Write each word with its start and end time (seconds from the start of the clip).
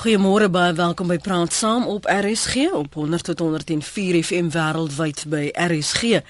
Goeiemôre 0.00 0.46
baie 0.48 0.72
welkom 0.72 1.10
by 1.12 1.18
Praat 1.20 1.52
Saam 1.52 1.82
op 1.92 2.06
RSG 2.08 2.70
op 2.72 2.94
100 2.96 3.24
tot 3.28 3.38
104 3.44 4.16
FM 4.24 4.46
wêreldwyd 4.54 5.26
by 5.28 5.50
rsg.co.za 5.52 6.24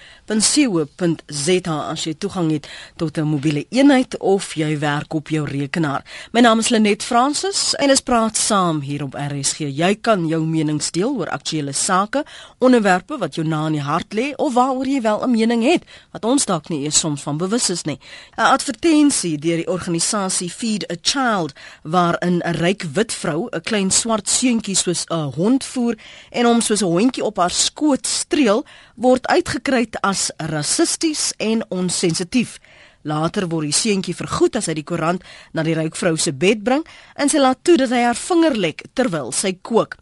as 1.92 2.02
jy 2.02 2.14
toegang 2.18 2.50
het 2.50 2.66
tot 2.98 3.18
'n 3.18 3.30
mobiele 3.30 3.66
eenheid 3.70 4.18
of 4.18 4.54
jy 4.58 4.78
werk 4.78 5.14
op 5.14 5.28
jou 5.28 5.46
rekenaar. 5.46 6.02
My 6.32 6.40
naam 6.40 6.58
is 6.58 6.68
Lenet 6.68 7.02
Fransis 7.02 7.74
en 7.74 7.90
ons 7.90 8.00
praat 8.00 8.36
saam 8.36 8.80
hier 8.80 9.02
op 9.02 9.14
RSG. 9.14 9.58
Jy 9.58 9.94
kan 10.00 10.26
jou 10.26 10.44
mening 10.46 10.82
deel 10.90 11.14
oor 11.16 11.28
aktuelle 11.28 11.72
sake, 11.72 12.24
onderwerpe 12.58 13.18
wat 13.18 13.34
jou 13.34 13.46
na 13.46 13.66
in 13.66 13.72
die 13.72 13.82
hart 13.82 14.14
lê 14.14 14.34
of 14.36 14.54
waaroor 14.54 14.86
jy 14.86 15.00
wel 15.00 15.22
'n 15.22 15.30
mening 15.30 15.62
het 15.62 15.84
wat 16.10 16.24
ons 16.24 16.44
dalk 16.44 16.68
nie 16.68 16.82
eers 16.82 16.98
soms 16.98 17.22
van 17.22 17.36
bewus 17.36 17.70
is 17.70 17.82
nie. 17.82 17.98
'n 18.36 18.40
Advertensie 18.40 19.38
deur 19.38 19.56
die 19.56 19.68
organisasie 19.68 20.50
Feed 20.50 20.90
a 20.90 20.94
Child 21.02 21.52
waarin 21.82 22.42
'n 22.44 22.52
ryk 22.52 22.82
wit 22.82 23.12
vrou 23.12 23.48
'n 23.60 23.68
klein 23.68 23.90
swart 23.90 24.28
seentjie 24.28 24.74
soos 24.74 25.04
'n 25.10 25.32
hond 25.36 25.64
voer 25.64 25.96
en 26.30 26.44
hom 26.46 26.60
soos 26.60 26.82
'n 26.82 26.92
hondjie 26.96 27.24
op 27.24 27.36
haar 27.36 27.50
skoot 27.50 28.06
streel, 28.06 28.64
word 28.96 29.26
uitgekry 29.26 29.86
as 30.00 30.30
rassisties 30.36 31.32
en 31.36 31.64
onsensitief. 31.68 32.58
Later 33.02 33.48
word 33.48 33.64
die 33.64 33.72
seentjie 33.72 34.14
vergoed 34.14 34.56
as 34.56 34.66
hy 34.66 34.74
die 34.74 34.84
koerant 34.84 35.22
na 35.52 35.62
die 35.62 35.74
ryk 35.74 35.96
vrou 35.96 36.16
se 36.16 36.32
bed 36.32 36.62
bring 36.64 36.86
en 37.16 37.28
sy 37.28 37.38
laat 37.38 37.58
toe 37.62 37.76
dat 37.76 37.90
hy 37.90 38.02
haar 38.02 38.16
vinger 38.16 38.56
lek 38.56 38.84
terwyl 38.94 39.32
sy 39.32 39.52
kook. 39.62 39.96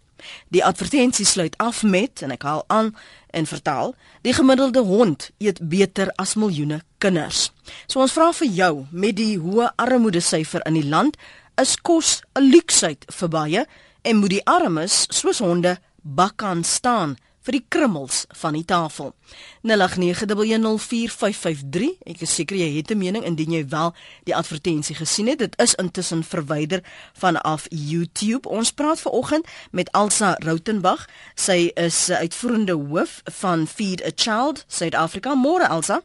Die 0.51 0.65
advertensie 0.65 1.27
sluit 1.27 1.55
af 1.59 1.83
met 1.83 2.23
en 2.23 2.31
ek 2.31 2.43
haal 2.43 2.65
aan 2.67 2.95
en 3.31 3.47
vertaal: 3.47 3.95
Die 4.23 4.35
gemiddelde 4.35 4.83
hond 4.83 5.31
eet 5.39 5.69
beter 5.69 6.11
as 6.17 6.35
miljoene 6.35 6.83
kinders. 6.99 7.53
So 7.87 8.01
ons 8.01 8.13
vra 8.13 8.33
vir 8.33 8.49
jou 8.49 8.87
met 8.91 9.17
die 9.17 9.39
hoë 9.39 9.73
armoedesyfer 9.77 10.67
in 10.67 10.75
die 10.75 10.89
land, 10.89 11.17
is 11.59 11.77
kos 11.77 12.23
'n 12.39 12.51
luksheid 12.51 13.05
vir 13.19 13.29
baie 13.29 13.67
en 14.03 14.17
moet 14.17 14.31
die 14.31 14.47
armes 14.47 15.07
soos 15.11 15.39
honde 15.39 15.79
bakkan 16.03 16.65
staan 16.65 17.17
vir 17.49 17.57
die 17.57 17.65
krummels 17.73 18.27
van 18.43 18.53
die 18.53 18.67
tafel. 18.69 19.15
0891104553. 19.65 21.97
Ek 22.13 22.21
is 22.27 22.35
seker 22.37 22.61
jy 22.61 22.69
het 22.77 22.93
'n 22.93 22.99
mening 22.99 23.25
indien 23.25 23.53
jy 23.53 23.69
wel 23.69 23.95
die 24.25 24.37
advertensie 24.37 24.97
gesien 24.97 25.29
het. 25.29 25.39
Dit 25.39 25.55
is 25.57 25.75
intussen 25.75 26.25
verwyder 26.25 26.83
vanaf 27.13 27.67
YouTube. 27.71 28.49
Ons 28.49 28.73
praat 28.73 29.01
veraloggend 29.01 29.47
met 29.71 29.91
Elsa 29.93 30.37
Rautenbach. 30.39 31.09
Sy 31.35 31.71
is 31.75 32.11
uitvoerende 32.11 32.73
hoof 32.73 33.21
van 33.25 33.67
Feed 33.67 34.05
a 34.05 34.11
Child 34.15 34.65
Suid-Afrika. 34.67 35.35
Môre 35.35 35.69
Elsa. 35.69 36.03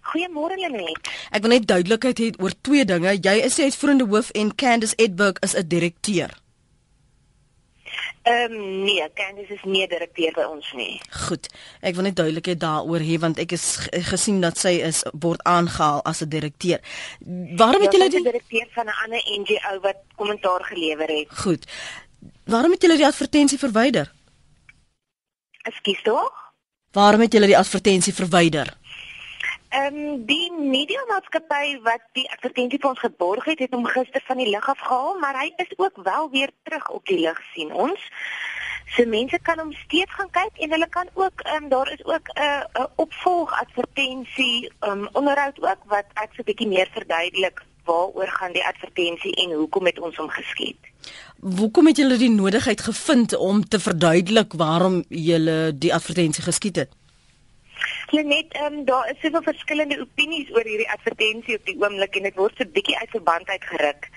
Goeiemôre 0.00 0.56
Lenet. 0.56 1.08
Ek 1.30 1.42
wil 1.44 1.54
net 1.54 1.66
duidelikheid 1.68 2.18
hê 2.18 2.28
oor 2.40 2.54
twee 2.66 2.84
dinge. 2.84 3.12
Jy 3.20 3.36
is 3.44 3.58
die 3.58 3.66
uitvoerende 3.68 4.06
hoof 4.10 4.30
en 4.34 4.54
Candice 4.54 4.96
Edburg 4.96 5.38
is 5.44 5.56
'n 5.56 5.68
direkteur. 5.68 6.30
Ehm 8.22 8.52
um, 8.52 8.82
nee, 8.84 9.08
Candice 9.14 9.54
is 9.54 9.62
nie 9.64 9.86
direkteur 9.88 10.32
by 10.36 10.44
ons 10.44 10.72
nie. 10.76 11.00
Goed. 11.26 11.48
Ek 11.80 11.94
wil 11.94 12.04
net 12.04 12.16
duidelikheid 12.16 12.60
daaroor 12.60 13.00
hê 13.00 13.16
want 13.18 13.38
ek 13.38 13.54
is 13.56 13.64
gesien 14.10 14.40
dat 14.44 14.58
sy 14.60 14.74
is 14.84 15.00
word 15.24 15.40
aangehaal 15.48 16.02
as 16.04 16.20
'n 16.20 16.28
direkteur. 16.28 16.80
Waarom 17.56 17.82
het 17.82 17.92
ja, 17.92 17.98
julle 17.98 18.10
die 18.10 18.22
direkteur 18.22 18.68
van 18.74 18.86
'n 18.86 18.98
ander 19.04 19.22
NGO 19.40 19.80
wat 19.80 20.00
kommentaar 20.16 20.64
gelewer 20.64 21.08
het? 21.08 21.28
Goed. 21.44 21.64
Waarom 22.44 22.70
het 22.70 22.82
julle 22.82 22.96
die 22.96 23.06
advertensie 23.06 23.58
verwyder? 23.58 24.12
Ekskuus 25.62 26.02
tog? 26.02 26.32
Waarom 26.92 27.20
het 27.20 27.32
julle 27.32 27.46
die 27.46 27.58
advertensie 27.58 28.14
verwyder? 28.14 28.76
Ehm 29.70 29.96
um, 29.96 30.24
die 30.26 30.52
media 30.52 31.02
maatskappy 31.06 31.76
wat 31.86 32.02
die 32.18 32.24
advertensie 32.34 32.78
vir 32.82 32.90
ons 32.90 33.02
geborg 33.04 33.44
het, 33.46 33.60
het 33.62 33.74
hom 33.76 33.84
gister 33.86 34.22
van 34.26 34.40
die 34.42 34.48
lug 34.50 34.66
af 34.72 34.80
gehaal, 34.82 35.18
maar 35.22 35.38
hy 35.38 35.52
is 35.62 35.70
ook 35.76 36.00
wel 36.02 36.30
weer 36.32 36.50
terug 36.66 36.88
op 36.90 37.06
die 37.06 37.20
lug 37.20 37.38
sien 37.52 37.70
ons. 37.72 38.08
So 38.96 39.06
mense 39.06 39.38
kan 39.46 39.62
hom 39.62 39.70
steeds 39.84 40.10
gaan 40.18 40.32
kyk 40.34 40.58
en 40.66 40.74
hulle 40.74 40.88
kan 40.98 41.06
ook 41.14 41.46
ehm 41.46 41.62
um, 41.62 41.68
daar 41.70 41.92
is 41.94 42.04
ook 42.04 42.34
'n 42.34 42.42
uh, 42.42 42.82
'n 42.82 42.90
opvolg 42.96 43.54
advertensie 43.60 44.72
ehm 44.80 44.90
um, 44.90 45.08
onderhoud 45.12 45.62
ook 45.62 45.82
wat 45.94 46.06
ek 46.14 46.34
so 46.34 46.42
'n 46.42 46.50
bietjie 46.50 46.68
meer 46.74 46.90
verduidelik 46.98 47.62
waaroor 47.84 48.28
gaan 48.28 48.52
die 48.52 48.66
advertensie 48.66 49.34
en 49.34 49.52
hoekom 49.52 49.86
het 49.86 50.00
ons 50.00 50.16
hom 50.16 50.28
geskied. 50.28 50.78
Hoekom 51.40 51.86
het 51.86 51.96
julle 51.96 52.16
die 52.16 52.30
nodigheid 52.30 52.80
gevind 52.80 53.36
om 53.36 53.68
te 53.68 53.80
verduidelik 53.80 54.52
waarom 54.52 55.04
julle 55.08 55.78
die 55.78 55.94
advertensie 55.94 56.44
geskied 56.44 56.76
het? 56.76 56.99
Ja 58.10 58.22
net 58.22 58.52
ehm 58.52 58.78
um, 58.78 58.84
daar 58.84 59.10
is 59.10 59.20
soveel 59.20 59.42
verskillende 59.42 60.00
opinies 60.00 60.50
oor 60.50 60.66
hierdie 60.66 60.90
advertensie 60.90 61.56
op 61.56 61.66
die 61.66 61.76
oomblik 61.78 62.16
en 62.16 62.22
dit 62.22 62.34
word 62.34 62.56
so 62.56 62.66
bietjie 62.74 62.98
uit 62.98 63.10
verband 63.10 63.48
uitgeruk. 63.48 64.08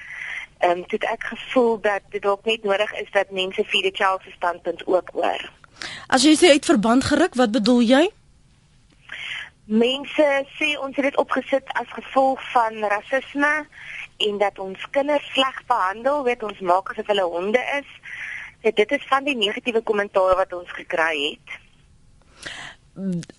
Ehm 0.59 0.71
um, 0.71 0.83
dit 0.87 1.03
ek 1.03 1.23
gevoel 1.23 1.79
dat 1.81 2.01
dit 2.09 2.21
dalk 2.21 2.45
net 2.45 2.63
nodig 2.63 2.93
is 3.01 3.11
dat 3.11 3.31
mense 3.31 3.63
vir 3.63 3.85
die 3.87 3.95
Chelsea 3.95 4.33
standpunt 4.35 4.85
ook 4.87 5.09
hoor. 5.13 5.49
As 6.07 6.25
jy 6.25 6.35
sê 6.37 6.51
uit 6.57 6.65
verband 6.65 7.03
geruk, 7.03 7.35
wat 7.35 7.51
bedoel 7.51 7.81
jy? 7.81 8.03
Mense 9.65 10.27
sê 10.59 10.73
ons 10.79 10.95
het 10.95 11.05
dit 11.05 11.17
opgesit 11.17 11.69
as 11.79 11.89
gevolg 11.95 12.41
van 12.51 12.83
rasisme 12.91 13.53
en 14.27 14.37
dat 14.37 14.59
ons 14.59 14.89
kinders 14.91 15.29
sleg 15.33 15.61
behandel, 15.67 16.23
weet 16.23 16.43
ons 16.43 16.59
maak 16.59 16.91
asof 16.91 17.07
hulle 17.07 17.27
honde 17.35 17.61
is. 17.79 17.89
Dit 18.63 18.91
is 18.91 19.05
van 19.07 19.23
die 19.23 19.35
negatiewe 19.35 19.81
kommentaar 19.81 20.35
wat 20.39 20.53
ons 20.53 20.71
gekry 20.71 21.15
het 21.29 21.62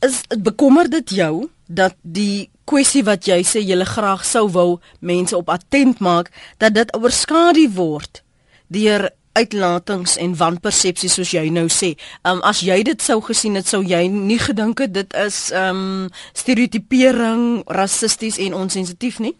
is 0.04 0.22
bekommer 0.38 0.88
dit 0.90 1.10
jou 1.10 1.48
dat 1.66 1.94
die 2.02 2.50
kwessie 2.68 3.04
wat 3.04 3.26
jy 3.28 3.42
sê 3.46 3.62
jy 3.62 3.78
graag 3.86 4.24
sou 4.26 4.48
wou 4.50 4.80
mense 5.00 5.36
op 5.36 5.50
attent 5.52 6.00
maak 6.00 6.30
dat 6.58 6.74
dit 6.74 6.96
oorskadu 6.96 7.68
word 7.76 8.22
deur 8.68 9.10
uitlatings 9.34 10.16
en 10.22 10.34
wanpersepsies 10.38 11.16
soos 11.18 11.32
jy 11.34 11.48
nou 11.50 11.66
sê. 11.72 11.94
Um 12.26 12.40
as 12.46 12.62
jy 12.62 12.82
dit 12.86 13.02
sou 13.02 13.18
gesien 13.24 13.58
het, 13.58 13.66
sou 13.66 13.82
jy 13.82 14.06
nie 14.08 14.38
gedink 14.38 14.84
het 14.84 14.94
dit 14.94 15.16
is 15.18 15.48
um 15.58 16.06
stereotipering, 16.32 17.64
rassisties 17.66 18.38
en 18.38 18.54
onsensitief 18.54 19.18
nie? 19.18 19.34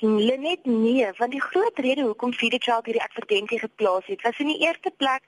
Lenet 0.00 0.64
nee, 0.64 1.12
want 1.16 1.30
die 1.30 1.40
groot 1.40 1.78
rede 1.78 2.02
hoekom 2.02 2.32
Feed 2.32 2.50
the 2.50 2.58
Child 2.58 2.86
hierdie 2.88 3.02
advertensie 3.02 3.58
geplaas 3.60 4.06
het, 4.06 4.22
was 4.22 4.38
in 4.38 4.48
die 4.48 4.60
eerste 4.64 4.90
plek 4.96 5.26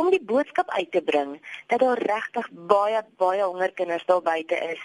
om 0.00 0.08
die 0.10 0.22
boodskap 0.22 0.70
uit 0.70 0.90
te 0.90 1.02
bring 1.04 1.34
dat 1.66 1.82
daar 1.84 1.98
regtig 1.98 2.48
baie 2.70 3.02
baie 3.20 3.42
hongerkinders 3.42 4.06
daar 4.08 4.22
buite 4.22 4.56
is. 4.72 4.80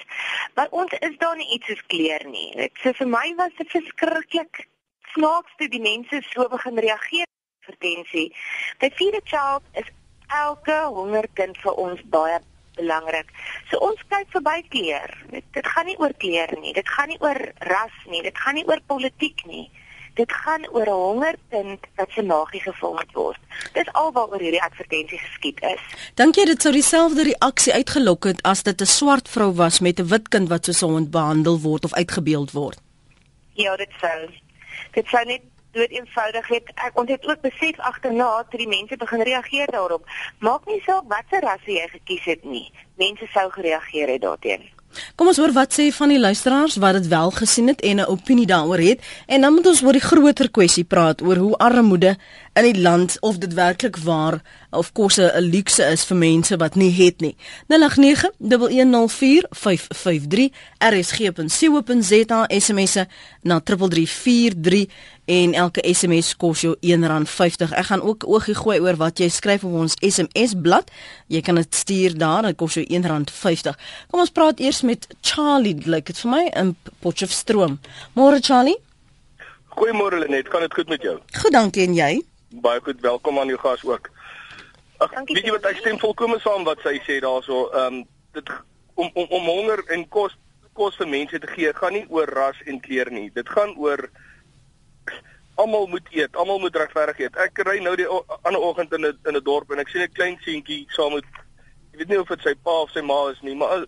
Maar 0.56 0.68
ons 0.72 0.92
is 1.00 1.16
daar 1.24 1.38
nie 1.40 1.48
iets 1.56 1.72
soos 1.72 1.86
kleer 1.88 2.28
nie. 2.28 2.52
Dit 2.56 2.84
so 2.84 2.92
vir 3.00 3.08
my 3.08 3.34
was 3.40 3.56
dit 3.62 3.72
verskriklik 3.72 4.66
snaaks 5.14 5.56
toe 5.56 5.72
die 5.72 5.84
mense 5.88 6.22
so 6.34 6.48
begin 6.52 6.84
reageer 6.84 7.24
op 7.24 7.64
advertensie. 7.64 8.28
By 8.84 8.92
Feed 8.92 9.16
the 9.16 9.24
Child 9.24 9.64
is 9.72 9.88
elke 10.28 10.82
hongerkind 11.00 11.58
vir 11.64 11.80
ons 11.88 12.04
baie 12.12 12.42
belangrik. 12.79 13.29
So 13.69 13.81
ons 13.90 14.01
kyk 14.12 14.31
verby 14.35 14.63
kleur. 14.73 15.13
Dit, 15.34 15.45
dit 15.57 15.67
gaan 15.73 15.85
nie 15.90 16.00
oor 16.00 16.16
kleur 16.23 16.56
nie. 16.63 16.73
Dit 16.73 16.90
gaan 16.95 17.12
nie 17.12 17.19
oor 17.23 17.40
ras 17.72 18.00
nie. 18.07 18.23
Dit 18.25 18.38
gaan 18.38 18.59
nie 18.59 18.67
oor 18.69 18.81
politiek 18.88 19.45
nie. 19.45 19.67
Dit 20.19 20.31
gaan 20.34 20.66
oor 20.75 20.88
'n 20.88 21.01
hongerkind 21.06 21.85
wat 21.95 22.09
se 22.12 22.22
magie 22.22 22.62
gevorm 22.62 23.07
word. 23.13 23.40
Dis 23.73 23.94
alwaaroor 24.01 24.41
hierdie 24.41 24.63
advertensie 24.63 25.19
geskied 25.19 25.62
is. 25.62 25.84
Dink 26.16 26.35
jy 26.35 26.45
dit 26.45 26.62
sou 26.62 26.73
dieselfde 26.73 27.23
reaksie 27.23 27.73
uitgelok 27.73 28.23
het 28.23 28.41
as 28.44 28.63
dit 28.63 28.81
'n 28.81 28.85
swart 28.85 29.29
vrou 29.29 29.51
was 29.53 29.79
met 29.79 30.00
'n 30.00 30.07
wit 30.07 30.28
kind 30.28 30.50
wat 30.50 30.66
soos 30.66 30.81
'n 30.84 30.91
hond 30.91 31.11
behandel 31.11 31.59
word 31.59 31.85
of 31.85 31.94
uitgebeeld 31.94 32.51
word? 32.51 32.79
Ja, 33.53 33.75
dit 33.75 33.91
sou. 34.01 34.29
Dit 34.91 35.07
sou 35.07 35.25
net 35.25 35.41
dood 35.72 35.90
eenvoudig 35.90 36.47
het 36.47 36.72
ek 36.75 37.00
ons 37.00 37.09
het 37.09 37.28
ook 37.28 37.41
besef 37.41 37.80
agterna 37.91 38.31
toe 38.50 38.63
die 38.63 38.68
mense 38.68 38.97
begin 38.97 39.22
reageer 39.22 39.72
daarop. 39.72 40.09
Maak 40.40 40.66
nie 40.66 40.81
saak 40.88 41.06
watter 41.13 41.46
ras 41.46 41.63
jy 41.66 41.88
gekies 41.94 42.25
het 42.34 42.44
nie. 42.44 42.68
Mense 42.97 43.30
sou 43.34 43.50
gereageer 43.52 44.16
het 44.16 44.22
daarteenoor 44.22 44.79
Kom 45.16 45.29
ons 45.29 45.38
hoor 45.38 45.53
wat 45.53 45.74
sê 45.75 45.91
van 45.94 46.09
die 46.09 46.19
luisteraars 46.19 46.75
wat 46.81 46.94
dit 46.97 47.08
wel 47.12 47.31
gesien 47.31 47.68
het 47.69 47.81
en 47.81 48.00
'n 48.00 48.09
opinie 48.09 48.46
daaroor 48.46 48.78
het. 48.78 49.02
En 49.25 49.41
dan 49.41 49.53
moet 49.53 49.68
ons 49.68 49.84
oor 49.84 49.91
die 49.91 50.02
groter 50.02 50.52
kwessie 50.52 50.84
praat 50.84 51.22
oor 51.22 51.35
hoe 51.35 51.58
armoede 51.58 52.18
in 52.53 52.63
die 52.63 52.81
land 52.81 53.18
of 53.19 53.38
dit 53.38 53.53
werklik 53.53 53.97
waar 53.97 54.41
of 54.70 54.91
kosse 54.91 55.34
'n 55.35 55.41
luukse 55.41 55.84
is 55.84 56.05
vir 56.05 56.17
mense 56.17 56.58
wat 56.58 56.76
nie 56.76 56.91
het 56.91 57.20
nie. 57.20 57.35
0891104553 57.67 60.49
rsg.co.za 60.78 62.46
SMSe 62.47 63.08
na 63.41 63.59
3343 63.59 64.88
en 65.29 65.53
elke 65.53 65.84
SMS 65.85 66.31
kos 66.41 66.64
jou 66.66 66.73
R1.50. 66.81 67.73
Ek 67.78 67.90
gaan 67.91 68.02
ook 68.02 68.26
oogie 68.26 68.55
gooi 68.58 68.79
oor 68.81 68.97
wat 68.97 69.22
jy 69.22 69.28
skryf 69.29 69.64
op 69.67 69.76
ons 69.84 69.97
SMS 70.02 70.55
blad. 70.58 70.90
Jy 71.29 71.41
kan 71.46 71.59
dit 71.59 71.76
stuur 71.76 72.16
daar, 72.17 72.47
dit 72.49 72.58
kos 72.58 72.79
jou 72.79 72.85
R1.50. 72.85 73.78
Kom 74.09 74.23
ons 74.26 74.34
praat 74.34 74.61
eers 74.64 74.81
met 74.81 75.05
Charlie, 75.22 75.76
like 75.85 76.09
dit 76.09 76.22
vir 76.23 76.31
my 76.34 76.43
in 76.58 76.73
Potchefstroom. 77.05 77.78
Môre 78.17 78.41
Charlie. 78.41 78.78
Goeiemôre 79.78 80.17
Lenet, 80.23 80.49
kan 80.49 80.66
dit 80.66 80.73
goed 80.73 80.90
met 80.90 81.05
jou? 81.05 81.20
Goed, 81.41 81.53
dankie 81.53 81.85
en 81.85 81.93
jy? 81.93 82.14
Baie 82.66 82.82
goed, 82.82 82.97
welkom 83.05 83.37
aan 83.40 83.53
jou 83.53 83.59
gas 83.61 83.85
ook. 83.85 84.09
Ag, 84.97 85.14
weet 85.29 85.46
jy 85.46 85.53
wat 85.53 85.67
ek 85.70 85.84
stem 85.84 85.99
volkome 86.02 86.40
saam 86.41 86.66
wat 86.67 86.82
sy 86.84 86.97
sê 87.05 87.20
daarso, 87.23 87.67
ehm 87.70 88.02
um, 88.02 88.08
dit 88.34 88.49
om 88.99 89.08
om 89.14 89.29
om 89.37 89.46
honger 89.47 89.85
en 89.93 90.03
kos 90.11 90.34
kos 90.73 90.97
vir 90.99 91.08
mense 91.08 91.40
te 91.40 91.47
gee 91.53 91.72
gaan 91.78 91.96
nie 91.96 92.03
oor 92.09 92.28
ras 92.34 92.58
en 92.66 92.82
kleur 92.82 93.11
nie. 93.14 93.29
Dit 93.35 93.49
gaan 93.49 93.72
oor 93.78 94.09
almal 95.59 95.88
moet 95.91 96.08
eet, 96.16 96.35
almal 96.35 96.59
moet 96.64 96.76
regverdig 96.76 97.20
eet. 97.26 97.38
Ek 97.46 97.61
ry 97.67 97.78
nou 97.84 97.96
die 98.00 98.08
ander 98.08 98.61
oggend 98.61 98.94
in 98.96 99.06
'n 99.06 99.17
in 99.28 99.35
'n 99.35 99.44
dorp 99.44 99.72
en 99.72 99.79
ek 99.79 99.90
sien 99.90 100.02
'n 100.02 100.17
klein 100.17 100.38
seentjie 100.46 100.85
saam 100.96 101.14
met 101.14 101.26
ek 101.94 102.00
weet 102.00 102.09
nie 102.09 102.20
of 102.20 102.28
dit 102.28 102.41
sy 102.41 102.53
pa 102.64 102.76
of 102.84 102.91
sy 102.91 103.02
ma 103.02 103.29
is 103.29 103.41
nie, 103.41 103.56
maar 103.56 103.85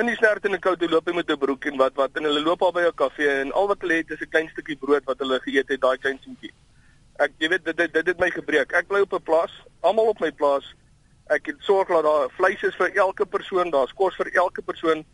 in 0.00 0.06
die 0.06 0.16
snert 0.16 0.44
in 0.44 0.54
'n 0.54 0.60
koue 0.60 0.88
loop 0.88 1.06
hy 1.08 1.14
met 1.14 1.30
'n 1.30 1.38
broek 1.38 1.64
en 1.66 1.76
wat 1.76 1.94
wat 1.94 2.16
en 2.16 2.24
hulle 2.24 2.40
loop 2.40 2.62
al 2.62 2.72
by 2.72 2.82
'n 2.86 2.94
kafee 2.94 3.40
en 3.40 3.52
al 3.52 3.68
wat 3.68 3.80
hulle 3.80 3.94
het 3.94 4.10
is 4.10 4.20
'n 4.20 4.30
klein 4.30 4.48
stukkie 4.48 4.76
brood 4.76 5.04
wat 5.04 5.18
hulle 5.18 5.40
geëet 5.40 5.68
het 5.68 5.80
daai 5.80 5.98
klein 5.98 6.18
seentjie. 6.24 6.52
Ek 7.18 7.32
jy 7.38 7.48
weet 7.48 7.64
dit 7.64 7.76
dit 7.76 7.92
dit 7.92 8.06
het 8.06 8.20
my 8.20 8.30
gebreek. 8.30 8.72
Ek 8.72 8.86
bly 8.88 9.00
op 9.00 9.12
'n 9.12 9.22
plaas, 9.22 9.52
almal 9.80 10.08
op 10.08 10.20
my 10.20 10.30
plaas. 10.30 10.74
Ek 11.28 11.46
het 11.46 11.56
sorg 11.60 11.88
dat 11.88 12.04
daar 12.04 12.30
vleis 12.30 12.62
is 12.62 12.74
vir 12.74 12.90
elke 12.94 13.26
persoon, 13.26 13.70
daar's 13.70 13.92
kos 13.92 14.16
vir 14.16 14.30
elke 14.34 14.62
persoon. 14.62 15.04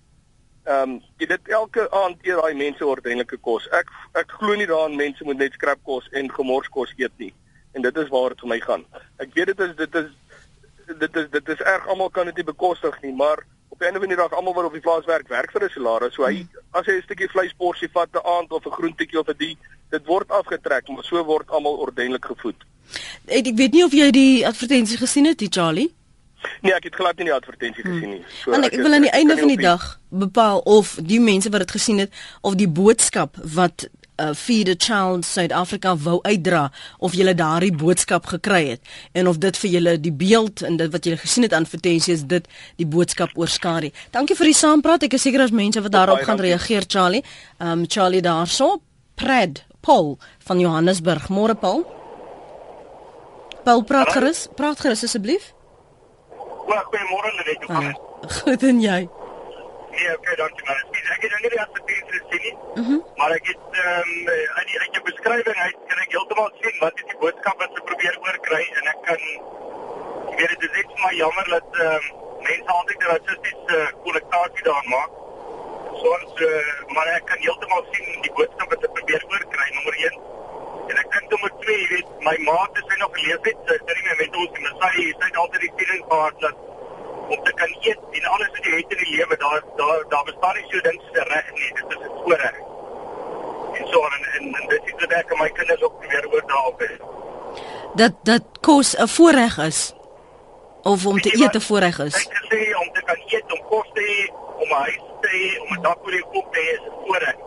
Ehm 0.66 0.82
um, 0.82 0.94
jy 1.18 1.26
dit 1.30 1.48
elke 1.54 1.90
aand 1.94 2.22
eet 2.26 2.38
daai 2.40 2.54
mense 2.58 2.86
ordentlike 2.86 3.36
kos. 3.38 3.68
Ek 3.70 3.90
ek 4.18 4.32
glo 4.38 4.54
nie 4.54 4.66
daaraan 4.66 4.96
mense 4.98 5.24
moet 5.24 5.38
net 5.38 5.54
skrap 5.54 5.78
kos 5.86 6.08
en 6.12 6.30
gemors 6.38 6.68
kos 6.74 6.94
eet 6.98 7.12
nie. 7.22 7.32
En 7.72 7.82
dit 7.82 7.96
is 8.02 8.08
waar 8.08 8.34
dit 8.34 8.40
vir 8.40 8.50
my 8.54 8.60
gaan. 8.60 8.86
Ek 9.22 9.34
weet 9.34 9.52
dit 9.52 9.60
is 9.60 9.76
dit 9.76 9.94
is 9.94 10.08
dit 10.98 11.20
is 11.22 11.28
dit 11.30 11.48
is 11.54 11.62
erg 11.74 11.86
almal 11.86 12.10
kan 12.10 12.26
dit 12.26 12.36
nie 12.36 12.48
bekostig 12.50 12.98
nie, 13.02 13.12
maar 13.14 13.44
op 13.68 13.82
'n 13.82 13.96
of 13.96 14.02
ander 14.02 14.16
dag 14.16 14.32
almal 14.32 14.54
wat 14.54 14.64
op 14.64 14.72
die 14.72 14.80
plaas 14.80 15.04
werk, 15.04 15.28
werk 15.28 15.50
vir 15.50 15.64
'n 15.64 15.70
salaris. 15.70 16.14
So 16.14 16.24
hy 16.24 16.46
as 16.72 16.86
hy 16.86 16.92
'n 16.92 17.02
stukkie 17.02 17.28
vleisporsie 17.28 17.88
vat 17.92 18.12
te 18.12 18.22
aand 18.22 18.50
of 18.50 18.66
'n 18.66 18.70
groentetjie 18.70 19.18
of 19.18 19.28
'n 19.28 19.38
die, 19.38 19.58
dit 19.90 20.06
word 20.06 20.28
afgetrek, 20.30 20.88
maar 20.88 21.04
so 21.04 21.24
word 21.24 21.50
almal 21.50 21.76
ordentlik 21.76 22.24
gevoed. 22.24 22.56
Ek 23.26 23.46
weet 23.54 23.72
nie 23.72 23.84
of 23.84 23.92
jy 23.92 24.10
die 24.10 24.46
advertensie 24.46 24.98
gesien 24.98 25.24
het, 25.24 25.38
die 25.38 25.50
Charlie. 25.50 25.95
Nee, 26.62 26.74
ek 26.74 26.88
het 26.90 26.94
glad 26.94 27.18
nie 27.20 27.28
die 27.28 27.34
advertensie 27.34 27.84
hmm. 27.84 27.94
gesien 27.94 28.16
nie. 28.16 28.24
So 28.42 28.56
en 28.56 28.66
ek, 28.66 28.74
ek 28.76 28.82
wil 28.86 28.98
aan 28.98 29.06
die 29.06 29.14
einde 29.14 29.36
van 29.38 29.52
die 29.52 29.60
dag 29.60 29.86
bepaal 30.08 30.64
of 30.64 30.96
die 31.02 31.20
mense 31.20 31.50
wat 31.52 31.66
dit 31.66 31.76
gesien 31.78 32.02
het 32.04 32.24
of 32.40 32.56
die 32.58 32.68
boodskap 32.68 33.38
wat 33.56 33.88
uh, 34.16 34.34
Feed 34.34 34.68
a 34.68 34.74
Child 34.78 35.24
South 35.24 35.52
Africa 35.52 35.96
wou 35.96 36.18
uitdra 36.22 36.70
of 36.98 37.14
jy 37.16 37.34
daardie 37.36 37.72
boodskap 37.74 38.26
gekry 38.30 38.62
het 38.72 38.94
en 39.12 39.28
of 39.28 39.40
dit 39.42 39.58
vir 39.62 39.70
julle 39.70 39.96
die 40.00 40.12
beeld 40.12 40.62
en 40.66 40.78
dit 40.80 40.92
wat 40.92 41.06
jy 41.06 41.16
gesien 41.20 41.46
het 41.46 41.56
aan 41.56 41.66
advertensie 41.66 42.14
is 42.14 42.24
dit 42.24 42.46
die 42.80 42.86
boodskap 42.86 43.34
oorskadu. 43.36 43.92
Dankie 44.14 44.36
vir 44.38 44.52
die 44.52 44.56
saampraat. 44.56 45.06
Ek 45.06 45.18
is 45.18 45.26
seker 45.26 45.44
as 45.44 45.54
mense 45.54 45.82
wat 45.82 45.92
daarop 45.92 46.24
gaan 46.26 46.40
reageer 46.40 46.86
Charlie. 46.88 47.24
Um 47.60 47.86
Charlie 47.88 48.22
daarso. 48.24 48.80
Pred 49.16 49.64
Paul 49.80 50.16
van 50.46 50.60
Johannesburg. 50.60 51.28
Môre 51.28 51.56
Paul. 51.56 51.84
Paul 53.64 53.82
praat 53.82 54.12
gerus. 54.14 54.46
Praat 54.54 54.80
gerus 54.80 55.04
asseblief. 55.04 55.55
Maar 56.66 56.84
goeiemôre 56.90 57.30
net 57.36 57.64
hoe 57.64 57.74
gaan 57.74 57.86
dit? 57.86 58.00
Goed 58.42 58.62
en 58.62 58.80
jy? 58.80 59.00
Nee, 59.96 60.16
okay, 60.16 60.34
dankie 60.34 60.64
maar. 60.66 60.80
Ek 61.14 61.22
het 61.24 61.30
nou 61.30 61.40
nie 61.42 61.60
as 61.60 61.72
dit 61.72 61.90
is 61.90 62.24
sien 62.30 62.42
nie. 62.46 62.56
Mhm. 62.80 62.98
Maar 63.16 63.30
ek 63.38 63.46
het 63.52 63.78
ehm 63.82 64.10
um, 64.14 64.28
uit 64.58 64.66
die 64.70 64.80
uit 64.80 64.98
jou 64.98 65.02
beskrywing 65.08 65.60
uit 65.66 65.78
kan 65.88 66.02
ek 66.04 66.16
heeltemal 66.16 66.50
sien 66.60 66.76
wat 66.80 67.02
is 67.02 67.08
die 67.12 67.18
boodskap 67.22 67.62
wat 67.62 67.78
jy 67.78 67.84
probeer 67.90 68.18
oorkry 68.26 68.62
en 68.80 68.90
ek 68.92 69.00
kan 69.08 69.22
ek 70.32 70.38
weet 70.40 70.52
dit 70.54 70.66
is 70.68 70.74
net 70.76 70.98
maar 71.02 71.14
jammer 71.22 71.48
dat 71.54 71.80
ehm 71.84 71.94
um, 71.94 72.04
mense 72.48 72.76
altyd 72.78 72.98
'n 73.02 73.10
rassistiese 73.12 73.78
uh, 73.78 73.86
konnektasie 74.04 74.66
daaraan 74.68 74.92
maak. 74.96 75.12
Soms 76.02 76.44
uh, 76.50 76.72
maar 76.94 77.12
ek 77.16 77.26
kan 77.30 77.44
heeltemal 77.46 77.86
sien 77.92 78.20
die 78.26 78.34
boodskap 78.40 78.74
wat 78.74 78.84
jy 78.84 78.90
probeer 78.98 79.28
oorkry 79.32 79.68
nommer 79.78 79.96
1 80.10 80.20
En 80.86 80.98
ek 81.02 81.08
dink 81.12 81.32
nommer 81.32 81.52
2, 81.62 81.76
jy 81.82 81.86
weet, 81.90 82.10
my 82.26 82.36
maat 82.46 82.78
is 82.78 82.98
nog 83.00 83.14
geleef 83.18 83.48
het, 83.48 83.62
sy 83.68 83.76
sê 83.82 83.94
nie 83.98 84.16
met 84.20 84.36
ons 84.42 84.58
en 84.58 84.66
sy 84.70 84.90
sê 84.96 85.06
sy 85.10 85.28
het 85.28 85.38
altyd 85.42 85.64
die 85.64 85.72
feeling 85.80 86.02
gehad 86.10 86.36
dat 86.44 86.60
om 87.26 87.40
te 87.48 87.54
kan 87.60 87.72
eet 87.82 88.04
en 88.18 88.28
alles 88.34 88.52
wat 88.54 88.68
jy 88.68 88.74
het 88.76 88.92
in 88.94 89.00
die 89.02 89.14
lewe, 89.16 89.38
daar 89.42 89.64
daar 89.80 90.04
daar 90.12 90.26
bestaan 90.28 90.54
nie 90.58 90.66
so 90.70 90.84
ding 90.86 91.00
soos 91.06 91.26
reg 91.32 91.48
nie, 91.56 91.70
dit 91.78 91.96
is 91.96 92.04
'n 92.04 92.12
voorreg. 92.22 92.60
En 93.78 93.88
so 93.92 94.02
en 94.18 94.28
en, 94.36 94.46
en 94.60 94.68
dit 94.74 94.92
is 94.92 94.98
wat 95.00 95.16
ek 95.20 95.32
aan 95.32 95.42
my 95.42 95.48
kinders 95.58 95.82
ook 95.82 95.98
probeer 95.98 96.28
oordra 96.34 96.60
op. 96.70 96.86
Dat 98.02 98.14
dat 98.30 98.44
kos 98.60 98.94
'n 98.98 99.08
voorreg 99.16 99.58
is 99.66 99.80
of 100.82 101.06
om 101.06 101.20
te 101.20 101.34
eet 101.42 101.56
'n 101.56 101.66
voorreg 101.70 101.98
is. 101.98 102.14
Ek 102.14 102.46
sê 102.52 102.62
om 102.82 102.92
te 102.92 103.02
kan 103.02 103.20
eet, 103.26 103.52
om 103.52 103.62
kos 103.68 103.90
te 103.94 104.02
hê, 104.10 104.18
om 104.62 104.68
'n 104.68 104.82
huis 104.86 105.02
te 105.20 105.28
hê, 105.34 105.60
om 105.62 105.78
'n 105.78 105.82
dak 105.82 105.98
oor 106.04 106.10
die 106.10 106.26
kop 106.32 106.52
te 106.52 106.60
hê 106.60 106.70
is 106.78 106.86
'n 106.86 106.94
voorreg 107.06 107.45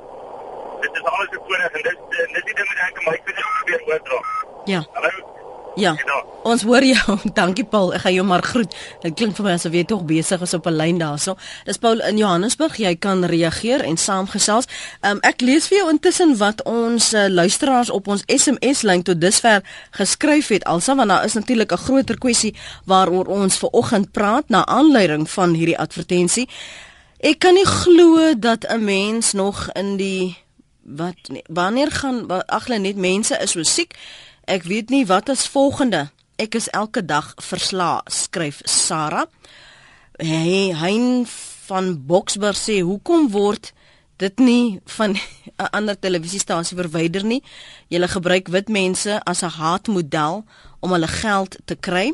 dit 0.82 0.94
is 0.94 1.04
alles 1.04 1.30
'n 1.32 1.42
voorreg 1.46 1.72
en 1.72 1.84
dit 1.90 1.98
dit 2.34 2.58
is 2.64 2.70
net 2.70 2.80
ek 2.88 2.96
my 3.08 3.18
kinders 3.26 3.52
probeer 3.58 3.82
oordra. 3.88 4.20
Ja. 4.66 4.82
Hallo. 4.94 5.40
Ja. 5.80 5.96
Ons 6.44 6.64
hoor 6.68 6.84
jou. 6.84 7.18
Dankie 7.40 7.66
Paul. 7.68 7.94
Ek 7.94 8.04
gaan 8.04 8.14
jou 8.14 8.26
maar 8.28 8.44
groet. 8.44 8.74
Dit 9.04 9.16
klink 9.20 9.36
vir 9.38 9.46
my 9.46 9.54
asof 9.56 9.76
jy 9.76 9.84
tog 9.88 10.04
besig 10.08 10.42
is 10.42 10.54
op 10.54 10.68
'n 10.68 10.76
lyn 10.76 11.00
daarso. 11.00 11.36
Dis 11.66 11.78
Paul 11.78 12.02
in 12.02 12.18
Johannesburg. 12.18 12.78
Jy 12.78 12.96
kan 12.96 13.24
reageer 13.24 13.84
en 13.84 13.98
saamgesels. 13.98 14.68
Um, 15.02 15.20
ek 15.22 15.42
lees 15.42 15.68
vir 15.68 15.78
jou 15.78 15.90
intussen 15.90 16.38
wat 16.38 16.64
ons 16.64 17.14
uh, 17.14 17.28
luisteraars 17.28 17.90
op 17.90 18.08
ons 18.08 18.24
SMS 18.28 18.82
lyn 18.82 19.04
tot 19.04 19.22
dusver 19.22 19.64
geskryf 19.92 20.48
het. 20.48 20.64
Alsa 20.64 20.96
want 20.96 21.10
daar 21.10 21.26
is 21.26 21.34
natuurlik 21.34 21.72
'n 21.72 21.86
groter 21.86 22.18
kwessie 22.18 22.56
waaroor 22.86 23.28
ons 23.28 23.58
ver 23.58 23.70
oggend 23.70 24.12
praat 24.12 24.50
na 24.50 24.66
aanleiding 24.66 25.30
van 25.30 25.54
hierdie 25.54 25.80
advertensie. 25.80 26.50
Ek 27.20 27.40
kan 27.40 27.54
nie 27.54 27.66
glo 27.66 28.34
dat 28.40 28.66
'n 28.68 28.84
mens 28.84 29.34
nog 29.34 29.70
in 29.74 29.98
die 29.98 30.38
wat 30.96 31.30
nie, 31.30 31.44
wanneer 31.48 31.92
gaan 31.92 32.26
ag 32.48 32.66
hulle 32.66 32.80
net 32.80 32.98
mense 32.98 33.38
is 33.38 33.52
so 33.52 33.64
siek. 33.64 33.96
Ek 34.50 34.64
weet 34.64 34.90
nie 34.90 35.06
wat 35.06 35.30
is 35.30 35.48
volgende. 35.48 36.10
Ek 36.40 36.56
is 36.56 36.70
elke 36.74 37.04
dag 37.06 37.34
versla, 37.44 38.02
skryf 38.08 38.62
Sarah. 38.66 39.28
Hey, 40.18 40.74
hein 40.74 41.28
van 41.70 41.94
Boksburg 42.08 42.58
sê 42.58 42.80
hoekom 42.82 43.30
word 43.30 43.74
dit 44.20 44.40
nie 44.40 44.80
van 44.98 45.16
'n 45.60 45.70
ander 45.72 46.00
televisiestasie 46.00 46.78
verwyder 46.78 47.24
nie? 47.24 47.44
Julle 47.88 48.08
gebruik 48.08 48.48
wit 48.48 48.70
mense 48.70 49.22
as 49.24 49.44
'n 49.44 49.56
haatmodel 49.60 50.44
om 50.80 50.92
hulle 50.92 51.08
geld 51.08 51.58
te 51.66 51.76
kry. 51.76 52.14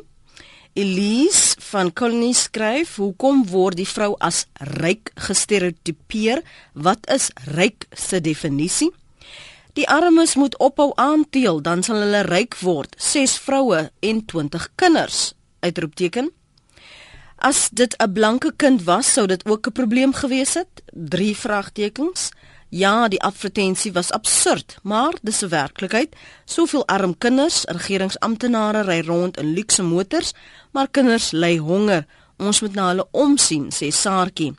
Elise 0.73 1.54
van 1.71 1.93
Colony 1.93 2.33
skryf: 2.33 2.95
"Hoekom 2.95 3.45
word 3.47 3.77
die 3.77 3.87
vrou 3.87 4.15
as 4.19 4.45
ryk 4.53 5.11
gestereotipeer? 5.15 6.41
Wat 6.73 7.09
is 7.09 7.31
ryk 7.55 7.85
se 7.91 8.21
definisie?" 8.21 8.91
Die 9.73 9.87
armes 9.89 10.35
moet 10.35 10.57
ophou 10.57 10.91
aanteel, 10.95 11.61
dan 11.61 11.83
sal 11.83 11.99
hulle 11.99 12.21
ryk 12.21 12.55
word. 12.63 12.95
6 12.97 13.37
vroue 13.43 13.91
en 13.99 14.25
20 14.25 14.69
kinders. 14.75 15.33
Uitroepteken. 15.59 16.31
As 17.35 17.69
dit 17.71 17.95
'n 17.99 18.13
blanke 18.13 18.53
kind 18.55 18.83
was, 18.83 19.13
sou 19.13 19.27
dit 19.27 19.45
ook 19.45 19.67
'n 19.67 19.71
probleem 19.71 20.13
gewees 20.13 20.53
het. 20.53 20.83
3 20.93 21.35
vraagtekens. 21.35 22.31
Ja, 22.69 23.07
die 23.07 23.21
advertensie 23.21 23.91
was 23.93 24.11
absurd, 24.11 24.77
maar 24.83 25.13
dis 25.21 25.41
'n 25.41 25.49
werklikheid. 25.49 26.15
Soveel 26.45 26.87
arm 26.87 27.17
kinders, 27.17 27.63
regeringsamptenare 27.65 28.81
ry 28.81 29.01
rond 29.01 29.37
in 29.37 29.53
luukse 29.53 29.83
motors, 29.83 30.33
maar 30.71 30.87
kinders 30.87 31.31
ly 31.31 31.57
honger. 31.57 32.05
Ons 32.37 32.61
moet 32.61 32.73
na 32.73 32.87
hulle 32.87 33.07
omsien, 33.11 33.71
sê 33.71 33.87
Saartjie. 33.91 34.55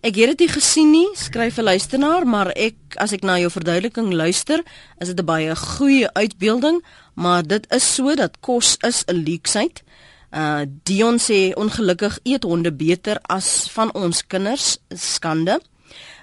Ek 0.00 0.14
het 0.14 0.38
dit 0.38 0.50
gesien 0.50 0.90
nie, 0.90 1.08
skryf 1.14 1.58
'n 1.58 1.62
luisteraar, 1.62 2.26
maar 2.26 2.50
ek 2.54 2.74
as 2.96 3.12
ek 3.12 3.22
na 3.22 3.38
jou 3.38 3.50
verduideliking 3.50 4.12
luister, 4.12 4.62
is 4.98 5.08
dit 5.08 5.20
'n 5.20 5.24
baie 5.24 5.56
goeie 5.56 6.12
uitbeelding, 6.12 6.84
maar 7.14 7.42
dit 7.42 7.66
is 7.72 7.94
so 7.94 8.14
dat 8.14 8.40
kos 8.40 8.76
is 8.80 9.04
'n 9.06 9.24
luuksheid. 9.24 9.82
Uh 10.30 10.62
Dion 10.82 11.18
sê 11.18 11.54
ongelukkig 11.54 12.18
eet 12.22 12.42
honde 12.42 12.72
beter 12.72 13.18
as 13.22 13.68
van 13.70 13.94
ons 13.94 14.26
kinders, 14.26 14.78
skande. 14.88 15.60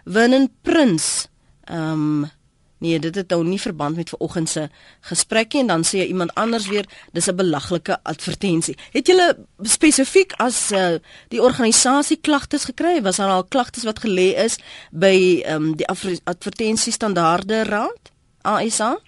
Vernon 0.06 0.50
Prins. 0.62 1.28
Ehm 1.64 2.24
um, 2.24 2.32
nee, 2.84 3.00
dit 3.00 3.16
het 3.16 3.30
nou 3.32 3.46
nie 3.48 3.60
verband 3.62 3.96
met 3.96 4.10
vanoggend 4.10 4.50
se 4.50 4.70
gesprekkie 5.08 5.62
en 5.62 5.68
dan 5.68 5.86
sê 5.88 6.04
iemand 6.04 6.34
anders 6.34 6.68
weer 6.68 6.86
dis 7.12 7.30
'n 7.32 7.36
belaglike 7.36 8.00
advertensie. 8.04 8.78
Het 8.92 9.08
julle 9.08 9.46
spesifiek 9.62 10.34
as 10.34 10.72
uh, 10.72 10.96
die 11.28 11.42
organisasie 11.42 12.18
klagtes 12.18 12.64
gekry? 12.64 13.02
Was 13.02 13.16
daar 13.16 13.30
al 13.30 13.46
klagtes 13.48 13.84
wat 13.84 14.00
gelê 14.00 14.36
is 14.36 14.58
by 14.92 15.42
ehm 15.46 15.64
um, 15.64 15.76
die 15.76 15.88
advertensie 16.24 16.92
standaarde 16.92 17.64
raad? 17.64 18.12
ASA? 18.42 19.00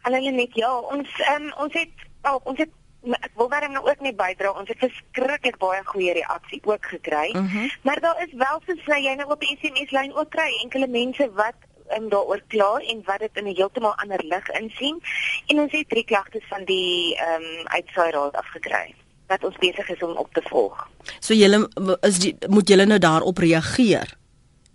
Hallo 0.00 0.30
net 0.30 0.54
ja, 0.54 0.78
ons 0.78 1.08
ehm 1.18 1.42
um, 1.42 1.52
ons 1.58 1.72
het 1.72 1.90
oh, 2.22 2.38
ons 2.44 2.58
het 2.58 2.77
ek 3.02 3.30
wil 3.34 3.48
daarom 3.48 3.72
nou 3.72 3.84
ook 3.86 4.00
net 4.00 4.16
bydra. 4.16 4.50
Ons 4.50 4.68
het 4.68 4.78
verskriklik 4.78 5.58
baie 5.58 5.80
goeie 5.84 6.12
reaksie 6.12 6.60
ook 6.64 6.86
gekry. 6.86 7.30
Mm 7.32 7.48
-hmm. 7.48 7.70
Maar 7.82 8.00
daar 8.00 8.22
is 8.26 8.32
wel 8.32 8.60
soos 8.66 8.84
jy 8.84 9.14
nou 9.14 9.30
op 9.30 9.40
die 9.40 9.58
SMS 9.60 9.90
lyn 9.90 10.14
ook 10.14 10.30
kry 10.30 10.50
enkele 10.62 10.88
mense 10.88 11.30
wat 11.32 11.54
um, 11.96 12.08
daaroor 12.08 12.42
kla 12.46 12.78
en 12.78 13.02
wat 13.04 13.18
dit 13.18 13.36
in 13.36 13.46
'n 13.48 13.56
heeltemal 13.56 13.94
ander 13.94 14.24
lig 14.24 14.48
insien. 14.48 15.02
En 15.46 15.60
ons 15.60 15.72
het 15.72 15.88
drie 15.88 16.04
klagtes 16.04 16.44
van 16.48 16.64
die 16.64 17.16
ehm 17.16 17.42
um, 17.42 17.66
uitsaai 17.66 18.10
raad 18.10 18.34
afgekry 18.34 18.94
wat 19.26 19.44
ons 19.44 19.56
besig 19.56 19.88
is 19.88 20.02
om 20.02 20.16
op 20.16 20.32
te 20.32 20.42
volg. 20.44 20.88
So 21.20 21.34
julle 21.34 21.68
is 22.00 22.18
die, 22.18 22.36
moet 22.46 22.68
julle 22.68 22.84
nou 22.84 22.98
daarop 22.98 23.38
reageer. 23.38 24.16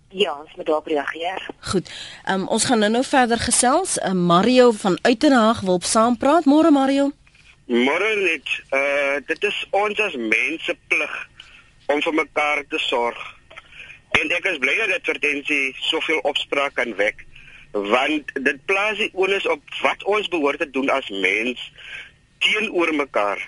Ja, 0.08 0.36
ons 0.40 0.54
moet 0.56 0.66
daarop 0.66 0.86
reageer. 0.86 1.50
Goed. 1.60 1.90
Ehm 2.24 2.40
um, 2.40 2.48
ons 2.48 2.64
gaan 2.64 2.78
nou-nou 2.78 3.04
verder 3.04 3.38
gesels. 3.38 3.98
Uh, 3.98 4.12
Mario 4.12 4.70
van 4.70 4.98
Uitenhaag 5.02 5.60
wil 5.60 5.74
op 5.74 5.84
saampraat. 5.84 6.44
Môre 6.44 6.70
Mario. 6.70 7.10
Môre 7.66 8.16
net, 8.16 8.48
uh 8.72 9.20
dit 9.26 9.44
is 9.44 9.66
ons 9.70 10.00
as 10.00 10.16
mense 10.16 10.76
plig 10.88 11.14
om 11.86 12.02
vir 12.02 12.14
mekaar 12.14 12.64
te 12.68 12.78
sorg. 12.78 13.20
En 14.20 14.30
ek 14.30 14.44
is 14.52 14.58
bly 14.58 14.74
dat 14.76 14.88
dit 14.88 15.12
verdensie 15.12 15.76
soveel 15.90 16.20
opspraak 16.28 16.74
kan 16.74 16.94
wek. 16.96 17.24
want 17.74 18.30
dit 18.32 18.58
plaas 18.64 18.98
die 18.98 19.10
onus 19.12 19.46
op 19.50 19.62
wat 19.82 20.02
ons 20.04 20.28
behoort 20.30 20.58
te 20.62 20.70
doen 20.70 20.90
as 20.94 21.08
mens 21.10 21.72
teenoor 22.38 22.94
mekaar. 22.94 23.40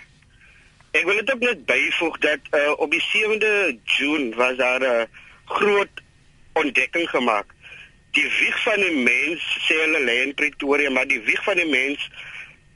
Ek 0.91 1.05
wil 1.07 1.21
dit 1.21 1.31
ook 1.31 1.45
net 1.45 1.63
byvoeg 1.69 2.19
dat 2.25 2.49
uh, 2.51 2.73
op 2.83 2.91
die 2.91 3.03
7de 3.05 3.77
Junie 3.85 4.35
was 4.35 4.57
daar 4.57 4.83
'n 4.83 5.07
groot 5.45 6.03
ontdekking 6.53 7.11
gemaak. 7.11 7.47
Die 8.11 8.27
wieg 8.39 8.63
van 8.63 8.81
'n 8.81 9.03
mens 9.03 9.43
sê 9.69 9.75
hulle 9.85 10.01
lê 10.01 10.17
in 10.27 10.35
Pretoria, 10.35 10.91
maar 10.91 11.07
die 11.07 11.21
wieg 11.21 11.45
van 11.45 11.59
'n 11.59 11.71
mens 11.71 12.11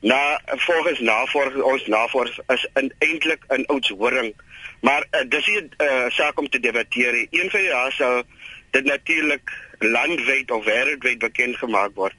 na 0.00 0.40
volgens 0.47 1.00
navorsing 1.00 1.62
ons 1.62 1.87
navorsing 1.87 2.45
is 2.49 2.66
eintlik 2.99 3.45
in 3.49 3.66
Oudtshoorn. 3.66 4.33
Maar 4.80 5.07
uh, 5.11 5.21
dis 5.28 5.47
'n 5.47 5.71
uh, 5.78 6.04
saak 6.09 6.38
om 6.38 6.49
te 6.49 6.61
debatteer. 6.61 7.26
Een 7.30 7.50
van 7.50 7.61
die 7.61 7.69
jaar 7.69 7.92
sou 7.92 8.23
dit 8.71 8.85
natuurlik 8.85 9.50
landwyd 9.78 10.50
of 10.50 10.64
wêreldwyd 10.64 11.19
bekend 11.19 11.57
gemaak 11.57 11.90
word. 11.95 12.14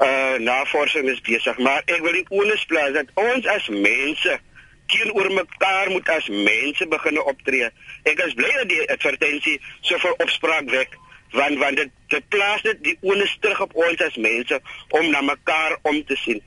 Uh 0.00 0.34
navorsing 0.38 1.08
is 1.08 1.20
besig, 1.20 1.58
maar 1.58 1.82
ek 1.84 2.00
wil 2.00 2.12
die 2.12 2.26
onus 2.28 2.64
plaas 2.64 2.92
dat 2.92 3.12
ons 3.14 3.46
as 3.46 3.68
mense 3.68 4.40
teenoor 4.86 5.32
mekaar 5.32 5.90
moet 5.90 6.08
as 6.08 6.28
mense 6.28 6.86
begin 6.88 7.20
optree. 7.22 7.68
Ek 8.02 8.18
is 8.26 8.34
bly 8.34 8.50
dat 8.56 8.68
die 8.68 8.90
advertensie 8.90 9.60
so 9.80 9.98
veel 9.98 10.14
opspraak 10.18 10.70
wek 10.70 10.98
want 11.32 11.58
want 11.58 11.76
dit 11.76 11.92
dit 12.12 12.28
plaas 12.28 12.62
dit 12.62 12.82
die 12.84 12.96
onus 13.00 13.36
terug 13.40 13.60
op 13.60 13.74
ons 13.74 14.00
as 14.04 14.16
mense 14.16 14.60
om 14.88 15.10
na 15.10 15.20
mekaar 15.20 15.78
om 15.82 16.04
te 16.04 16.16
sien. 16.16 16.42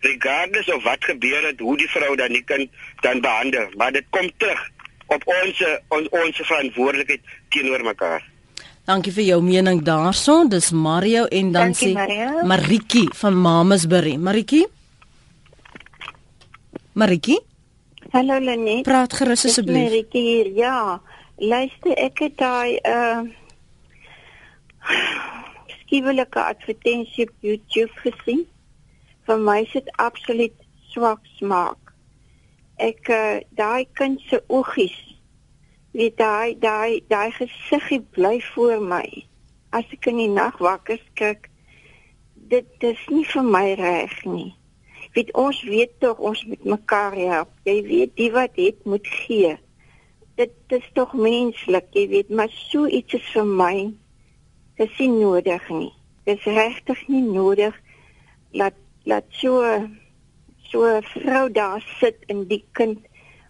Regardless 0.00 0.68
of 0.72 0.82
wat 0.82 1.04
gebeur 1.04 1.46
het, 1.46 1.60
hoe 1.60 1.76
die 1.76 1.88
vrou 1.90 2.16
dan 2.16 2.30
nie 2.32 2.44
kan 2.46 2.68
dan 3.00 3.20
behandel, 3.20 3.66
maar 3.76 3.92
dit 3.92 4.04
kom 4.10 4.30
terug 4.36 4.60
op 5.06 5.22
ons 5.26 5.62
ons 5.88 6.08
ons 6.08 6.40
verantwoordelikheid 6.42 7.20
teenoor 7.48 7.84
mekaar. 7.84 8.24
Dankie 8.88 9.12
vir 9.12 9.24
jou 9.24 9.42
mening 9.44 9.82
daarson. 9.84 10.48
Dis 10.48 10.70
Mario 10.72 11.26
en 11.28 11.52
dan 11.52 11.74
sê 11.76 11.92
Maritjie 12.48 13.08
van 13.20 13.36
Mamasbury. 13.36 14.14
Maritjie? 14.16 14.64
Maritjie? 16.92 17.40
Hallo 18.14 18.38
Lenet. 18.40 18.86
Praat 18.88 19.12
gerus 19.12 19.44
asseblief. 19.44 19.90
Maritjie 19.90 20.22
hier. 20.24 20.48
Ja. 20.56 20.78
Luister, 21.36 21.92
ek 22.00 22.24
het 22.24 22.38
daai 22.40 22.78
uh 22.80 23.20
skiewelike 25.82 26.40
advertensie 26.40 27.28
op 27.28 27.34
YouTube 27.44 27.92
gesien. 28.06 28.46
Vir 29.28 29.40
my 29.44 29.58
is 29.60 29.72
dit 29.76 29.88
absoluut 30.00 30.54
swak 30.88 31.26
smaak. 31.36 31.92
Ek 32.80 33.10
uh 33.12 33.40
daai 33.58 33.84
kind 33.98 34.22
se 34.30 34.40
oogies 34.48 34.96
weet 35.98 36.16
daai 36.16 36.54
daai 36.62 37.02
daai 37.12 37.30
gesiggie 37.36 38.00
bly 38.16 38.38
voor 38.54 38.80
my. 38.80 39.04
As 39.70 39.84
ek 39.92 40.08
in 40.08 40.22
die 40.22 40.30
nag 40.32 40.56
wakker 40.64 40.96
skrik, 41.10 41.50
dit 42.48 42.64
dis 42.80 43.04
nie 43.12 43.26
vir 43.34 43.44
my 43.44 43.66
reg 43.76 44.16
nie. 44.24 44.54
Weet 45.12 45.34
ons 45.36 45.60
weet 45.68 45.92
tog 46.00 46.24
ons 46.24 46.44
moet 46.48 46.64
mekaar 46.64 47.16
help. 47.18 47.52
Jy 47.68 47.78
weet 47.84 48.16
die 48.16 48.32
wat 48.32 48.56
het 48.56 48.84
moet 48.88 49.06
gee. 49.26 49.56
Dit 50.40 50.54
is 50.72 50.88
tog 50.94 51.12
menslik, 51.18 51.88
jy 51.92 52.08
weet, 52.08 52.28
maar 52.30 52.52
so 52.70 52.86
iets 52.86 53.18
is 53.18 53.30
vir 53.34 53.48
my 53.60 53.76
dis 54.78 54.98
nie 55.02 55.10
nodig 55.18 55.64
nie. 55.74 55.92
Dis 56.24 56.44
regtig 56.46 57.00
nie 57.10 57.24
nodig 57.26 57.74
laat 58.54 58.76
laat 59.08 59.24
so 59.40 59.62
so 60.70 60.84
'n 60.84 61.02
vrou 61.02 61.50
daar 61.50 61.82
sit 62.00 62.16
in 62.26 62.44
die 62.48 62.64
kind 62.72 62.98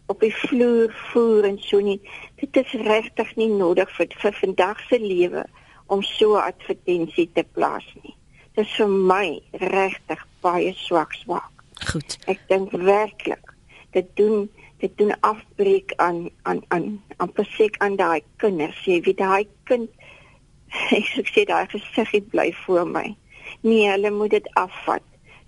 op 0.07 0.21
die 0.21 0.35
vloer 0.35 0.93
voer 1.11 1.45
en 1.45 1.59
so 1.59 1.81
nie. 1.81 2.01
Dit 2.41 2.57
is 2.57 2.73
regtig 2.73 3.37
nie 3.37 3.51
nodig 3.51 3.91
vir 3.97 4.07
vir 4.23 4.33
vandag 4.33 4.81
se 4.89 4.99
lewe 4.99 5.45
om 5.87 6.03
so 6.03 6.37
'n 6.37 6.47
advertensie 6.53 7.31
te 7.33 7.45
plaas 7.53 7.87
nie. 8.03 8.15
Dit 8.55 8.65
is 8.67 8.75
vir 8.77 8.89
my 8.89 9.43
regtig 9.53 10.27
baie 10.41 10.73
swak 10.73 11.13
swak. 11.13 11.53
Goed. 11.91 12.19
Ek 12.27 12.41
dink 12.49 12.71
werklik 12.71 13.55
dit 13.91 14.17
doen 14.17 14.51
dit 14.79 14.99
doen 14.99 15.21
afbreek 15.21 15.93
aan 15.97 16.31
aan 16.43 16.63
aan 16.69 17.03
aan 17.17 17.33
presiek 17.33 17.77
aan 17.79 17.97
daai 17.97 18.23
kinders. 18.37 18.85
Jy 18.85 19.01
weet 19.01 19.17
daai 19.17 19.47
kind 19.65 19.91
ek 21.21 21.29
sê 21.35 21.45
daai 21.45 21.67
gesiggie 21.67 22.23
bly 22.23 22.53
voor 22.65 22.87
my. 22.87 23.17
Nee, 23.61 23.91
hulle 23.91 24.11
moet 24.11 24.31
dit 24.31 24.51
afvat 24.55 25.03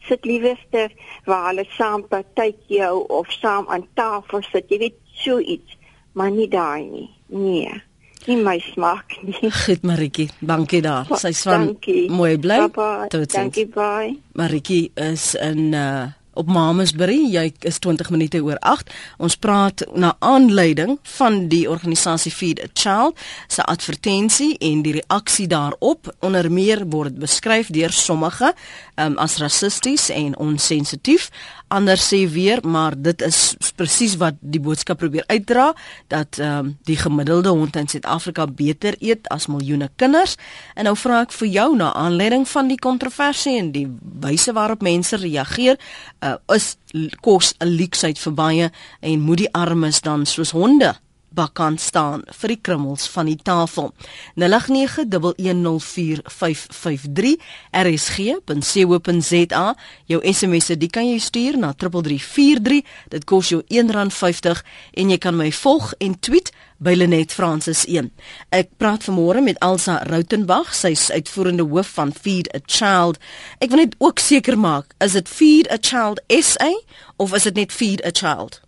sit 0.09 0.25
liewerste 0.25 0.89
waar 1.29 1.51
hulle 1.51 1.67
saam 1.77 2.07
partytjie 2.09 2.83
hou 2.85 3.05
of 3.21 3.31
saam 3.41 3.69
aan 3.69 3.87
tafel 3.95 4.43
sit. 4.49 4.69
Jy 4.71 4.79
weet 4.79 4.99
so 5.25 5.39
iets, 5.39 5.79
maar 6.13 6.31
nie 6.31 6.49
daai 6.49 6.85
nie. 6.85 7.09
Nee. 7.29 7.83
Nie 8.27 8.37
my 8.37 8.59
smaak 8.61 9.17
nie. 9.25 9.51
Goed 9.65 9.83
Maritjie, 9.89 10.29
dankie 10.45 10.83
daar. 10.85 11.09
Sy 11.17 11.33
swan 11.33 11.71
mooi 12.13 12.37
bly. 12.39 12.63
Totsiens. 13.09 13.37
Dankie 13.37 13.67
bye. 13.73 14.17
Maritjie 14.37 14.91
is 14.95 15.35
in 15.41 15.73
uh 15.73 16.11
op 16.35 16.47
Mamasbury. 16.47 17.19
Jy 17.33 17.53
is 17.67 17.79
20 17.79 18.11
minute 18.11 18.41
oor 18.45 18.59
8. 18.59 18.91
Ons 19.19 19.37
praat 19.37 19.85
na 19.95 20.15
aanleiding 20.19 20.99
van 21.17 21.49
die 21.49 21.65
organisasie 21.71 22.33
Feed 22.33 22.63
a 22.63 22.69
Child 22.73 23.19
se 23.49 23.65
advertensie 23.65 24.57
en 24.59 24.83
die 24.83 24.97
reaksie 25.01 25.47
daarop. 25.51 26.13
Onder 26.21 26.51
meer 26.53 26.87
word 26.89 27.15
dit 27.15 27.25
beskryf 27.27 27.73
deur 27.75 27.93
sommige 27.93 28.53
um, 28.97 29.19
as 29.19 29.39
rassisties 29.43 30.09
en 30.15 30.37
onsensitief. 30.39 31.31
Ander 31.71 32.01
sê 32.03 32.25
weer, 32.27 32.59
maar 32.67 32.97
dit 32.99 33.23
is 33.23 33.55
presies 33.79 34.17
wat 34.19 34.39
die 34.41 34.61
boodskap 34.61 34.99
probeer 34.99 35.25
uitdra 35.31 35.71
dat 36.13 36.41
ehm 36.41 36.67
um, 36.67 36.73
die 36.89 36.97
gemiddelde 36.99 37.53
hond 37.55 37.77
in 37.77 37.89
Suid-Afrika 37.89 38.47
beter 38.47 38.97
eet 38.99 39.29
as 39.31 39.47
miljoene 39.47 39.91
kinders. 39.97 40.35
En 40.75 40.89
nou 40.89 40.97
vra 40.99 41.21
ek 41.27 41.33
vir 41.33 41.49
jou 41.49 41.69
na 41.77 41.93
aanleiding 41.95 42.49
van 42.49 42.69
die 42.69 42.79
kontroversie 42.79 43.57
en 43.59 43.71
die 43.73 43.87
wyse 44.25 44.53
waarop 44.53 44.83
mense 44.83 45.17
reageer, 45.17 45.79
uh, 46.21 46.35
is 46.55 46.77
kos 47.21 47.55
'n 47.61 47.71
leksheid 47.71 48.19
vir 48.19 48.35
baie 48.35 48.71
en 49.01 49.21
moet 49.21 49.47
die 49.47 49.53
armes 49.53 50.01
dan 50.01 50.27
soos 50.27 50.51
honde 50.51 50.97
bakkan 51.31 51.79
staan 51.79 52.23
vir 52.41 52.49
die 52.55 52.61
krummels 52.61 53.09
van 53.09 53.27
die 53.31 53.39
tafel. 53.43 53.93
0891104553 54.41 57.37
rsg.co.za 57.83 59.75
jou 60.11 60.21
SMS'e 60.33 60.77
die 60.81 60.91
kan 60.91 61.07
jy 61.09 61.19
stuur 61.23 61.59
na 61.59 61.73
3343 61.73 62.83
dit 63.15 63.25
kos 63.25 63.49
jou 63.53 63.63
R1.50 63.69 64.59
en 65.03 65.11
jy 65.11 65.19
kan 65.19 65.37
my 65.37 65.53
volg 65.63 65.95
en 65.99 66.19
tweet 66.19 66.53
by 66.81 66.95
Lenet 66.97 67.33
Francis 67.33 67.85
1. 67.85 68.09
Ek 68.57 68.73
praat 68.81 69.05
vanmôre 69.05 69.43
met 69.45 69.61
Elsa 69.65 69.99
Rautenbach, 70.09 70.73
sy's 70.75 71.11
uitvoerende 71.13 71.67
hoof 71.69 71.93
van 71.99 72.13
Feed 72.17 72.49
a 72.57 72.63
Child. 72.65 73.21
Ek 73.61 73.73
wil 73.73 73.85
net 73.85 73.99
ook 74.01 74.23
seker 74.23 74.57
maak, 74.59 74.97
is 75.05 75.17
dit 75.19 75.29
Feed 75.29 75.69
a 75.69 75.77
Child 75.77 76.25
SA 76.41 76.73
of 77.21 77.37
is 77.37 77.49
dit 77.51 77.61
net 77.61 77.77
Feed 77.77 78.05
a 78.05 78.15
Child? 78.15 78.63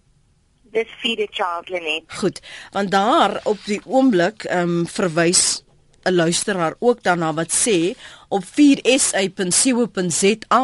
Dis 0.73 0.89
feed 1.03 1.21
a 1.21 1.29
child 1.31 1.69
Lenet. 1.69 2.05
Goed, 2.21 2.41
want 2.73 2.91
daar 2.91 3.41
op 3.45 3.59
die 3.69 3.81
oomblik 3.85 4.45
ehm 4.45 4.79
um, 4.79 4.87
verwys 4.87 5.63
'n 6.03 6.15
luisteraar 6.15 6.75
ook 6.79 7.03
daarna 7.03 7.35
wat 7.35 7.53
sê 7.53 7.95
op 8.33 8.45
4sa.co.za 8.45 9.53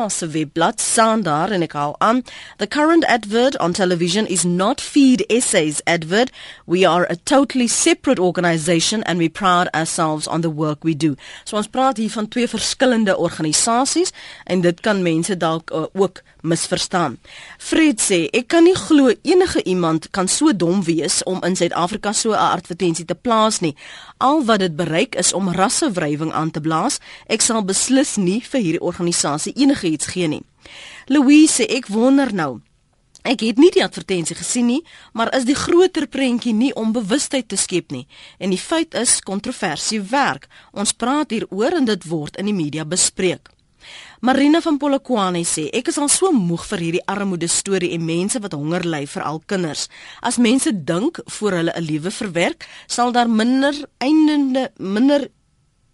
se 0.08 0.26
webblad 0.26 0.80
staan 0.80 1.22
daar 1.22 1.50
en 1.50 1.62
ek 1.62 1.72
haal 1.72 1.94
aan 1.98 2.22
the 2.56 2.68
current 2.68 3.04
advert 3.06 3.58
on 3.58 3.72
television 3.72 4.26
is 4.26 4.42
not 4.42 4.80
feed 4.80 5.26
essays 5.26 5.84
advert 5.84 6.30
we 6.64 6.88
are 6.88 7.10
a 7.10 7.16
totally 7.22 7.66
separate 7.66 8.20
organisation 8.20 9.02
and 9.02 9.18
we 9.18 9.28
proud 9.28 9.70
ourselves 9.70 10.26
on 10.28 10.40
the 10.40 10.54
work 10.54 10.82
we 10.82 10.96
do 10.96 11.14
so 11.44 11.56
ons 11.56 11.68
praat 11.68 11.96
hier 11.96 12.10
van 12.10 12.28
twee 12.28 12.48
verskillende 12.48 13.16
organisasies 13.16 14.12
en 14.44 14.60
dit 14.60 14.80
kan 14.80 15.02
mense 15.02 15.36
dalk 15.36 15.70
uh, 15.70 15.84
ook 15.92 16.22
misverstaan. 16.40 17.18
Fred 17.58 18.00
sê 18.02 18.20
ek 18.34 18.48
kan 18.52 18.66
nie 18.66 18.76
glo 18.76 19.10
enige 19.26 19.62
iemand 19.66 20.10
kan 20.14 20.28
so 20.30 20.52
dom 20.54 20.82
wees 20.86 21.22
om 21.26 21.42
in 21.46 21.56
Suid-Afrika 21.56 22.12
so 22.12 22.32
'n 22.32 22.52
advertensie 22.58 23.04
te 23.04 23.14
plaas 23.14 23.60
nie. 23.60 23.76
Al 24.16 24.44
wat 24.44 24.58
dit 24.58 24.76
bereik 24.76 25.14
is 25.14 25.32
om 25.32 25.50
rassewrywing 25.50 26.32
aan 26.32 26.50
te 26.50 26.60
blaas. 26.60 26.98
Ek 27.26 27.40
sal 27.40 27.57
beslis 27.64 28.16
nie 28.16 28.40
vir 28.40 28.60
hierdie 28.60 28.84
organisasie 28.84 29.52
enigiets 29.56 30.06
gee 30.06 30.28
nie. 30.28 30.42
Louise, 31.06 31.66
ek 31.66 31.88
wonder 31.88 32.34
nou. 32.34 32.60
Ek 33.28 33.42
het 33.42 33.58
nie 33.58 33.70
die 33.74 33.82
advertensie 33.84 34.36
gesien 34.38 34.68
nie, 34.70 34.80
maar 35.12 35.32
is 35.36 35.44
die 35.44 35.56
groter 35.58 36.06
prentjie 36.06 36.54
nie 36.54 36.70
om 36.78 36.94
bewustheid 36.94 37.48
te 37.48 37.56
skep 37.56 37.90
nie. 37.92 38.06
En 38.38 38.54
die 38.54 38.60
feit 38.60 38.94
is 38.94 39.18
kontroversie 39.20 40.00
werk. 40.00 40.46
Ons 40.72 40.94
praat 40.94 41.34
hieroor 41.34 41.80
en 41.80 41.88
dit 41.88 42.08
word 42.08 42.38
in 42.38 42.48
die 42.48 42.56
media 42.56 42.86
bespreek. 42.88 43.50
Marina 44.20 44.60
van 44.60 44.78
Polokwane 44.82 45.44
sê 45.46 45.68
ek 45.78 45.92
is 45.92 45.98
al 46.02 46.10
so 46.10 46.32
moeg 46.34 46.64
vir 46.72 46.82
hierdie 46.82 47.04
armoede 47.06 47.46
storie 47.52 47.92
en 47.94 48.06
mense 48.06 48.40
wat 48.42 48.56
honger 48.56 48.86
ly 48.86 49.04
vir 49.06 49.22
al 49.22 49.38
kinders. 49.46 49.86
As 50.20 50.40
mense 50.42 50.72
dink 50.72 51.20
voor 51.38 51.58
hulle 51.60 51.72
'n 51.76 51.84
lewe 51.84 52.10
verwerk, 52.10 52.66
sal 52.86 53.12
daar 53.12 53.30
minder 53.30 53.74
eindende 53.98 54.72
minder 54.78 55.28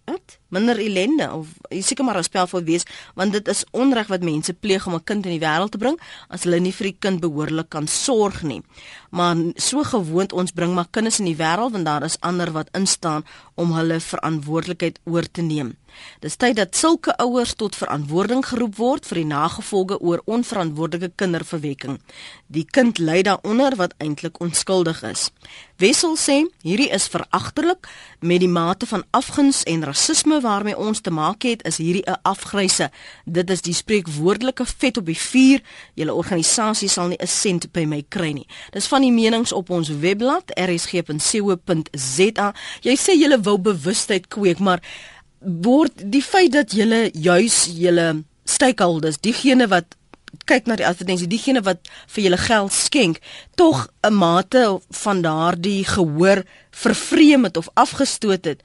wat 0.05 0.37
minder 0.53 0.77
ellende 0.79 1.27
of 1.33 1.47
seker 1.69 2.05
maar 2.05 2.17
'n 2.17 2.23
spel 2.23 2.47
vir 2.47 2.63
wees 2.63 2.85
want 3.15 3.33
dit 3.33 3.47
is 3.47 3.65
onreg 3.71 4.07
wat 4.07 4.23
mense 4.23 4.53
pleeg 4.53 4.87
om 4.87 4.95
'n 4.95 5.03
kind 5.03 5.25
in 5.25 5.37
die 5.37 5.45
wêreld 5.45 5.71
te 5.71 5.77
bring 5.77 5.99
as 6.29 6.43
hulle 6.43 6.59
nie 6.59 6.73
vir 6.73 6.87
die 6.91 6.97
kind 6.99 7.19
behoorlik 7.19 7.69
kan 7.69 7.87
sorg 7.87 8.43
nie. 8.43 8.61
Maar 9.09 9.35
so 9.55 9.83
gewoond 9.83 10.33
ons 10.33 10.51
bring 10.51 10.73
maar 10.73 10.87
kinders 10.91 11.19
in 11.19 11.25
die 11.25 11.41
wêreld 11.43 11.71
want 11.71 11.85
daar 11.85 12.03
is 12.03 12.19
ander 12.19 12.51
wat 12.51 12.69
instaan 12.73 13.25
om 13.55 13.73
hulle 13.73 13.99
verantwoordelikheid 13.99 14.99
oor 15.05 15.31
te 15.31 15.41
neem. 15.41 15.75
Dis 16.19 16.35
tyd 16.35 16.55
dat 16.55 16.75
sulke 16.75 17.15
ouers 17.17 17.53
tot 17.53 17.75
verantwoording 17.75 18.45
geroep 18.45 18.75
word 18.77 19.05
vir 19.05 19.21
die 19.21 19.29
nagevolge 19.29 19.99
oor 19.99 20.21
onverantwoordelike 20.25 21.11
kinderverwekking. 21.15 21.99
Die 22.47 22.65
kind 22.65 22.99
ly 22.99 23.21
daaronder 23.21 23.75
wat 23.75 23.93
eintlik 23.97 24.39
onskuldig 24.39 25.03
is. 25.03 25.29
Wessel 25.77 26.15
sê 26.15 26.37
hierdie 26.63 26.89
is 26.95 27.07
veragterlik 27.11 27.87
met 28.19 28.39
die 28.39 28.49
mate 28.51 28.85
van 28.87 29.03
afguns 29.11 29.63
en 29.67 29.83
rasisme 29.83 30.39
waarmee 30.41 30.77
ons 30.77 31.01
te 31.03 31.11
maak 31.11 31.43
het 31.43 31.65
is 31.67 31.77
hierdie 31.77 32.05
'n 32.07 32.19
afgryse. 32.23 32.89
Dit 33.25 33.49
is 33.49 33.61
die 33.61 33.73
spreekwoordelike 33.73 34.65
vet 34.65 34.97
op 34.97 35.05
die 35.05 35.19
vuur. 35.19 35.61
Julle 35.93 36.13
organisasie 36.13 36.89
sal 36.89 37.07
nie 37.07 37.17
'n 37.19 37.27
sent 37.27 37.71
by 37.71 37.85
my 37.85 38.05
kry 38.09 38.31
nie. 38.31 38.47
Dis 38.71 38.87
van 38.87 39.01
die 39.01 39.11
menings 39.11 39.51
op 39.51 39.69
ons 39.69 39.89
webblad 39.89 40.51
rsg.co.za. 40.55 42.53
Jy 42.81 42.95
sê 42.95 43.11
jy 43.19 43.37
wou 43.41 43.57
bewustheid 43.57 44.27
kweek, 44.27 44.59
maar 44.59 44.81
word 45.39 45.93
die 46.11 46.23
feit 46.23 46.53
dat 46.55 46.73
jy 46.73 47.11
juis 47.13 47.65
julle 47.73 48.23
stakeholders, 48.45 49.19
diegene 49.19 49.67
wat 49.67 49.95
kyk 50.49 50.67
na 50.67 50.75
die 50.79 50.85
advertensie, 50.87 51.29
diegene 51.31 51.61
wat 51.65 51.87
vir 52.11 52.27
julle 52.27 52.39
geld 52.41 52.73
skenk, 52.75 53.19
tog 53.55 53.87
'n 54.03 54.13
mate 54.13 54.79
van 55.03 55.21
daardie 55.21 55.85
gehoor 55.85 56.43
vervreem 56.71 57.43
het 57.43 57.57
of 57.57 57.69
afgestoot 57.73 58.45
het. 58.45 58.61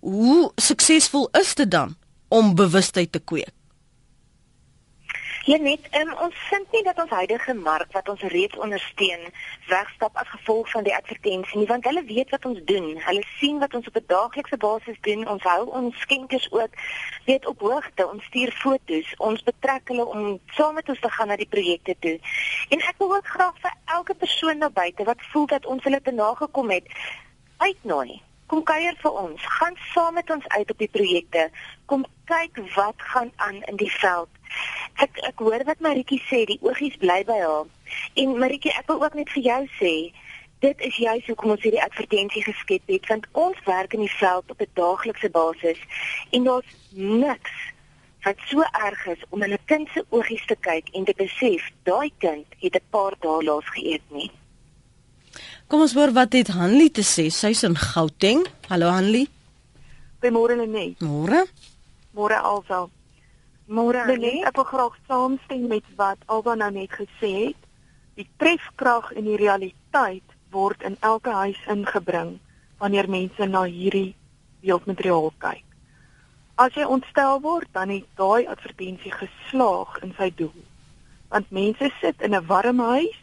Hoe 0.00 0.52
suksesvol 0.56 1.28
is 1.32 1.54
dit 1.54 1.70
dan 1.70 1.96
om 2.28 2.54
bewustheid 2.54 3.12
te 3.12 3.18
kweek? 3.18 3.55
Ja 5.46 5.56
net, 5.62 5.84
um, 5.94 6.08
ons 6.18 6.38
vind 6.50 6.72
nie 6.74 6.80
dat 6.82 6.98
ons 6.98 7.12
huidige 7.14 7.52
mark 7.54 7.92
wat 7.94 8.08
ons 8.10 8.22
reeds 8.32 8.56
ondersteun 8.58 9.28
wegstap 9.68 10.16
as 10.18 10.32
gevolg 10.32 10.70
van 10.72 10.82
die 10.82 10.94
advertensie 10.94 11.60
nie, 11.60 11.68
want 11.70 11.86
hulle 11.86 12.02
weet 12.08 12.32
wat 12.34 12.48
ons 12.50 12.58
doen. 12.66 12.88
Hulle 13.04 13.22
sien 13.36 13.60
wat 13.62 13.76
ons 13.78 13.86
op 13.86 14.00
'n 14.00 14.10
daaglikse 14.10 14.58
basis 14.64 14.98
doen. 15.06 15.22
Ons 15.28 15.46
hou 15.46 15.68
ons 15.80 16.00
skenkers 16.00 16.50
ook 16.50 16.74
weet 17.30 17.46
op 17.46 17.60
hoogte. 17.60 18.08
Ons 18.08 18.24
stuur 18.24 18.52
foto's. 18.52 19.14
Ons 19.16 19.42
betrek 19.42 19.88
hulle 19.88 20.06
om 20.06 20.40
saam 20.46 20.74
met 20.74 20.88
ons 20.88 21.00
te 21.00 21.10
gaan 21.10 21.28
na 21.28 21.36
die 21.36 21.52
projekte 21.54 21.94
toe. 21.98 22.18
En 22.68 22.80
ek 22.80 22.94
wil 22.98 23.14
ook 23.16 23.26
graag 23.26 23.58
vir 23.60 23.74
elke 23.84 24.14
persoon 24.14 24.58
daar 24.58 24.72
buite 24.72 25.04
wat 25.04 25.22
voel 25.30 25.46
dat 25.46 25.66
ons 25.66 25.82
hulle 25.82 26.02
te 26.02 26.12
nagekom 26.12 26.70
het, 26.70 26.86
uitnooi. 27.56 28.22
Kom 28.46 28.62
kuier 28.62 28.96
vir 28.98 29.12
ons. 29.12 29.42
Gaan 29.42 29.76
saam 29.94 30.14
met 30.14 30.30
ons 30.30 30.48
uit 30.48 30.70
op 30.70 30.78
die 30.78 30.90
projekte. 30.90 31.50
Kom 31.84 32.04
kyk 32.24 32.58
wat 32.74 32.94
gaan 32.96 33.32
aan 33.36 33.62
in 33.62 33.76
die 33.76 33.90
veld. 33.90 34.28
Ek 35.04 35.18
ek 35.28 35.38
hoor 35.44 35.64
wat 35.64 35.80
Maritjie 35.80 36.22
sê, 36.30 36.44
die 36.48 36.58
oogies 36.60 36.96
bly 36.96 37.22
by 37.28 37.38
haar. 37.40 37.66
En 38.14 38.38
Maritjie, 38.38 38.72
ek 38.78 38.88
wil 38.88 39.02
ook 39.04 39.14
net 39.14 39.30
vir 39.34 39.42
jou 39.42 39.62
sê, 39.80 39.94
dit 40.64 40.80
is 40.88 40.96
juist 40.96 41.26
hoekom 41.26 41.50
ons 41.50 41.62
hierdie 41.62 41.82
advertensie 41.84 42.42
geskep 42.42 42.82
het, 42.88 43.08
want 43.08 43.26
ons 43.32 43.58
werk 43.66 43.92
in 43.92 44.06
die 44.06 44.16
veld 44.18 44.50
op 44.50 44.60
'n 44.60 44.72
daaglikse 44.74 45.30
basis 45.30 45.80
en 46.30 46.44
daar's 46.44 46.72
niks 46.90 47.56
wat 48.24 48.38
so 48.50 48.64
erg 48.86 49.06
is 49.06 49.22
om 49.30 49.42
in 49.42 49.52
'n 49.52 49.66
kind 49.66 49.88
se 49.94 50.04
oogies 50.08 50.46
te 50.46 50.56
kyk 50.60 50.88
en 50.92 51.04
te 51.04 51.14
besef 51.16 51.62
daai 51.82 52.10
kind 52.18 52.46
het 52.58 52.74
'n 52.74 52.88
paar 52.90 53.14
dae 53.20 53.44
laas 53.44 53.68
geëet 53.76 54.06
nie. 54.10 54.30
Kom 55.66 55.80
ons 55.80 55.94
hoor 55.94 56.12
wat 56.12 56.32
het 56.32 56.48
Hanlie 56.48 56.90
te 56.90 57.02
sê. 57.02 57.26
Sy's 57.28 57.62
in 57.62 57.76
Gauteng. 57.76 58.46
Hallo 58.68 58.86
Hanlie. 58.86 59.28
Goeiemôre 60.20 60.56
Lenet. 60.56 61.00
Môre. 61.00 61.46
Môre 62.14 62.38
alsal. 62.38 62.90
Môre 63.66 64.04
nee, 64.06 64.44
ek 64.46 64.54
wil 64.60 64.64
graag 64.70 64.94
saamstem 65.10 65.64
met 65.66 65.86
wat 65.98 66.20
Alba 66.30 66.54
nou 66.54 66.70
net 66.70 66.92
gesê 66.94 67.30
het. 67.48 67.62
Die 68.14 68.28
trefkrag 68.38 69.10
en 69.18 69.26
die 69.26 69.38
realiteit 69.40 70.36
word 70.54 70.84
in 70.86 70.94
elke 71.02 71.34
huis 71.34 71.58
ingebring 71.66 72.36
wanneer 72.78 73.10
mense 73.10 73.48
na 73.50 73.64
hierdie 73.66 74.14
beeldmateriaal 74.62 75.32
kyk. 75.42 75.64
As 76.62 76.78
jy 76.78 76.86
ontstel 76.86 77.42
word, 77.42 77.66
dan 77.74 77.90
het 77.90 78.06
daai 78.14 78.46
advertensie 78.46 79.12
geslaag 79.12 79.98
in 80.06 80.14
sy 80.14 80.30
doel. 80.38 80.62
Want 81.34 81.50
mense 81.50 81.90
sit 82.00 82.22
in 82.22 82.38
'n 82.38 82.46
warm 82.46 82.78
huis, 82.78 83.18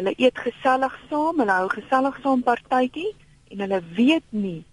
hulle 0.00 0.14
eet 0.16 0.38
gesellig 0.38 0.96
saam, 1.10 1.38
hulle 1.38 1.52
hou 1.52 1.68
gesellig 1.68 2.16
saam 2.22 2.42
partytjie 2.42 3.12
en 3.50 3.60
hulle 3.60 3.82
weet 3.92 4.28
nie 4.30 4.64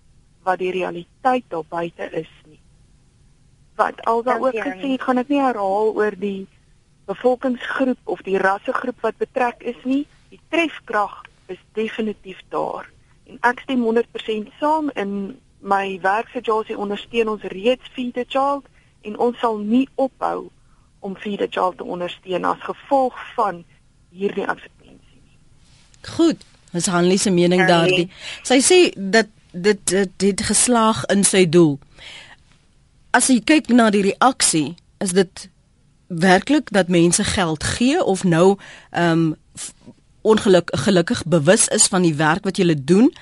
wat 0.48 0.64
die 0.64 0.72
realiteit 0.72 1.44
daar 1.52 1.68
buite 1.68 2.08
is 2.16 2.39
wat 3.80 4.06
alsa 4.06 4.38
ook 4.38 4.56
gesê 4.60 4.94
het, 4.94 5.04
gaan 5.08 5.22
ek 5.22 5.32
nie 5.32 5.42
herhaal 5.42 5.94
oor 5.96 6.16
die 6.20 6.48
bevolkingsgroep 7.10 8.12
of 8.14 8.22
die 8.28 8.38
rassegroep 8.38 9.00
wat 9.06 9.18
betrek 9.18 9.64
is 9.72 9.80
nie. 9.84 10.04
Die 10.30 10.42
trefkrag 10.54 11.22
is 11.48 11.62
definitief 11.78 12.42
daar. 12.54 12.90
En 13.30 13.40
ek 13.50 13.64
stem 13.66 13.86
100% 13.86 14.52
saam 14.60 14.92
in 15.00 15.14
my 15.60 16.00
werksituasie 16.04 16.78
ondersteun 16.78 17.32
ons 17.36 17.48
reeds 17.54 17.90
Feed 17.96 18.14
the 18.20 18.26
Child 18.28 18.68
en 19.08 19.18
ons 19.18 19.40
sal 19.40 19.58
nie 19.58 19.88
ophou 19.96 20.50
om 21.00 21.18
Feed 21.18 21.40
the 21.40 21.50
Child 21.50 21.80
te 21.80 21.88
ondersteun 21.88 22.46
as 22.46 22.62
gevolg 22.68 23.18
van 23.36 23.64
hierdie 24.12 24.46
advertensie 24.46 25.20
nie. 25.24 25.38
Goed, 26.16 26.46
dis 26.72 26.88
Hanlie 26.92 27.20
se 27.20 27.32
mening 27.34 27.66
daardie. 27.68 28.10
Sy 28.48 28.60
sê 28.66 28.80
dat 28.96 29.32
dit 29.52 29.82
dit 29.90 30.26
het 30.30 30.42
geslaag 30.46 31.06
in 31.10 31.24
sy 31.26 31.46
doel 31.50 31.80
as 33.12 33.28
jy 33.28 33.40
kyk 33.42 33.70
na 33.74 33.90
die 33.90 34.04
reaksie, 34.12 34.76
is 35.00 35.14
dit 35.18 35.50
werklik 36.08 36.72
dat 36.74 36.90
mense 36.90 37.24
geld 37.24 37.64
gee 37.64 38.04
of 38.04 38.24
nou 38.24 38.58
ehm 38.92 39.12
um, 39.12 39.36
ongelukkig 40.22 40.84
gelukkig 40.84 41.24
bewus 41.26 41.68
is 41.68 41.88
van 41.88 42.02
die 42.02 42.16
werk 42.16 42.44
wat 42.44 42.58
jy 42.58 42.76
doen? 42.84 43.14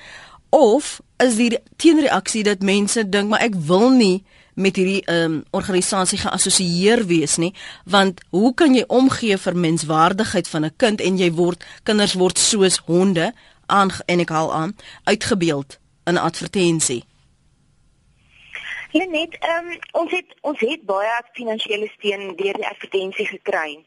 Of 0.48 1.00
is 1.16 1.36
die 1.36 1.58
teenreaksie 1.76 2.42
dat 2.42 2.60
mense 2.60 3.08
dink 3.08 3.30
maar 3.30 3.40
ek 3.40 3.54
wil 3.54 3.90
nie 3.90 4.24
met 4.58 4.76
hierdie 4.76 5.02
ehm 5.06 5.32
um, 5.32 5.42
organisasie 5.50 6.18
geassosieer 6.18 7.04
wees 7.06 7.36
nie 7.36 7.52
want 7.84 8.20
hoe 8.30 8.54
kan 8.54 8.74
jy 8.74 8.84
omgee 8.88 9.38
vir 9.38 9.56
menswaardigheid 9.56 10.48
van 10.48 10.64
'n 10.64 10.74
kind 10.76 11.00
en 11.00 11.18
jy 11.18 11.30
word 11.32 11.64
kinders 11.82 12.14
word 12.14 12.38
soos 12.38 12.80
honde 12.86 13.32
aan 13.66 13.90
en 14.06 14.20
ek 14.20 14.28
haal 14.28 14.54
aan 14.54 14.76
uitgebeeld 15.04 15.78
in 16.04 16.18
advertensie 16.18 17.04
Net 18.92 19.36
ehm 19.38 19.66
um, 19.68 19.78
ons 19.92 20.10
het 20.10 20.34
ons 20.40 20.60
het 20.60 20.84
baie 20.88 21.16
finansiële 21.32 21.88
steun 21.92 22.36
deur 22.36 22.56
die 22.56 22.68
advertensie 22.68 23.26
gekry. 23.26 23.84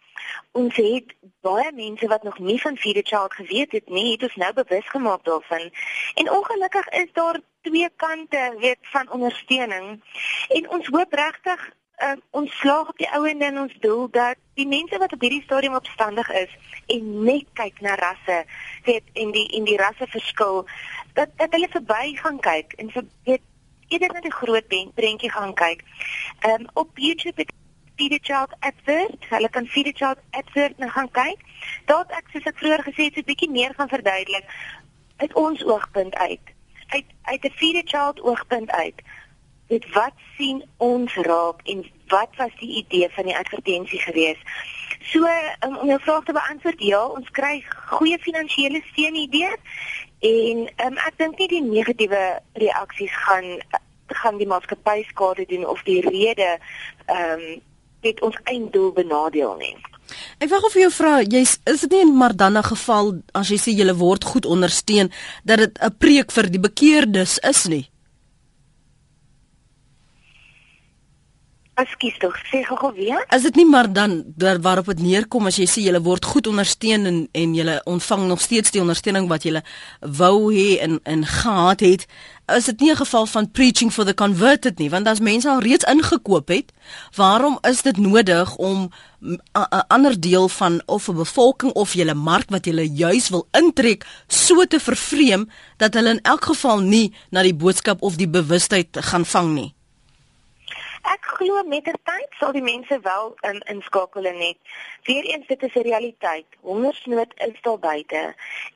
Ons 0.51 0.75
het 0.75 1.15
baie 1.41 1.71
mense 1.73 2.07
wat 2.07 2.23
nog 2.23 2.37
nie 2.39 2.61
van 2.61 2.77
Feed 2.77 2.95
the 2.95 3.01
Child 3.03 3.33
geweet 3.33 3.71
het 3.71 3.89
nie, 3.89 4.11
het 4.11 4.23
ons 4.23 4.35
nou 4.35 4.53
bewus 4.53 4.89
gemaak 4.89 5.23
daarvan. 5.23 5.71
En 6.13 6.31
ongelukkig 6.31 6.87
is 6.89 7.09
daar 7.13 7.39
twee 7.61 7.89
kante 7.95 8.55
weet 8.59 8.77
van 8.81 9.11
ondersteuning. 9.11 10.03
En 10.49 10.69
ons 10.69 10.87
hoop 10.87 11.13
regtig 11.13 11.69
uh, 12.01 12.13
ons 12.29 12.59
slaag 12.59 12.89
op 12.89 12.97
die 12.97 13.09
ouende 13.09 13.45
in 13.45 13.59
ons 13.59 13.77
doel 13.79 14.09
dat 14.09 14.37
die 14.53 14.67
mense 14.67 14.97
wat 14.97 15.13
op 15.13 15.21
hierdie 15.21 15.43
stadium 15.43 15.75
opstandig 15.75 16.29
is 16.29 16.57
en 16.85 17.23
net 17.23 17.45
kyk 17.53 17.81
na 17.81 17.95
rasse, 17.95 18.43
weet 18.85 19.03
en 19.13 19.31
die 19.31 19.47
in 19.57 19.65
die 19.65 19.77
rasse 19.81 20.07
verskil 20.07 20.65
dat 21.13 21.33
dat 21.37 21.53
hulle 21.57 21.69
verby 21.73 22.15
gaan 22.21 22.39
kyk 22.39 22.77
en 22.77 22.93
vir 22.93 23.09
weet 23.23 23.49
eerder 23.91 24.13
na 24.13 24.21
die 24.23 24.33
groot 24.33 24.67
prentjie 24.95 25.31
gaan 25.31 25.53
kyk. 25.53 25.83
Ehm 26.39 26.61
um, 26.61 26.67
op 26.73 26.97
YouTube 26.97 27.41
het 27.41 27.51
Feed 27.95 28.11
the 28.11 28.19
Child 28.21 28.55
advert, 28.59 29.25
hulle 29.29 29.49
kan 29.49 29.67
Feed 29.67 29.85
the 29.85 29.93
Child 29.93 30.17
advert 30.31 30.77
nou 30.77 30.89
gaan 30.89 31.11
kyk. 31.11 31.43
Daar 31.85 32.05
ek 32.17 32.31
soos 32.33 32.47
ek 32.49 32.57
vroeër 32.57 32.83
gesê 32.87 33.09
het, 33.09 33.17
'n 33.17 33.29
bietjie 33.29 33.51
meer 33.51 33.73
gaan 33.77 33.91
verduidelik 33.91 34.45
uit 35.17 35.33
ons 35.33 35.63
oogpunt 35.63 36.15
uit. 36.15 36.45
Uit 36.87 37.05
uit 37.21 37.43
'n 37.43 37.57
Feed 37.59 37.75
the 37.75 37.83
Child 37.85 38.21
oogpunt 38.21 38.71
uit. 38.71 39.01
Dit 39.67 39.85
wat 39.93 40.17
sien 40.37 40.63
ons 40.77 41.13
raak 41.15 41.61
en 41.63 41.85
wat 42.07 42.31
was 42.37 42.55
die 42.59 42.75
idee 42.83 43.09
van 43.09 43.25
die 43.25 43.37
advertensie 43.37 43.99
gewees? 43.99 44.39
So 45.01 45.27
um, 45.65 45.77
om 45.77 45.87
jou 45.87 45.99
vraag 46.01 46.23
te 46.23 46.33
beantwoord, 46.33 46.79
ja, 46.79 47.05
ons 47.05 47.29
kry 47.29 47.63
goeie 47.89 48.19
finansiële 48.19 48.81
steun 48.91 49.15
hierdeur 49.15 49.57
en 50.21 50.67
um, 50.85 50.97
ek 51.07 51.17
dink 51.17 51.39
nie 51.39 51.47
die 51.47 51.63
negatiewe 51.65 52.23
reaksies 52.53 53.13
gaan 53.25 53.59
gaan 54.11 54.37
die 54.37 54.47
maatskappy 54.47 55.03
skade 55.07 55.45
doen 55.47 55.65
of 55.65 55.83
die 55.87 56.01
rede 56.05 56.57
ehm 57.07 57.39
um, 57.39 57.61
dit 58.01 58.21
ons 58.25 58.37
einddoel 58.49 58.91
benadeel 58.97 59.51
nie. 59.59 59.75
Ek 60.41 60.49
wou 60.49 60.59
of 60.65 60.73
jy 60.73 60.87
vra, 60.89 61.19
jy's 61.21 61.59
is 61.69 61.83
dit 61.85 61.91
nie 61.91 62.05
maar 62.09 62.33
dan 62.35 62.57
'n 62.57 62.63
geval 62.63 63.21
as 63.33 63.49
jy 63.49 63.59
sê 63.61 63.71
jy 63.77 63.93
word 63.93 64.23
goed 64.23 64.45
ondersteun 64.45 65.11
dat 65.45 65.59
dit 65.59 65.77
'n 65.77 65.95
preek 65.97 66.31
vir 66.31 66.49
die 66.49 66.59
bekeerdes 66.59 67.37
is 67.37 67.67
nie? 67.67 67.90
Ekskuus 71.81 72.17
tog, 72.21 72.35
sê 72.51 72.61
gou 72.67 72.91
weer. 72.93 73.23
Is 73.33 73.45
dit 73.47 73.55
nie 73.55 73.65
maar 73.65 73.87
dan 73.93 74.19
waarop 74.37 74.91
dit 74.91 74.99
neerkom 75.01 75.47
as 75.49 75.57
jy 75.57 75.65
sê 75.69 75.81
jy 75.85 76.01
word 76.03 76.25
goed 76.25 76.49
ondersteun 76.51 77.07
en 77.09 77.17
en 77.31 77.55
jy 77.57 77.77
ontvang 77.89 78.27
nog 78.29 78.41
steeds 78.41 78.73
die 78.75 78.81
ondersteuning 78.83 79.29
wat 79.31 79.47
jy 79.47 79.63
wou 80.19 80.51
hê 80.53 80.77
en 80.85 80.99
en 81.03 81.25
gehad 81.25 81.81
het, 81.81 82.05
is 82.57 82.65
dit 82.65 82.79
nie 82.79 82.91
'n 82.91 83.01
geval 83.01 83.25
van 83.25 83.51
preaching 83.51 83.91
for 83.93 84.05
the 84.05 84.13
converted 84.13 84.77
nie, 84.79 84.89
want 84.89 85.07
as 85.07 85.19
mense 85.19 85.49
al 85.49 85.59
reeds 85.59 85.85
ingekoop 85.85 86.47
het, 86.47 86.71
waarom 87.15 87.57
is 87.61 87.81
dit 87.81 87.97
nodig 87.97 88.55
om 88.55 88.91
'n 89.21 89.39
ander 89.87 90.19
deel 90.19 90.49
van 90.49 90.81
of 90.85 91.07
'n 91.07 91.15
bevolking 91.15 91.71
of 91.73 91.93
julle 91.93 92.13
mark 92.13 92.49
wat 92.49 92.65
julle 92.65 92.89
juis 92.93 93.29
wil 93.29 93.47
intrek 93.51 94.05
so 94.27 94.65
te 94.65 94.79
vervreem 94.79 95.49
dat 95.77 95.93
hulle 95.93 96.09
in 96.09 96.21
elk 96.21 96.45
geval 96.45 96.79
nie 96.79 97.13
na 97.29 97.41
die 97.41 97.55
boodskap 97.55 98.01
of 98.01 98.15
die 98.15 98.29
bewustheid 98.29 98.87
gaan 98.91 99.25
vang 99.25 99.53
nie? 99.53 99.73
Ek 101.13 101.27
glo 101.37 101.63
mettertyd 101.67 102.39
sal 102.39 102.53
die 102.55 102.63
mense 102.63 102.99
wel 103.07 103.35
um, 103.49 103.59
inskakel 103.73 104.29
en 104.31 104.37
net. 104.37 104.57
Weereens 105.09 105.47
dit 105.47 105.63
is 105.67 105.75
'n 105.75 105.87
realiteit. 105.89 106.47
Hongersnood 106.61 107.33
is 107.47 107.61
daar 107.61 107.79
buite 107.79 108.23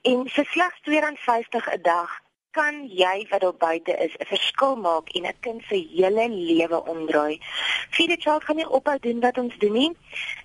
en 0.01 0.29
vir 0.35 0.45
slegs 0.53 0.79
R2.50 0.85 1.73
'n 1.73 1.81
dag 1.81 2.21
kan 2.55 2.75
jy 2.87 3.27
wat 3.29 3.41
daar 3.41 3.57
buite 3.59 3.93
is 4.05 4.13
'n 4.17 4.25
verskil 4.25 4.75
maak 4.75 5.09
en 5.09 5.23
'n 5.27 5.39
kind 5.39 5.61
se 5.67 5.77
hele 5.95 6.29
lewe 6.29 6.79
omdraai. 6.93 7.39
Feed 7.89 8.09
the 8.09 8.17
Child 8.19 8.43
kan 8.43 8.55
nie 8.55 8.69
ophou 8.69 8.97
doen 8.99 9.19
wat 9.19 9.37
ons 9.37 9.57
doen 9.57 9.71
nie. 9.71 9.97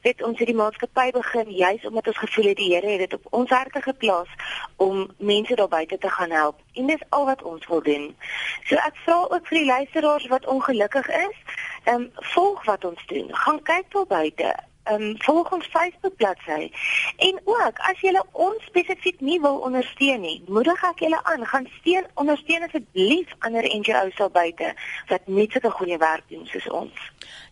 Dit 0.02 0.22
ons 0.22 0.38
het 0.38 0.46
die 0.46 0.56
maatskappy 0.56 1.10
begin 1.10 1.50
juis 1.50 1.86
omdat 1.86 2.06
ons 2.06 2.18
gevoel 2.18 2.44
het 2.44 2.56
die 2.56 2.74
Here 2.74 2.90
het 2.90 2.98
dit 2.98 3.14
op 3.14 3.26
ons 3.30 3.50
harte 3.50 3.82
geplaas 3.82 4.28
om 4.76 5.10
mense 5.18 5.54
daar 5.54 5.68
buite 5.68 5.98
te 5.98 6.10
gaan 6.10 6.30
help. 6.30 6.56
En 6.74 6.86
dis 6.86 7.02
al 7.08 7.24
wat 7.24 7.42
ons 7.42 7.66
wil 7.66 7.82
doen. 7.82 8.16
So 8.64 8.74
ek 8.74 8.96
vra 9.04 9.26
ook 9.30 9.46
vir 9.46 9.58
die 9.58 9.66
luisteraars 9.66 10.26
wat 10.26 10.46
ongelukkig 10.46 11.08
is, 11.08 11.36
ehm 11.84 11.94
um, 11.94 12.10
volg 12.14 12.64
wat 12.64 12.84
ons 12.84 13.06
doen. 13.06 13.28
Gaan 13.30 13.62
kyk 13.62 13.84
daar 13.92 14.06
buite 14.06 14.69
um, 14.90 15.14
volg 15.24 15.52
ons 15.52 15.66
Facebook 15.66 16.16
bladsy. 16.16 16.70
En 17.16 17.40
ook 17.44 17.78
as 17.90 18.00
jy 18.02 18.14
ons 18.32 18.64
spesifiek 18.66 19.20
nie 19.20 19.38
wil 19.40 19.60
ondersteun 19.66 20.20
nie, 20.20 20.42
moedig 20.48 20.82
ek 20.90 21.04
julle 21.04 21.20
aan, 21.24 21.46
gaan 21.46 21.68
steun 21.78 22.06
ondersteun 22.14 22.66
asseblief 22.66 23.32
ander 23.46 23.64
NGO's 23.64 24.16
sal 24.18 24.32
buite 24.34 24.74
wat 25.08 25.26
net 25.26 25.52
so 25.52 25.60
'n 25.62 25.78
goeie 25.78 25.98
werk 25.98 26.24
doen 26.28 26.46
soos 26.46 26.68
ons. 26.68 26.96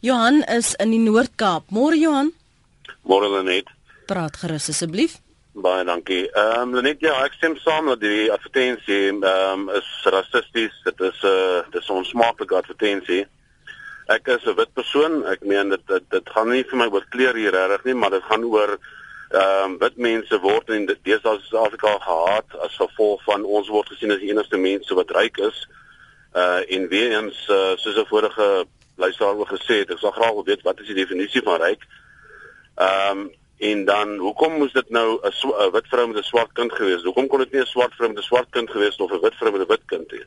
Johan 0.00 0.42
is 0.42 0.74
in 0.74 0.90
die 0.90 0.98
Noord-Kaap. 0.98 1.70
Môre 1.70 1.96
Johan. 1.96 2.32
Môre 3.02 3.28
Lenet. 3.28 3.68
Praat 4.06 4.36
gerus 4.36 4.68
asseblief. 4.68 5.18
Baie 5.52 5.84
dankie. 5.84 6.30
Ehm 6.32 6.60
um, 6.60 6.74
Lenet, 6.74 7.00
ja, 7.00 7.24
ek 7.24 7.32
stem 7.32 7.56
saam 7.56 7.86
dat 7.86 8.00
die 8.00 8.32
advertensie 8.32 9.10
ehm 9.10 9.68
um, 9.68 9.70
is 9.70 9.88
rassisties. 10.04 10.74
Dit 10.84 11.00
is 11.00 11.22
'n 11.22 11.26
uh, 11.26 11.62
dit 11.70 11.82
is 11.82 11.88
'n 11.88 11.92
onsmaaklike 11.92 12.54
advertensie 12.54 13.26
ek 14.08 14.28
is 14.28 14.44
'n 14.46 14.56
wit 14.56 14.72
persoon. 14.74 15.26
Ek 15.26 15.42
meen 15.44 15.68
dit 15.68 15.86
dit, 15.86 16.04
dit 16.10 16.30
gaan 16.34 16.48
nie 16.48 16.64
vir 16.64 16.78
my 16.78 16.86
oor 16.86 17.04
kleur 17.10 17.34
hier 17.34 17.52
regtig 17.52 17.84
nie, 17.84 17.94
maar 17.94 18.10
dit 18.10 18.22
gaan 18.22 18.44
oor 18.44 18.78
ehm 19.30 19.64
um, 19.64 19.78
wit 19.78 19.96
mense 19.96 20.38
word 20.40 20.70
in 20.72 20.86
deesdae 20.86 21.40
Suid-Afrika 21.44 21.98
gehaat 22.00 22.54
as 22.64 22.76
gevolg 22.80 23.22
van 23.24 23.44
ons 23.44 23.68
word 23.68 23.88
gesien 23.92 24.10
as 24.10 24.22
die 24.22 24.30
enigste 24.30 24.56
mense 24.56 24.94
wat 24.94 25.10
ryk 25.10 25.36
is. 25.38 25.66
Uh 26.32 26.64
en 26.68 26.88
weer 26.88 27.12
eens 27.12 27.48
uh, 27.48 27.76
soos 27.76 27.96
'n 27.96 28.08
vorige 28.08 28.64
luisteraar 28.96 29.36
ook 29.36 29.52
gesê 29.52 29.84
het, 29.84 29.90
ek 29.90 29.98
sal 29.98 30.16
graag 30.16 30.32
wil 30.32 30.44
weet 30.44 30.62
wat 30.62 30.80
is 30.80 30.86
die 30.86 30.96
definisie 31.04 31.42
van 31.42 31.60
ryk? 31.60 31.84
Ehm 32.76 33.18
um, 33.18 33.30
en 33.58 33.84
dan 33.84 34.16
hoekom 34.16 34.52
moes 34.58 34.72
dit 34.72 34.90
nou 34.90 35.20
'n 35.20 35.70
wit 35.72 35.88
vrou 35.92 36.06
met 36.06 36.16
'n 36.16 36.22
swart 36.22 36.52
kind 36.52 36.72
gewees? 36.72 37.02
Hoekom 37.02 37.26
kon 37.26 37.38
dit 37.38 37.52
nie 37.52 37.60
'n 37.60 37.66
swart 37.66 37.94
vrou 37.94 38.08
met 38.08 38.18
'n 38.18 38.30
swart 38.30 38.48
kind 38.50 38.70
gewees 38.70 38.96
of 38.96 39.12
'n 39.12 39.20
wit 39.20 39.34
vrou 39.34 39.52
met 39.52 39.60
'n 39.60 39.68
wit 39.68 39.84
kind 39.86 40.12
nie? 40.12 40.24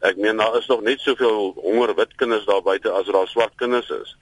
Ek 0.00 0.16
meen 0.16 0.36
daar 0.36 0.56
is 0.58 0.66
nog 0.66 0.82
net 0.82 1.00
soveel 1.00 1.52
honger 1.56 1.94
wit 1.94 2.14
kinders 2.14 2.44
daar 2.44 2.62
buite 2.62 2.90
as 2.90 3.06
daar 3.06 3.28
swart 3.28 3.54
kinders 3.56 3.88
is. 3.90 4.16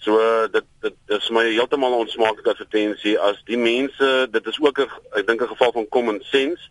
So 0.00 0.16
dit 0.48 0.64
dit 0.80 0.94
is 1.06 1.28
my 1.28 1.44
heeltemal 1.44 1.98
onsmaaklike 1.98 2.54
advertensie 2.54 3.18
as 3.20 3.42
die 3.44 3.58
mense 3.60 4.28
dit 4.32 4.46
is 4.46 4.60
ook 4.60 4.80
'n 4.80 4.88
ek 5.18 5.26
dink 5.26 5.42
'n 5.42 5.52
geval 5.52 5.72
van 5.72 5.88
common 5.88 6.22
sense 6.22 6.62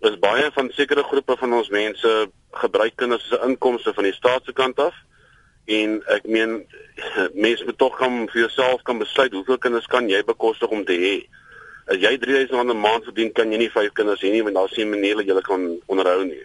is 0.00 0.18
baie 0.18 0.50
van 0.52 0.70
sekere 0.70 1.02
groepe 1.02 1.36
van 1.36 1.52
ons 1.52 1.68
mense 1.68 2.30
gebruik 2.50 2.96
kinders 2.96 3.28
se 3.28 3.40
inkomste 3.44 3.94
van 3.94 4.04
die 4.04 4.12
staat 4.12 4.44
se 4.44 4.52
kant 4.52 4.78
af. 4.78 4.94
En 5.64 6.02
ek 6.06 6.26
meen 6.26 6.66
mense 7.46 7.64
moet 7.64 7.78
tog 7.78 7.96
kan 7.96 8.28
vir 8.28 8.40
jouself 8.40 8.82
kan 8.82 8.98
besluit 8.98 9.32
hoeveel 9.32 9.58
kinders 9.58 9.86
kan 9.86 10.08
jy 10.08 10.24
bekostig 10.24 10.68
om 10.68 10.84
te 10.84 10.92
hê. 10.92 11.28
As 11.86 11.96
jy 11.96 12.18
3000 12.18 12.50
rand 12.50 12.70
'n 12.70 12.80
maand 12.80 13.04
verdien 13.04 13.32
kan 13.32 13.52
jy 13.52 13.58
nie 13.58 13.70
vyf 13.70 13.92
kinders 13.92 14.20
hê 14.20 14.30
nie 14.30 14.42
want 14.42 14.54
daar 14.54 14.68
sien 14.68 14.90
mense 14.90 15.24
jy 15.24 15.40
kan 15.40 15.80
onderhou 15.86 16.24
nie 16.24 16.44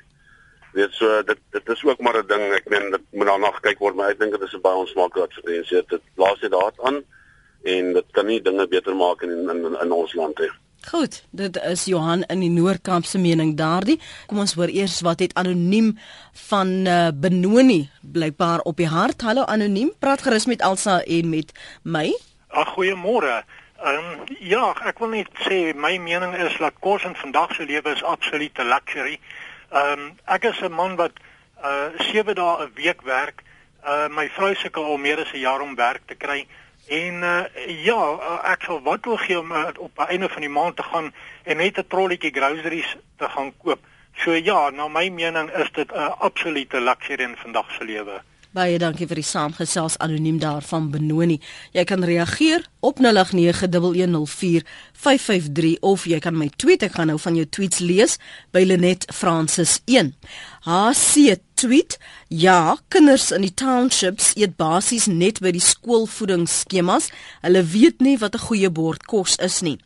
weet 0.78 0.94
so 1.00 1.24
dit 1.32 1.40
dit 1.56 1.70
is 1.76 1.84
ook 1.86 2.00
maar 2.00 2.18
'n 2.22 2.28
ding 2.28 2.46
ek 2.60 2.70
meen 2.74 2.92
dit 2.92 3.04
moet 3.12 3.28
daarna 3.32 3.52
gekyk 3.58 3.80
word 3.80 3.96
maar 3.96 4.14
ek 4.14 4.20
dink 4.20 4.32
dit 4.38 4.48
is 4.48 4.54
'n 4.54 4.62
baie 4.62 4.84
onsmaaklike 4.86 5.28
advertensie 5.28 5.84
dit 5.96 6.04
laat 6.16 6.38
sy 6.42 6.50
daar 6.54 6.74
aan 6.90 7.02
en 7.64 7.94
dit 7.94 8.08
kan 8.12 8.26
nie 8.26 8.42
dinge 8.42 8.68
beter 8.68 8.96
maak 8.96 9.22
in 9.22 9.36
in, 9.50 9.66
in, 9.66 9.78
in 9.82 9.92
ons 9.92 10.14
land 10.14 10.40
nie 10.40 10.54
Goed, 10.88 11.24
dit 11.32 11.58
is 11.68 11.86
Johan 11.86 12.22
in 12.32 12.40
die 12.40 12.50
Noordkamp 12.50 13.06
se 13.06 13.20
mening 13.20 13.58
daardie. 13.58 13.98
Kom 14.30 14.40
ons 14.40 14.54
hoor 14.56 14.72
eers 14.72 15.02
wat 15.04 15.20
het 15.20 15.34
anoniem 15.36 15.98
van 16.48 16.70
uh, 16.88 17.08
Benoni 17.12 17.90
blykbaar 18.02 18.60
op 18.60 18.78
die 18.78 18.88
hart. 18.88 19.22
Hallo 19.22 19.44
anoniem, 19.44 19.92
praat 20.00 20.22
gerus 20.22 20.46
met 20.46 20.62
Elsa 20.62 21.02
en 21.04 21.30
met 21.30 21.52
my. 21.84 22.14
Ag 22.48 22.72
goeiemôre. 22.78 23.42
Ehm 23.84 24.06
um, 24.14 24.38
ja, 24.40 24.72
ek 24.90 25.04
wil 25.04 25.12
net 25.18 25.28
sê 25.44 25.74
my 25.76 25.98
mening 26.02 26.38
is 26.46 26.56
dat 26.62 26.80
kos 26.80 27.04
in 27.04 27.20
vandag 27.20 27.52
se 27.58 27.66
lewe 27.68 27.92
is 27.92 28.04
absolute 28.04 28.64
luxury. 28.64 29.20
Ehm 29.72 30.00
um, 30.00 30.20
ek 30.26 30.44
is 30.44 30.62
'n 30.62 30.72
man 30.72 30.96
wat 30.96 31.12
uh 31.64 31.90
7 31.98 32.36
dae 32.36 32.64
'n 32.64 32.72
week 32.76 33.02
werk. 33.02 33.44
Uh 33.84 34.08
my 34.08 34.30
vrou 34.30 34.54
sukkel 34.56 34.84
al 34.84 34.98
meer 34.98 35.20
as 35.20 35.34
'n 35.34 35.40
jaar 35.40 35.62
om 35.62 35.76
werk 35.76 36.02
te 36.06 36.16
kry. 36.16 36.48
En 36.88 37.14
uh 37.22 37.44
ja, 37.84 38.02
uh, 38.16 38.40
ek 38.52 38.62
sal 38.62 38.82
wat 38.82 39.06
wil 39.06 39.18
gee 39.18 39.40
om 39.40 39.52
uh, 39.52 39.68
op 39.78 40.00
einde 40.00 40.30
van 40.30 40.42
die 40.42 40.50
maand 40.50 40.76
te 40.76 40.84
gaan 40.84 41.14
en 41.44 41.58
net 41.58 41.78
'n 41.78 41.88
trolletjie 41.88 42.32
groceries 42.32 42.96
te 43.18 43.30
gaan 43.30 43.54
koop. 43.58 43.80
So 44.16 44.32
ja, 44.32 44.70
na 44.70 44.88
my 44.88 45.10
mening 45.10 45.50
is 45.52 45.72
dit 45.72 45.92
'n 45.92 46.16
absolute 46.20 46.80
luksure 46.82 47.24
in 47.24 47.36
vandag 47.38 47.72
se 47.72 47.84
lewe. 47.84 48.22
Baie 48.58 48.80
dankie 48.82 49.06
vir 49.06 49.20
die 49.20 49.28
saamgesels 49.28 50.00
anoniem 50.02 50.40
daarvan 50.42 50.88
Benoni. 50.90 51.36
Jy 51.78 51.84
kan 51.86 52.02
reageer 52.02 52.64
op 52.82 52.98
0891104553 53.06 53.06
of 55.86 56.08
jy 56.10 56.18
kan 56.24 56.34
my 56.34 56.50
tweet 56.58 56.82
ek 56.88 56.98
gaan 56.98 57.14
nou 57.14 57.20
van 57.22 57.38
jou 57.38 57.46
tweets 57.46 57.78
lees 57.86 58.18
by 58.58 58.66
Lenet 58.66 59.06
Francis 59.14 59.86
1. 59.86 60.18
HC 60.66 61.38
tweet: 61.54 62.02
Ja, 62.34 62.82
kinders 62.90 63.30
in 63.30 63.46
die 63.46 63.54
townships 63.54 64.34
eet 64.34 64.58
basies 64.58 65.06
net 65.06 65.38
by 65.46 65.54
die 65.54 65.62
skoolvoedingsskemas. 65.62 67.14
Hulle 67.46 67.62
weet 67.62 68.02
nie 68.02 68.18
wat 68.18 68.34
'n 68.34 68.46
goeie 68.50 68.74
bord 68.74 69.06
kos 69.06 69.38
is 69.38 69.62
nie. 69.62 69.78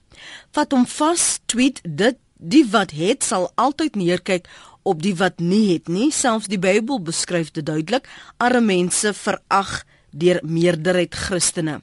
Vat 0.55 0.71
hom 0.71 0.87
vas, 0.87 1.39
tweet 1.45 1.83
dit 1.83 2.15
die 2.41 2.65
wat 2.71 2.91
het 2.91 3.23
sal 3.23 3.51
altyd 3.55 3.95
neerkyk 3.95 4.47
op 4.83 5.01
die 5.01 5.15
wat 5.15 5.39
nie 5.39 5.73
het 5.73 5.87
nie. 5.87 6.11
Selfs 6.11 6.47
die 6.51 6.59
Bybel 6.59 7.01
beskryf 7.01 7.51
dit 7.51 7.65
duidelik: 7.65 8.09
arme 8.37 8.61
mense 8.61 9.13
verag 9.13 9.83
deur 10.11 10.39
meerderheid 10.43 11.15
Christene. 11.15 11.81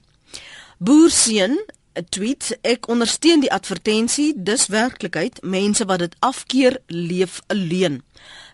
Boerseun 0.78 1.58
'n 1.98 2.06
tweet: 2.08 2.58
Ek 2.62 2.88
ondersteun 2.88 3.40
die 3.40 3.52
advertensie, 3.52 4.32
dis 4.36 4.66
werklikheid. 4.66 5.42
Mense 5.42 5.84
wat 5.84 5.98
dit 5.98 6.14
afkeer, 6.18 6.78
leef 6.86 7.40
alleen. 7.46 8.02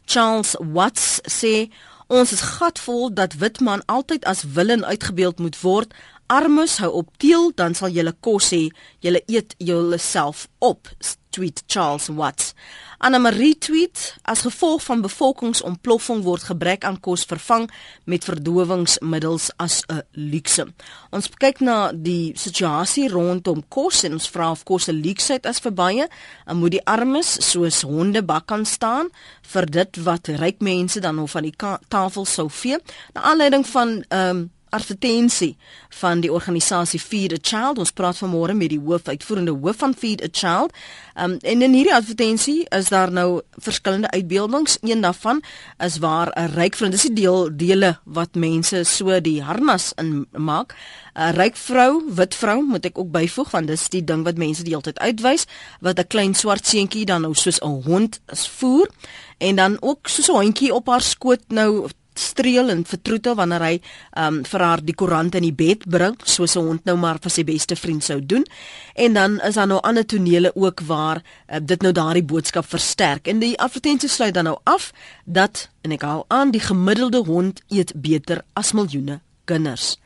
Charles 0.04 0.57
Watts 0.59 1.20
sê 1.40 1.68
ons 2.07 2.33
is 2.33 2.40
gatvol 2.40 3.12
dat 3.14 3.35
witman 3.40 3.83
altyd 3.87 4.24
as 4.24 4.42
willen 4.42 4.85
uitgebeeld 4.85 5.38
moet 5.38 5.61
word. 5.61 5.94
Armes 6.26 6.78
hou 6.80 6.92
op 6.92 7.10
teel, 7.20 7.50
dan 7.54 7.74
sal 7.76 7.92
julle 7.92 8.14
kos 8.24 8.52
hê. 8.54 8.68
Julle 9.04 9.22
eet 9.26 9.54
julleself 9.58 10.48
op. 10.58 10.88
Tweet 11.34 11.64
Charles 11.66 12.06
Watts. 12.14 12.54
Anna 12.98 13.18
Marie 13.18 13.58
tweet: 13.58 14.14
As 14.22 14.44
gevolg 14.46 14.84
van 14.87 15.02
bevolkingsontploffing 15.04 16.22
word 16.24 16.46
gebrek 16.48 16.84
aan 16.84 17.00
kos 17.02 17.26
vervang 17.28 17.66
met 18.08 18.24
verdowingsmiddels 18.24 19.50
as 19.56 19.82
'n 19.88 20.02
luukse. 20.12 20.64
Ons 21.10 21.28
kyk 21.28 21.60
na 21.60 21.92
die 21.92 22.32
situasie 22.37 23.08
rondom 23.08 23.64
kos 23.68 24.04
en 24.04 24.12
ons 24.12 24.28
vra 24.28 24.50
of 24.50 24.64
kos 24.64 24.88
'n 24.88 25.02
luuksheid 25.02 25.46
as 25.46 25.58
vir 25.58 25.72
baie, 25.72 26.08
en 26.46 26.56
moet 26.56 26.70
die 26.70 26.87
armes 26.87 27.50
soos 27.50 27.82
honde 27.82 28.22
bak 28.22 28.46
kan 28.46 28.64
staan 28.64 29.08
vir 29.42 29.66
dit 29.66 29.96
wat 29.96 30.28
ryk 30.28 30.60
mense 30.60 31.00
dan 31.00 31.14
nog 31.14 31.30
van 31.30 31.42
die 31.42 31.56
tafel 31.88 32.24
sou 32.24 32.50
vee. 32.50 32.78
Na 33.12 33.20
aanleiding 33.22 33.66
van 33.66 34.04
ehm 34.08 34.37
um, 34.37 34.53
advertensie 34.74 35.54
van 36.00 36.20
die 36.20 36.32
organisasie 36.32 37.00
Feed 37.00 37.32
a 37.32 37.40
Child. 37.40 37.78
Ons 37.78 37.94
praat 37.94 38.18
vanmôre 38.18 38.56
met 38.58 38.72
die 38.72 38.80
hoofuitvoerende 38.80 39.54
hoof 39.54 39.80
van 39.82 39.94
Feed 39.94 40.24
a 40.24 40.30
Child. 40.32 40.74
Um, 41.14 41.38
en 41.40 41.62
in 41.62 41.76
hierdie 41.76 41.94
advertensie 41.94 42.64
is 42.74 42.90
daar 42.90 43.12
nou 43.14 43.40
verskillende 43.62 44.10
uitbeeldings. 44.10 44.78
Een 44.82 45.00
daarvan 45.00 45.42
is 45.78 45.98
waar 45.98 46.32
'n 46.34 46.54
ryk 46.54 46.74
vrou, 46.74 46.90
dis 46.90 47.06
die 47.08 47.12
deel 47.12 47.56
dele 47.56 47.98
wat 48.04 48.34
mense 48.34 48.84
so 48.84 49.20
die 49.20 49.42
harnas 49.42 49.92
in 49.96 50.26
maak. 50.32 50.74
'n 51.14 51.34
Ryk 51.34 51.56
vrou, 51.56 52.02
wit 52.10 52.34
vrou, 52.34 52.62
moet 52.62 52.84
ek 52.84 52.98
ook 52.98 53.10
byvoeg 53.14 53.50
want 53.50 53.70
dis 53.70 53.88
die 53.88 54.02
ding 54.04 54.24
wat 54.26 54.38
mense 54.40 54.64
die 54.66 54.72
hele 54.74 54.82
tyd 54.82 54.98
uitwys 54.98 55.46
wat 55.80 55.98
'n 55.98 56.06
klein 56.06 56.34
swart 56.34 56.66
seentjie 56.66 57.04
dan 57.06 57.22
nou 57.22 57.34
soos 57.34 57.60
'n 57.62 57.82
hond 57.87 58.20
is 58.32 58.48
voer 58.48 58.88
en 59.38 59.56
dan 59.56 59.76
ook 59.80 60.08
soos 60.08 60.28
'n 60.28 60.34
hondjie 60.34 60.74
op 60.74 60.87
haar 60.87 61.02
skoot 61.02 61.42
nou 61.48 61.87
streel 62.14 62.68
en 62.68 62.85
vertroetel 62.85 63.35
wanneer 63.35 63.62
hy 63.62 63.74
um, 64.18 64.42
vir 64.44 64.61
haar 64.61 64.83
die 64.85 64.94
koerant 64.94 65.35
in 65.35 65.46
die 65.46 65.55
bed 65.55 65.87
bring 65.90 66.16
soos 66.24 66.57
'n 66.57 66.66
hond 66.66 66.85
nou 66.85 66.96
maar 66.96 67.18
vir 67.22 67.31
sy 67.31 67.44
beste 67.44 67.77
vriend 67.77 68.05
sou 68.05 68.20
doen. 68.20 68.44
En 68.94 69.12
dan 69.12 69.40
is 69.40 69.55
daar 69.55 69.66
nou 69.66 69.81
ander 69.81 70.07
tonele 70.07 70.53
ook 70.55 70.81
waar 70.81 71.22
uh, 71.22 71.59
dit 71.62 71.83
nou 71.83 71.92
daardie 71.92 72.24
boodskap 72.24 72.66
versterk. 72.66 73.29
En 73.29 73.38
die 73.38 73.59
advertensie 73.59 74.09
sluit 74.09 74.35
dan 74.35 74.44
nou 74.44 74.59
af 74.64 74.92
dat 75.24 75.68
en 75.83 75.92
ek 75.92 76.03
hou 76.03 76.24
aan 76.29 76.50
die 76.50 76.61
gemiddelde 76.61 77.24
hond 77.24 77.62
eet 77.68 77.92
beter 77.94 78.44
as 78.53 78.72
miljoene 78.72 79.20
kinders. 79.44 79.98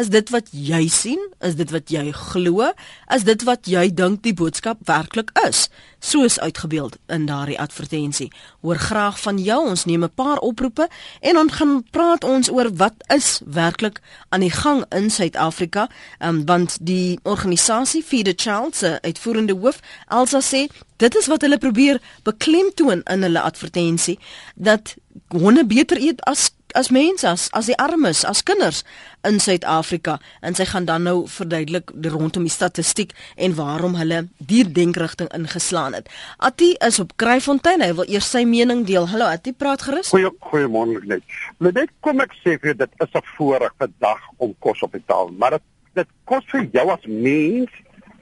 Is 0.00 0.08
dit 0.08 0.30
wat 0.32 0.46
jy 0.56 0.86
sien? 0.88 1.20
Is 1.44 1.58
dit 1.58 1.70
wat 1.74 1.90
jy 1.92 2.06
glo? 2.16 2.70
Is 3.12 3.26
dit 3.28 3.42
wat 3.44 3.68
jy 3.68 3.82
dink 3.92 4.22
die 4.24 4.32
boodskap 4.32 4.78
werklik 4.88 5.28
is? 5.42 5.66
Soos 6.00 6.38
uitgebeeld 6.40 6.96
in 7.12 7.26
daardie 7.28 7.58
advertensie. 7.60 8.30
Hoor 8.64 8.80
graag 8.80 9.18
van 9.20 9.36
jou. 9.44 9.58
Ons 9.68 9.84
neem 9.84 10.04
'n 10.04 10.14
paar 10.14 10.38
oproepe 10.38 10.88
en 11.20 11.34
dan 11.34 11.50
gaan 11.50 11.84
praat 11.90 12.24
ons 12.24 12.48
oor 12.50 12.70
wat 12.76 12.94
is 13.08 13.40
werklik 13.44 14.00
aan 14.28 14.40
die 14.40 14.50
gang 14.50 14.84
in 14.88 15.10
Suid-Afrika. 15.10 15.88
Um, 16.18 16.46
want 16.46 16.78
die 16.80 17.18
organisasie 17.22 18.02
Feed 18.02 18.28
a 18.28 18.32
Child 18.36 18.76
se 18.76 18.98
uitvoerende 19.02 19.52
hoof 19.52 19.80
Elsa 20.08 20.40
sê 20.40 20.68
dit 20.96 21.16
is 21.16 21.26
wat 21.26 21.40
hulle 21.40 21.58
probeer 21.58 22.00
beklemtoon 22.22 23.02
in 23.02 23.22
hulle 23.22 23.40
advertensie 23.40 24.18
dat 24.54 24.94
honde 25.28 25.66
beter 25.66 26.00
eet 26.00 26.24
as 26.24 26.50
as 26.74 26.90
mense 26.90 27.26
as 27.28 27.48
as 27.56 27.66
die 27.66 27.76
armes 27.78 28.24
as 28.24 28.42
kinders 28.42 28.84
in 29.28 29.40
Suid-Afrika 29.40 30.18
en 30.42 30.54
sy 30.54 30.64
gaan 30.70 30.86
dan 30.88 31.04
nou 31.08 31.26
verduidelik 31.28 31.90
rondom 32.14 32.46
die 32.48 32.52
statistiek 32.52 33.12
en 33.36 33.54
waarom 33.58 33.94
hulle 34.00 34.22
die 34.38 34.64
denkrigting 34.64 35.28
ingeslaan 35.36 35.96
het. 35.98 36.08
Ati 36.38 36.72
is 36.86 37.00
op 37.02 37.16
Kruifontein, 37.20 37.84
hy 37.84 37.92
wil 37.98 38.08
eers 38.08 38.30
sy 38.30 38.44
mening 38.48 38.86
deel. 38.88 39.08
Hallo 39.10 39.28
Ati, 39.28 39.52
praat 39.52 39.84
gerus. 39.88 40.12
Goeie 40.14 40.32
goeiemôre 40.50 41.04
net. 41.06 41.22
Net 41.58 41.92
kom 42.00 42.22
ek 42.24 42.34
sê 42.40 42.56
vir 42.62 42.74
dit 42.74 43.04
is 43.04 43.12
'n 43.14 43.26
voorreg 43.36 43.74
vandag 43.78 44.20
om 44.38 44.54
kos 44.58 44.82
op 44.82 44.92
die 44.92 45.04
tafel, 45.06 45.32
maar 45.36 45.58
dit 45.58 45.66
dit 45.94 46.08
kos 46.24 46.44
vir 46.52 46.68
jou 46.72 46.86
as 46.90 47.06
mens 47.06 47.70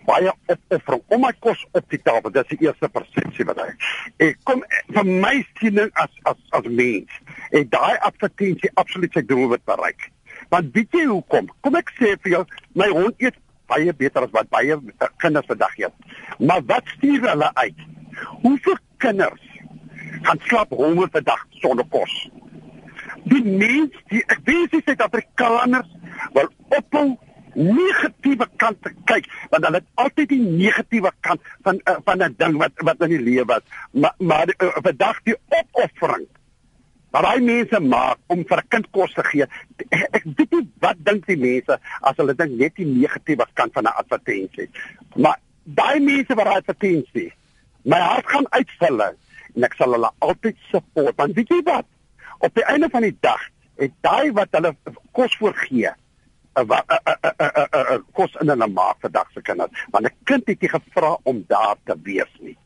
baie 0.08 0.32
opoffering 0.32 1.02
om 1.14 1.24
my 1.24 1.32
kos 1.44 1.64
op 1.76 1.88
die 1.92 2.00
tafel. 2.02 2.32
Dit 2.32 2.46
is 2.46 2.56
die 2.56 2.68
eerste 2.68 2.88
persepsie 2.92 3.46
wat 3.48 3.60
hy. 3.62 3.68
Ek 4.28 4.38
kom 4.48 4.62
vir 4.94 5.08
my 5.08 5.34
siening 5.58 5.90
as 6.02 6.14
as 6.30 6.38
as 6.58 6.68
mens. 6.68 7.18
En 7.52 7.68
daai 7.74 7.98
advertensie 8.08 8.72
absoluut 8.80 9.12
sy 9.16 9.24
doel 9.28 9.50
wat 9.52 9.64
bereik. 9.68 10.08
Want 10.52 10.72
weet 10.76 10.96
jy 10.96 11.04
hoekom? 11.10 11.50
Kom 11.64 11.76
ek 11.80 11.92
sê 11.98 12.14
vir 12.24 12.38
jou, 12.38 12.42
my 12.78 12.88
hond 12.94 13.20
eet 13.24 13.36
baie 13.68 13.92
beter 13.92 14.24
as 14.24 14.32
wat 14.32 14.48
baie 14.52 14.78
kinders 15.20 15.48
vandag 15.50 15.76
eet. 15.80 16.10
Maar 16.40 16.64
wat 16.70 16.88
stuur 16.96 17.28
hulle 17.28 17.50
uit? 17.60 17.86
Hoeveel 18.44 18.78
kinders 19.04 19.44
gaan 20.24 20.40
slaap 20.48 20.72
honger 20.74 21.10
vandag 21.12 21.44
sonder 21.60 21.86
kos? 21.92 22.14
Die 23.28 23.44
mens, 23.44 23.94
die 24.08 24.22
ek 24.32 24.40
weet 24.46 24.72
jy 24.72 24.80
sê 24.86 24.94
dat 24.94 25.08
Afrikaners 25.10 25.90
wil 26.36 26.48
ophou 26.72 27.08
negatiewe 27.54 28.48
kant 28.56 28.82
te 28.82 28.92
kyk 29.04 29.28
want 29.50 29.62
dan 29.62 29.78
het 29.78 29.86
altyd 29.94 30.28
die 30.28 30.40
negatiewe 30.40 31.12
kant 31.20 31.40
van 31.62 31.80
uh, 31.84 31.96
van 32.04 32.22
'n 32.22 32.34
ding 32.38 32.58
wat 32.58 32.72
wat 32.88 33.00
in 33.06 33.14
die 33.16 33.22
lewe 33.30 33.44
was. 33.44 33.62
Maar 33.90 34.14
maar 34.18 34.48
uh, 34.48 34.74
vandag 34.82 35.22
die 35.22 35.36
opoffering 35.48 36.26
wat 37.10 37.22
daai 37.22 37.40
mense 37.40 37.80
maak 37.80 38.18
om 38.26 38.44
vir 38.44 38.58
'n 38.58 38.68
kind 38.68 38.90
kos 38.90 39.12
te 39.12 39.24
gee 39.24 39.46
ek 39.88 40.24
weet 40.24 40.50
nie 40.50 40.68
wat 40.80 40.96
dink 40.98 41.26
die 41.26 41.40
mense 41.40 41.78
as 42.00 42.16
hulle 42.16 42.34
dink 42.34 42.58
net 42.58 42.74
die 42.76 42.86
negatiewe 42.86 43.46
kant 43.54 43.72
van 43.72 43.84
'n 43.84 43.98
advertensie 44.02 44.70
maar 45.16 45.38
daai 45.64 46.00
mense 46.00 46.34
wat 46.34 46.44
daai 46.44 46.60
advertensie 46.60 47.32
my 47.84 48.00
hart 48.00 48.26
gaan 48.26 48.46
uitvul 48.50 49.00
en 49.58 49.66
ek 49.66 49.76
sal 49.78 49.94
hulle 49.96 50.10
altyd 50.24 50.58
support. 50.70 51.16
Want 51.18 51.36
weet 51.38 51.52
jy 51.52 51.62
wat? 51.66 51.86
Op 52.44 52.54
die 52.54 52.66
einde 52.70 52.90
van 52.92 53.06
die 53.06 53.16
dag 53.24 53.40
het 53.78 53.94
daai 54.06 54.30
wat 54.36 54.54
hulle 54.54 54.74
kos 55.16 55.34
voorgee 55.40 55.92
kos 58.12 58.34
in 58.40 58.50
'n 58.50 58.72
maag 58.72 58.96
vir 59.00 59.10
dag 59.10 59.30
se 59.32 59.40
kinders. 59.42 59.86
Want 59.90 60.04
'n 60.06 60.14
kind 60.24 60.46
het 60.46 60.60
nie 60.60 60.68
gevra 60.68 61.18
om 61.22 61.44
daar 61.48 61.76
te 61.84 61.94
wees 62.02 62.32
nie. 62.40 62.56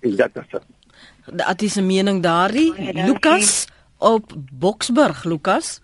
En 0.00 0.16
dit 0.16 0.36
is 0.36 0.48
dit. 0.50 0.62
Wat 1.24 1.62
is 1.62 1.76
'n 1.76 1.86
mening 1.86 2.22
daarin? 2.22 2.74
Lukas 3.06 3.68
op 3.98 4.32
Boksburg, 4.52 5.24
Lukas. 5.24 5.80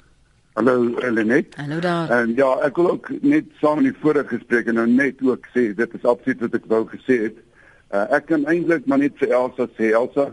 Hallo 0.52 0.98
Elenet. 0.98 1.54
Hallo 1.56 1.78
daar. 1.78 2.10
En 2.10 2.32
ja, 2.36 2.58
ek 2.66 2.76
wil 2.76 2.90
ook 2.90 3.08
net 3.22 3.44
saam 3.60 3.82
met 3.82 3.92
die 3.92 4.00
vorige 4.00 4.36
gesprek 4.36 4.66
en 4.66 4.74
nou 4.74 4.86
net 4.88 5.22
ook 5.22 5.46
sê 5.54 5.70
dit 5.74 5.94
is 5.94 6.04
absoluut 6.04 6.40
wat 6.40 6.54
ek 6.58 6.66
wou 6.66 6.82
gesê 6.90 7.16
het. 7.22 7.36
Uh, 7.94 8.02
ek 8.18 8.26
kan 8.26 8.44
eintlik 8.50 8.86
maar 8.86 8.98
net 8.98 9.14
vir 9.22 9.30
Elsa 9.30 9.68
sê 9.78 9.92
Elsa, 9.94 10.32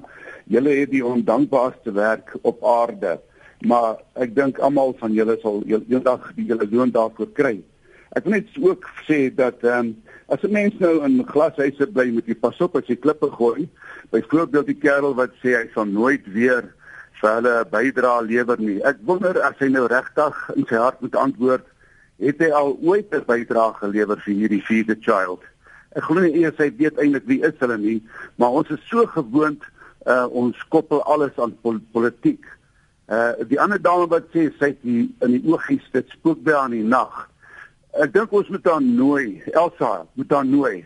julle 0.50 0.74
het 0.80 0.92
die 0.92 1.06
ondankbaarste 1.06 1.94
werk 1.94 2.34
op 2.42 2.66
aarde 2.66 3.20
maar 3.65 3.98
ek 4.13 4.36
dink 4.36 4.60
almal 4.60 4.93
van 5.00 5.13
julle 5.13 5.38
sal 5.41 5.63
eendag 5.65 6.32
julle 6.36 6.67
loon 6.72 6.91
daarvoor 6.91 7.32
kry. 7.34 7.58
Ek 8.15 8.24
wil 8.26 8.38
net 8.38 8.50
ook 8.62 8.86
sê 9.08 9.28
dat 9.34 9.63
ehm 9.65 9.80
um, 9.80 9.96
as 10.28 10.43
'n 10.43 10.52
mens 10.52 10.76
nou 10.80 11.04
in 11.06 11.24
glashuise 11.28 11.88
bly 11.88 12.12
met 12.12 12.26
die 12.26 12.36
pas 12.36 12.62
op 12.62 12.76
as 12.76 12.88
jy 12.88 12.96
klippe 12.96 13.32
gooi, 13.32 13.70
byvoorbeeld 14.12 14.67
die 14.67 14.82
kerel 14.82 15.15
wat 15.15 15.32
sê 15.43 15.56
hy 15.56 15.70
sal 15.74 15.86
nooit 15.86 16.26
weer 16.34 16.67
vir 17.22 17.32
hulle 17.34 17.65
bydra 17.72 18.20
lewer 18.22 18.60
nie. 18.60 18.80
Ek 18.84 18.98
wonder 19.06 19.41
as 19.41 19.56
hy 19.60 19.70
nou 19.74 19.88
regtig 19.88 20.36
in 20.56 20.65
sy 20.70 20.76
hart 20.76 21.02
moet 21.02 21.15
antwoord, 21.15 21.65
het 22.20 22.39
hy 22.39 22.50
al 22.52 22.78
ooit 22.82 23.13
'n 23.13 23.26
bydra 23.26 23.72
gelewer 23.80 24.20
vir 24.26 24.34
hierdie 24.34 24.65
vierde 24.65 24.98
child? 25.00 25.41
Ek 25.96 26.04
glo 26.04 26.22
nie 26.22 26.43
eers 26.43 26.58
hy 26.58 26.70
weet 26.78 27.00
eintlik 27.00 27.26
wie 27.26 27.41
is 27.41 27.58
hulle 27.60 27.78
nie, 27.78 28.04
maar 28.36 28.52
ons 28.52 28.70
is 28.70 28.84
so 28.89 29.06
gewoond 29.06 29.63
uh, 30.06 30.28
ons 30.30 30.58
koppel 30.70 31.04
alles 31.04 31.38
aan 31.38 31.56
pol 31.62 31.80
politiek. 31.91 32.43
Uh 33.08 33.48
die 33.48 33.60
ander 33.60 33.80
dame 33.80 34.10
wat 34.12 34.26
sê 34.34 34.50
sy 34.58 34.74
het 34.74 34.82
die, 34.84 35.06
in 35.24 35.38
die 35.38 35.43
oogies 35.48 35.86
dit 35.93 36.10
spook 36.12 36.41
by 36.43 36.58
aan 36.60 36.76
die 36.76 36.84
nag. 36.84 37.22
Ek 38.04 38.12
dink 38.13 38.34
ons 38.36 38.50
moet 38.52 38.67
haar 38.67 38.84
nooi, 38.84 39.41
Elsa, 39.54 39.91
moet 40.20 40.34
haar 40.36 40.46
nooi. 40.46 40.86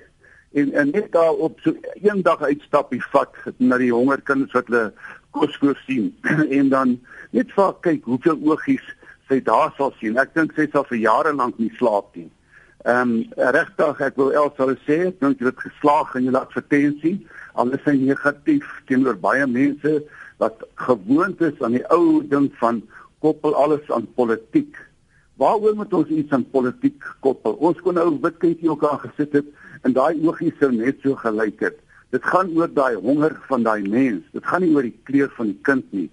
En 0.54 0.70
en 0.78 0.92
net 0.94 1.12
daar 1.16 1.34
op 1.34 1.58
so 1.66 1.74
eendag 1.98 2.44
uitstap 2.46 2.94
die 2.94 3.02
vat 3.10 3.34
na 3.58 3.80
die 3.82 3.90
hongerkinders 3.90 4.54
wat 4.54 4.70
hulle 4.70 4.92
kos 5.34 5.58
voorsien 5.64 6.12
en 6.60 6.70
dan 6.70 6.94
net 7.32 7.50
vir 7.58 7.74
kyk 7.88 8.06
hoeveel 8.06 8.38
oogies 8.52 8.86
sy 9.32 9.40
daar 9.48 9.74
sal 9.80 9.96
sien. 9.98 10.20
Ek 10.22 10.36
dink 10.38 10.54
sy 10.54 10.68
sal 10.70 10.86
vir 10.92 11.02
jare 11.02 11.34
lank 11.34 11.58
nie 11.58 11.74
slaap 11.80 12.14
nie. 12.20 12.30
Ehm 12.86 13.18
um, 13.18 13.18
regtig 13.58 14.02
ek 14.02 14.18
wil 14.22 14.34
Elsa 14.34 14.70
sê, 14.86 15.04
dink 15.22 15.42
jy 15.42 15.50
het 15.50 15.66
geslaag 15.66 16.14
in 16.20 16.30
jou 16.30 16.38
advertensie. 16.38 17.18
Alles 17.58 17.82
is 17.86 18.06
negatief 18.06 18.70
teenoor 18.90 19.18
baie 19.18 19.48
mense 19.48 20.04
wat 20.42 20.64
gewoond 20.82 21.42
is 21.46 21.60
aan 21.62 21.78
die 21.78 21.86
ou 21.94 22.22
ding 22.30 22.50
van 22.62 22.82
koppel 23.22 23.54
alles 23.56 23.92
aan 23.94 24.08
politiek. 24.18 24.78
Waaroor 25.42 25.76
moet 25.78 25.94
ons 25.94 26.10
iets 26.10 26.34
aan 26.34 26.48
politiek 26.50 27.06
koppel? 27.26 27.54
Ons 27.62 27.82
kon 27.86 27.98
nou 27.98 28.08
wit 28.24 28.40
kindjie 28.42 28.72
ook 28.74 28.86
aan 28.90 29.04
gesit 29.06 29.38
het 29.38 29.52
en 29.86 29.94
daai 29.98 30.18
oogies 30.26 30.58
sou 30.60 30.72
net 30.74 31.02
so 31.06 31.18
gelyk 31.22 31.62
het. 31.66 31.78
Dit 32.12 32.26
gaan 32.28 32.50
oor 32.58 32.72
daai 32.74 32.96
honger 32.96 33.38
van 33.48 33.64
daai 33.64 33.86
mens. 33.86 34.26
Dit 34.34 34.46
gaan 34.46 34.66
nie 34.66 34.74
oor 34.74 34.88
die 34.88 34.98
kleur 35.08 35.30
van 35.38 35.54
die 35.54 35.60
kind 35.70 35.94
nie. 35.94 36.10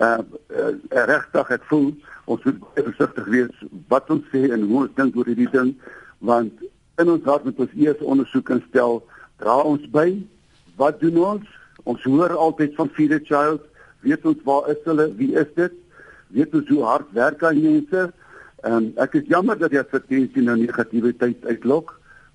Uh, 0.00 0.20
uh 0.52 0.72
regtig 1.12 1.52
ek 1.56 1.68
voel 1.68 1.90
ons 2.26 2.42
moet 2.44 2.64
versigtig 2.80 3.28
wees 3.32 3.60
wat 3.92 4.10
ons 4.12 4.24
sê 4.32 4.42
en 4.52 4.64
hoe 4.68 4.82
ons 4.84 4.96
dink 4.98 5.16
oor 5.16 5.28
hierdie 5.30 5.48
ding 5.52 5.70
want 6.24 6.64
in 7.00 7.12
ons 7.12 7.28
hart 7.28 7.46
moet 7.48 7.62
ons 7.64 7.76
eers 7.80 8.02
ondersoek 8.04 8.50
instel 8.56 8.98
dra 9.40 9.56
ons 9.70 9.84
by 9.94 10.08
wat 10.80 11.00
doen 11.00 11.16
ons 11.30 11.56
Ons 11.86 12.02
hoor 12.04 12.34
altyd 12.34 12.74
van 12.78 12.90
feeder 12.98 13.22
child. 13.24 13.62
Weet 14.06 14.26
ons 14.26 14.42
waar 14.46 14.70
is 14.72 14.82
hulle? 14.84 15.06
Wie 15.18 15.32
is 15.38 15.50
dit? 15.58 15.74
Weet 16.34 16.54
ons 16.58 16.68
hoe 16.72 16.82
hard 16.82 17.12
werk 17.14 17.44
aan 17.46 17.62
mense? 17.62 18.08
Ehm 18.66 18.74
um, 18.74 18.90
ek 19.02 19.14
is 19.20 19.30
jammer 19.30 19.58
dat 19.58 19.74
jy 19.74 19.82
advertensie 19.84 20.42
nou 20.42 20.56
negativiteit 20.58 21.44
uitlok, 21.46 21.92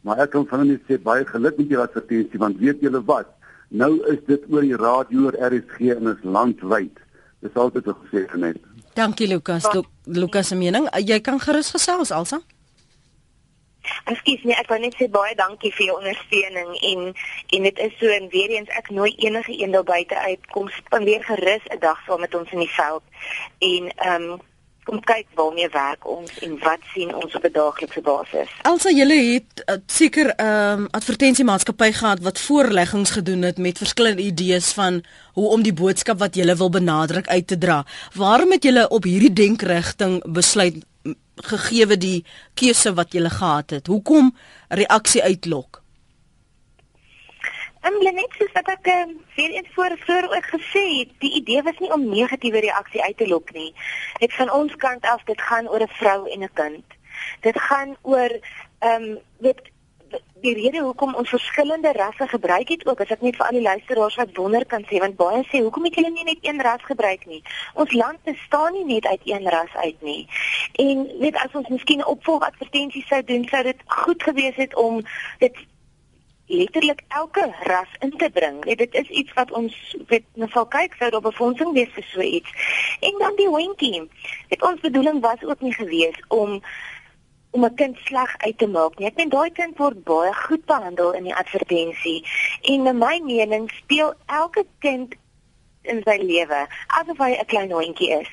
maar 0.07 0.21
ek 0.23 0.31
kan 0.35 0.45
van 0.47 0.67
net 0.69 0.83
sê 0.87 0.99
baie 1.01 1.25
geluk 1.27 1.57
met 1.59 1.73
jou 1.73 1.81
advertensie 1.83 2.39
want 2.39 2.59
weet 2.61 2.83
julle 2.85 3.01
wat? 3.09 3.33
Nou 3.71 3.97
is 4.11 4.21
dit 4.27 4.45
oor 4.51 4.63
die 4.63 4.77
radio 4.79 5.27
oor 5.27 5.37
RSG 5.49 5.91
in 5.97 6.11
ons 6.13 6.23
landwyd. 6.23 7.03
Dis 7.41 7.57
altyd 7.57 7.89
gesê 7.89 8.23
net. 8.37 8.59
Dankie 8.95 9.27
Lukas. 9.27 9.67
Lukas 10.05 10.51
se 10.51 10.55
mening. 10.55 10.87
Jy 10.99 11.19
kan 11.19 11.39
gerus 11.39 11.71
gesels 11.71 12.11
Alsa. 12.11 12.41
Ekskuus 14.05 14.43
nee, 14.43 14.55
ek 14.55 14.69
wou 14.69 14.79
net 14.79 14.95
sê 14.99 15.09
baie 15.09 15.35
dankie 15.35 15.73
vir 15.73 15.85
jou 15.85 15.97
ondersteuning 15.97 16.71
en 16.91 17.01
en 17.57 17.63
dit 17.69 17.79
is 17.87 17.97
so 17.99 18.07
en 18.07 18.29
weer 18.29 18.49
eens 18.57 18.69
ek 18.69 18.89
nooi 18.89 19.11
enige 19.17 19.57
een 19.57 19.71
daar 19.71 19.83
buite 19.83 20.17
uit 20.17 20.47
kom 20.53 20.69
spandeer 20.69 21.23
gerus 21.23 21.65
'n 21.69 21.79
dag 21.79 21.99
saam 22.05 22.19
met 22.19 22.35
ons 22.35 22.51
in 22.51 22.59
die 22.59 22.75
veld 22.77 23.03
en 23.59 23.91
ehm 23.95 24.31
um, 24.31 24.41
kom 24.83 25.01
kyk 25.05 25.27
waarmee 25.37 25.69
werk 25.69 26.07
ons 26.09 26.31
en 26.45 26.57
wat 26.63 26.81
sien 26.93 27.13
ons 27.15 27.35
op 27.37 27.43
'n 27.45 27.53
daaglikse 27.53 28.01
basis. 28.01 28.49
Elsa, 28.61 28.89
julle 28.89 29.17
het 29.33 29.63
uh, 29.65 29.75
seker 29.85 30.33
'n 30.35 30.45
um, 30.45 30.87
advertensiemaatskappy 30.91 31.91
gehad 31.91 32.19
wat 32.19 32.39
voorleggings 32.39 33.11
gedoen 33.11 33.41
het 33.41 33.57
met 33.57 33.77
verskillende 33.77 34.21
idees 34.21 34.71
van 34.73 35.03
hoe 35.33 35.47
om 35.49 35.61
die 35.61 35.73
boodskap 35.73 36.19
wat 36.19 36.35
julle 36.35 36.55
wil 36.55 36.69
benadruk 36.69 37.27
uit 37.27 37.47
te 37.47 37.57
dra. 37.57 37.85
Waarom 38.15 38.51
het 38.51 38.63
julle 38.63 38.89
op 38.89 39.03
hierdie 39.03 39.33
denkrigting 39.33 40.33
besluit 40.33 40.75
gegeewe 41.35 41.97
die 41.97 42.25
keuse 42.53 42.93
wat 42.93 43.13
jy 43.13 43.29
gehad 43.29 43.69
het? 43.69 43.87
Hoekom 43.87 44.35
reaksie 44.69 45.23
uitlok? 45.23 45.81
Ehm 47.81 47.93
um, 47.93 48.13
net 48.13 48.35
soos 48.37 48.51
wat 48.53 48.67
ek 48.69 48.87
um, 48.93 49.15
weer 49.35 49.49
eens 49.57 49.69
voor 49.73 49.95
voor 50.05 50.27
ook 50.35 50.45
gesê 50.53 50.83
het, 50.99 51.13
die 51.19 51.33
idee 51.33 51.63
was 51.63 51.77
nie 51.79 51.89
om 51.93 52.09
negatiewe 52.09 52.59
reaksie 52.59 53.01
uit 53.03 53.17
te 53.17 53.27
lok 53.27 53.51
nie. 53.53 53.73
Dit 54.19 54.33
van 54.33 54.51
ons 54.51 54.75
kant 54.75 55.05
af, 55.05 55.23
dit 55.23 55.41
gaan 55.41 55.69
oor 55.69 55.81
'n 55.81 55.95
vrou 55.97 56.29
en 56.29 56.43
'n 56.43 56.53
kind. 56.53 56.85
Dit 57.41 57.57
gaan 57.59 57.95
oor 58.01 58.31
ehm 58.79 59.03
um, 59.03 59.19
weet 59.37 59.70
die 60.41 60.53
rede 60.57 60.81
hoekom 60.81 61.15
ons 61.15 61.29
verskillende 61.29 61.91
rasse 61.97 62.27
gebruik 62.27 62.69
het 62.73 62.85
ook 62.87 63.01
as 63.03 63.13
ek 63.15 63.21
net 63.25 63.37
vir 63.39 63.45
al 63.45 63.57
die 63.57 63.65
luisteraars 63.65 64.17
wat 64.21 64.35
wonder 64.37 64.65
kan 64.73 64.85
sê 64.89 65.01
want 65.03 65.17
baie 65.19 65.41
sê 65.49 65.61
hoekom 65.61 65.85
het 65.87 65.99
julle 65.99 66.13
nie 66.13 66.27
net 66.27 66.47
een 66.47 66.61
ras 66.67 66.85
gebruik 66.89 67.25
nie 67.29 67.41
ons 67.83 67.93
land 67.93 68.23
bestaan 68.29 68.73
nie 68.77 68.87
net 68.93 69.05
uit 69.05 69.27
een 69.33 69.49
ras 69.55 69.75
uit 69.85 70.07
nie 70.07 70.23
en 70.85 71.03
net 71.25 71.37
as 71.43 71.59
ons 71.61 71.69
miskien 71.73 72.01
'n 72.01 72.13
opvolgadvertensie 72.15 73.05
sou 73.09 73.21
doen 73.23 73.45
sou 73.51 73.63
dit 73.63 73.85
goed 73.85 74.23
gewees 74.23 74.55
het 74.55 74.75
om 74.75 75.03
dit 75.39 75.65
letterlik 76.51 77.01
elke 77.07 77.53
ras 77.63 77.87
in 77.99 78.13
te 78.17 78.29
bring. 78.33 78.63
Weet, 78.65 78.77
dit 78.77 78.93
is 78.93 79.09
iets 79.09 79.33
wat 79.33 79.51
ons 79.51 79.97
weet 80.07 80.23
nou 80.33 80.49
sal 80.51 80.67
kyk 80.67 80.95
sou 80.99 81.11
op 81.15 81.23
befondsing 81.23 81.73
wees 81.73 81.91
vir 81.95 82.07
so 82.11 82.21
iets. 82.21 82.51
En 82.99 83.19
dan 83.19 83.35
die 83.39 83.47
hondjie. 83.47 84.03
Dit 84.49 84.61
ons 84.61 84.83
bedoeling 84.83 85.21
was 85.21 85.43
ook 85.43 85.61
nie 85.61 85.73
gewees 85.73 86.17
om 86.27 86.59
om 87.51 87.65
'n 87.65 87.75
kind 87.75 87.97
sleg 87.97 88.35
uit 88.37 88.57
te 88.57 88.67
maak 88.67 88.97
nie. 88.97 89.07
Ek 89.07 89.17
dink 89.17 89.31
daai 89.31 89.51
kind 89.51 89.77
word 89.77 90.03
baie 90.03 90.33
goed 90.33 90.65
behandel 90.65 91.11
in 91.11 91.23
die 91.23 91.35
advertensie. 91.35 92.25
En 92.61 92.87
in 92.87 92.97
my 92.97 93.19
mening 93.23 93.69
speel 93.69 94.13
elke 94.25 94.65
kind 94.79 95.15
in 95.81 96.01
sy 96.05 96.17
lewe 96.21 96.67
asof 96.87 97.17
hy 97.17 97.31
'n 97.35 97.45
klein 97.45 97.71
hondjie 97.71 98.11
is. 98.21 98.31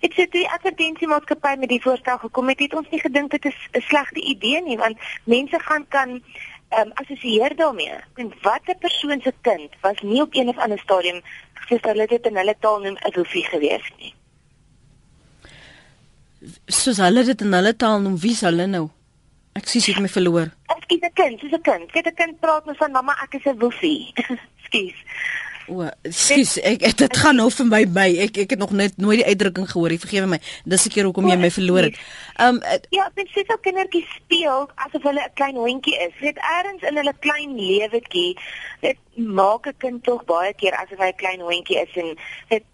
Dit 0.00 0.12
sê 0.14 0.28
die 0.30 0.48
advertensiemaatskappy 0.48 1.56
met 1.58 1.68
die 1.68 1.82
voorstel 1.82 2.18
gekom 2.18 2.48
het, 2.48 2.58
het 2.58 2.74
ons 2.74 2.90
nie 2.90 3.00
gedink 3.00 3.30
dit 3.30 3.44
is 3.44 3.58
'n 3.72 3.80
slegte 3.80 4.20
idee 4.20 4.62
nie, 4.62 4.76
want 4.76 4.98
mense 5.24 5.58
gaan 5.58 5.88
kan 5.88 6.22
ehm 6.68 6.86
um, 6.86 6.92
assosieer 6.94 7.56
daarmee. 7.56 7.96
En 8.14 8.32
watter 8.42 8.76
persoon 8.76 9.20
se 9.20 9.32
kind 9.40 9.70
was 9.80 10.00
nie 10.00 10.22
op 10.22 10.34
een 10.34 10.48
of 10.48 10.58
ander 10.58 10.78
stadium 10.78 11.20
soos 11.68 11.80
hulle 11.80 12.06
dit 12.06 12.26
in 12.26 12.36
hulle 12.36 12.56
taal 12.60 12.80
noem 12.80 12.96
'n 13.00 13.14
hoefie 13.14 13.44
gewees 13.44 13.92
nie. 13.98 14.17
Soos 16.66 17.00
hulle 17.02 17.24
dit 17.24 17.40
in 17.40 17.52
hulle 17.52 17.74
taal 17.76 18.00
noem, 18.00 18.18
wie 18.22 18.34
sal 18.34 18.54
hulle 18.54 18.66
nou? 18.70 18.86
Ek 19.58 19.66
sien 19.66 19.82
dit 19.82 19.98
my 20.02 20.10
verloor. 20.12 20.52
Ek 20.70 20.84
skiet 20.86 21.04
'n 21.04 21.14
kind, 21.14 21.40
soos 21.40 21.52
'n 21.52 21.62
kind. 21.62 21.92
Kyk 21.92 22.06
'n 22.06 22.14
kind 22.14 22.40
praat 22.40 22.66
met 22.66 22.76
van 22.76 22.92
mamma, 22.92 23.16
ek 23.24 23.34
is 23.34 23.46
'n 23.46 23.58
woefie. 23.58 24.12
Skus. 24.66 24.98
O, 25.68 25.84
skus, 26.08 26.56
ek, 26.64 26.80
ek 26.88 26.96
dit 26.96 27.16
gaan 27.20 27.36
nou 27.36 27.50
vir 27.52 27.66
my 27.68 27.82
by. 27.92 28.06
Ek 28.24 28.38
ek 28.44 28.54
het 28.54 28.60
nog 28.60 28.72
net 28.72 28.96
nooit 28.96 29.20
die 29.20 29.28
uitdrukking 29.28 29.68
gehoor 29.68 29.92
nie. 29.92 30.00
Vergewe 30.00 30.26
my. 30.26 30.38
Dis 30.64 30.86
'n 30.86 30.92
keer 30.94 31.04
hoekom 31.04 31.28
jy 31.28 31.36
my 31.36 31.50
verloor 31.50 31.82
het. 31.88 31.96
Um 32.40 32.62
ja, 32.90 33.10
dit 33.14 33.28
sê 33.34 33.44
so 33.44 33.56
kindertjies 33.60 34.08
speel 34.16 34.70
asof 34.76 35.02
hulle 35.02 35.20
'n 35.20 35.34
klein 35.34 35.56
hondjie 35.56 35.96
is. 36.06 36.14
Net 36.20 36.38
eers 36.38 36.82
in 36.88 36.96
hulle 36.96 37.14
klein 37.20 37.52
lewetjie, 37.56 38.38
dit 38.80 38.98
maak 39.16 39.66
'n 39.66 39.76
kind 39.78 40.04
tog 40.04 40.24
baie 40.24 40.54
keer 40.54 40.72
asof 40.72 40.98
hy 40.98 41.12
'n 41.12 41.20
klein 41.20 41.40
hondjie 41.40 41.82
is 41.82 41.92
en 41.96 42.16
dit 42.48 42.64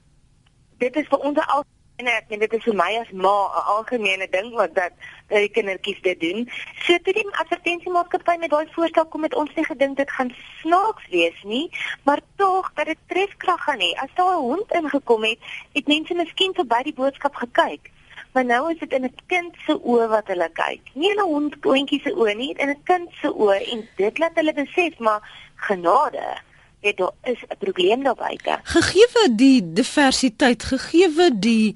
dit 0.78 0.96
is 0.96 1.06
vir 1.08 1.18
ons 1.18 1.38
al 1.46 1.64
En 1.96 2.08
ek 2.10 2.24
meen 2.28 2.40
dit 2.42 2.54
is 2.56 2.64
vir 2.66 2.74
my 2.74 2.88
as 2.98 3.10
ma 3.24 3.32
'n 3.58 3.66
algemene 3.72 4.26
ding 4.30 4.48
wat 4.60 4.72
dat 4.74 4.94
die 5.30 5.48
kindertjies 5.56 6.00
dit 6.02 6.20
doen. 6.20 6.40
So 6.84 6.98
toe 6.98 7.12
die 7.14 7.24
advertensiemaatskappy 7.42 8.34
met 8.38 8.50
daai 8.50 8.66
voorstel 8.72 9.06
kom 9.12 9.22
het 9.22 9.34
ons 9.42 9.54
nie 9.54 9.64
gedink 9.64 9.96
dit 9.96 10.10
gaan 10.10 10.32
snaaks 10.60 11.04
wees 11.12 11.42
nie, 11.42 11.70
maar 12.02 12.20
tog 12.36 12.72
dat 12.74 12.86
dit 12.86 12.98
trefkrag 13.06 13.62
gaan 13.66 13.84
hê. 13.84 13.92
As 14.02 14.10
daar 14.14 14.34
'n 14.38 14.46
hond 14.48 14.72
ingekom 14.72 15.22
het, 15.24 15.38
het 15.72 15.86
mense 15.86 16.14
miskien 16.14 16.54
verby 16.54 16.82
die 16.82 16.98
boodskap 17.02 17.34
gekyk. 17.34 17.90
Maar 18.32 18.44
nou 18.44 18.72
is 18.72 18.78
dit 18.78 18.92
in 18.92 19.04
'n 19.04 19.14
kind 19.26 19.54
se 19.66 19.78
oë 19.78 20.08
wat 20.08 20.26
hulle 20.26 20.50
kyk. 20.52 20.82
Nie 20.94 21.10
in 21.10 21.18
'n 21.18 21.30
hond 21.34 21.58
klontjie 21.60 22.00
se 22.02 22.10
oë 22.10 22.34
nie, 22.34 22.54
in 22.58 22.70
'n 22.70 22.82
kind 22.82 23.10
se 23.20 23.28
oë 23.28 23.70
en 23.72 23.88
dit 23.96 24.18
laat 24.18 24.34
hulle 24.34 24.52
besef 24.52 24.98
maar 24.98 25.22
genade 25.54 26.42
weet 26.84 26.96
daar 26.96 27.16
is 27.22 27.40
'n 27.48 27.56
probleem 27.58 28.02
daar 28.02 28.14
buite. 28.14 28.58
Gegeewe 28.62 29.32
die 29.36 29.72
diversiteit, 29.72 30.62
gegeewe 30.62 31.30
die 31.38 31.74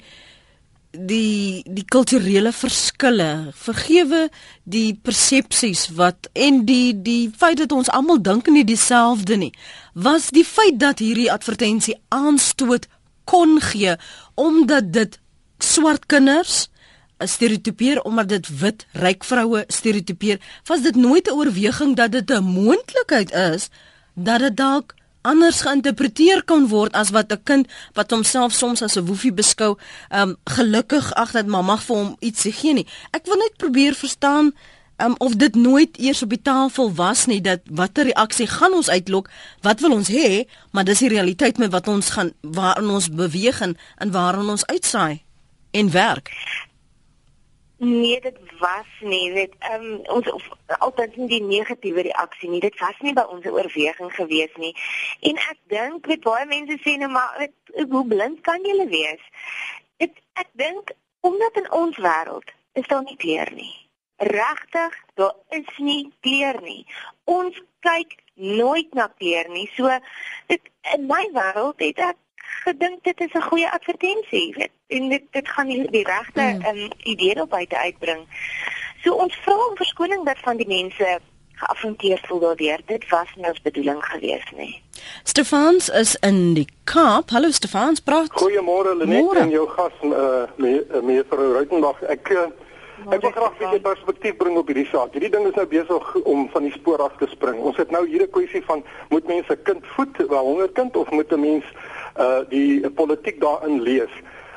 die 0.90 1.64
die 1.68 1.84
kulturele 1.84 2.52
verskille, 2.52 3.50
vergewe 3.52 4.28
die 4.62 4.94
persepsies 5.02 5.88
wat 5.88 6.28
en 6.32 6.64
die 6.64 7.02
die 7.02 7.30
feit 7.36 7.56
dat 7.56 7.72
ons 7.72 7.90
almal 7.90 8.20
dink 8.22 8.46
nie 8.46 8.64
dieselfde 8.64 9.36
nie. 9.36 9.52
Was 9.92 10.30
die 10.30 10.44
feit 10.44 10.80
dat 10.80 10.98
hierdie 10.98 11.32
advertensie 11.32 12.00
aanstoot 12.08 12.86
kon 13.24 13.60
gee 13.60 13.96
omdat 14.34 14.92
dit 14.92 15.20
swart 15.58 16.06
kinders 16.06 16.68
stereotipeer 17.18 18.02
omdat 18.02 18.28
dit 18.28 18.60
wit 18.60 18.86
ryk 18.92 19.24
vroue 19.24 19.64
stereotipeer, 19.66 20.38
was 20.64 20.80
dit 20.80 20.96
nooit 20.96 21.28
'n 21.28 21.34
oorweging 21.34 21.96
dat 21.96 22.12
dit 22.12 22.30
'n 22.30 22.44
moontlikheid 22.44 23.32
is 23.32 23.68
dat 24.14 24.38
dit 24.38 24.56
dalk 24.56 24.94
anders 25.28 25.60
geïnterpreteer 25.66 26.42
kan 26.48 26.66
word 26.72 26.96
as 26.96 27.12
wat 27.16 27.32
'n 27.32 27.42
kind 27.44 27.68
wat 27.94 28.10
homself 28.10 28.52
soms 28.52 28.82
as 28.82 28.96
'n 28.96 29.06
woefie 29.06 29.32
beskou, 29.32 29.76
um 30.10 30.36
gelukkig 30.44 31.12
ag 31.14 31.30
dat 31.32 31.46
mamma 31.46 31.76
vir 31.76 31.96
hom 31.96 32.16
iets 32.20 32.42
gee 32.60 32.72
nie. 32.72 32.86
Ek 33.12 33.26
wil 33.26 33.36
net 33.36 33.56
probeer 33.56 33.94
verstaan 33.94 34.52
um 34.98 35.14
of 35.18 35.36
dit 35.36 35.54
nooit 35.54 35.98
eers 35.98 36.22
op 36.22 36.30
die 36.30 36.42
tafel 36.42 36.94
was 36.94 37.26
nie 37.26 37.40
dat 37.40 37.60
watter 37.70 38.04
reaksie 38.04 38.46
gaan 38.46 38.72
ons 38.72 38.90
uitlok, 38.90 39.30
wat 39.62 39.80
wil 39.80 39.92
ons 39.92 40.08
hê, 40.08 40.44
maar 40.72 40.84
dis 40.84 40.98
die 40.98 41.08
realiteit 41.08 41.58
met 41.58 41.70
wat 41.70 41.88
ons 41.88 42.10
gaan 42.10 42.32
waar 42.40 42.82
ons 42.82 43.10
beweeg 43.10 43.60
en, 43.60 43.76
en 43.98 44.10
waar 44.10 44.38
ons 44.38 44.66
uitsaai 44.66 45.22
en 45.70 45.90
werk. 45.90 46.30
Nee, 47.78 48.20
dit 48.20 48.36
was 48.58 48.90
nie, 49.00 49.32
weet 49.32 49.54
ehm 49.58 49.84
um, 49.84 50.00
ons 50.16 50.30
of, 50.32 50.48
altyd 50.78 51.16
nie 51.16 51.28
die 51.28 51.42
negatiewe 51.42 52.04
reaksie 52.06 52.50
nie. 52.50 52.60
Dit 52.60 52.78
was 52.80 52.98
nie 53.00 53.14
by 53.16 53.24
ons 53.32 53.46
oorweging 53.46 54.12
gewees 54.14 54.54
nie. 54.56 54.74
En 55.30 55.40
ek 55.44 55.58
dink 55.74 56.06
weet 56.06 56.24
baie 56.26 56.46
mense 56.46 56.78
sê 56.84 56.96
nou 56.98 57.10
maar 57.12 57.34
weet, 57.38 57.54
hoe 57.90 58.04
blind 58.06 58.40
kan 58.46 58.64
jy 58.64 58.86
wees? 58.90 59.24
Dit 60.02 60.14
ek 60.34 60.50
dink 60.52 60.94
omdat 61.20 61.60
in 61.62 61.70
ons 61.72 61.98
wêreld 61.98 62.54
is 62.78 62.86
daar 62.86 63.02
nie 63.02 63.16
kleur 63.16 63.50
nie. 63.54 63.74
Regtig, 64.18 64.94
daar 65.14 65.34
is 65.54 65.68
nie 65.78 66.12
kleur 66.20 66.60
nie. 66.62 66.86
Ons 67.24 67.58
kyk 67.86 68.18
nooit 68.34 68.94
na 68.94 69.08
kleur 69.18 69.50
nie. 69.50 69.66
So 69.74 69.90
dit 70.46 70.72
in 70.94 71.06
my 71.10 71.24
wêreld 71.34 71.82
het 71.82 72.02
ek 72.12 72.18
gedink 72.64 73.04
dit 73.04 73.20
is 73.20 73.32
'n 73.32 73.48
goeie 73.50 73.70
advertensie, 73.70 74.54
weet. 74.56 74.70
En 74.86 75.08
dit 75.08 75.22
dit 75.30 75.48
gaan 75.48 75.66
die, 75.66 75.90
die 75.90 76.04
regte 76.04 76.40
mm. 76.40 76.64
um, 76.64 76.90
idee 77.02 77.40
op 77.40 77.50
buite 77.50 77.78
uitbring. 77.78 78.26
So 79.02 79.14
ons 79.14 79.34
vra 79.44 79.54
om 79.54 79.76
verskoning 79.76 80.24
dat 80.24 80.38
van 80.38 80.56
die 80.56 80.66
mense 80.66 81.20
geaffronteer 81.52 82.18
voel 82.26 82.38
daardeur. 82.38 82.80
Dit 82.86 83.08
was 83.08 83.34
nie 83.34 83.48
ons 83.48 83.60
bedoeling 83.60 84.04
gewees 84.04 84.50
nie. 84.56 84.82
Stefans 85.22 85.88
is 85.88 86.14
in 86.14 86.54
die 86.54 86.68
Kaap. 86.84 87.30
Hallo 87.30 87.50
Stefans, 87.50 88.00
praat. 88.00 88.30
Goeiemôre 88.32 88.96
Lenet 88.96 89.42
en 89.42 89.50
jou 89.50 89.68
gas 89.68 89.92
uh, 90.02 91.02
mevrou 91.02 91.52
Ruitenberg. 91.52 92.02
Ek 92.02 92.28
uh, 92.28 92.48
Ek 93.06 93.22
wil 93.22 93.30
graag 93.30 93.54
'n 93.54 93.58
bietjie 93.62 93.80
perspektief 93.80 94.36
bring 94.36 94.56
op 94.58 94.66
hierdie 94.66 94.88
saak. 94.90 95.12
Hierdie 95.14 95.30
ding 95.30 95.46
is 95.46 95.54
nou 95.54 95.66
besig 95.66 96.14
om 96.24 96.48
van 96.50 96.62
die 96.66 96.72
spoor 96.72 96.98
af 96.98 97.14
te 97.18 97.28
spring. 97.30 97.60
Ons 97.62 97.76
het 97.76 97.90
nou 97.90 98.02
hier 98.08 98.22
'n 98.22 98.30
kwessie 98.30 98.62
van 98.64 98.82
moet 99.08 99.26
mense 99.26 99.56
kind 99.62 99.86
voed, 99.94 100.18
'n 100.18 100.34
hongerkind 100.34 100.96
of 100.96 101.10
moet 101.10 101.32
'n 101.32 101.40
mens 101.40 101.64
uh 102.18 102.42
die 102.50 102.90
politiek 102.90 103.40
daarin 103.40 103.80
lees. 103.82 104.12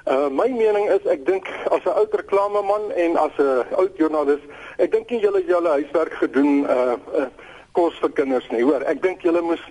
Uh 0.06 0.30
my 0.30 0.47
mening 0.50 0.89
is 0.89 1.06
ek 1.06 1.26
dink 1.26 1.47
as 1.69 1.86
'n 1.86 1.93
oud 1.93 2.13
reklameman 2.13 2.91
en 2.95 3.17
as 3.17 3.38
'n 3.38 3.65
oud 3.78 3.93
joernalis, 3.97 4.41
ek 4.78 4.91
dink 4.91 5.10
nie 5.10 5.21
julle 5.21 5.43
julle 5.45 5.69
huiswerk 5.69 6.13
gedoen 6.13 6.65
uh, 6.65 6.97
uh 7.13 7.30
kos 7.71 7.95
vir 8.02 8.12
kinders 8.12 8.50
nie, 8.52 8.63
hoor. 8.63 8.84
Ek 8.84 9.02
dink 9.02 9.21
julle 9.21 9.41
moes 9.41 9.62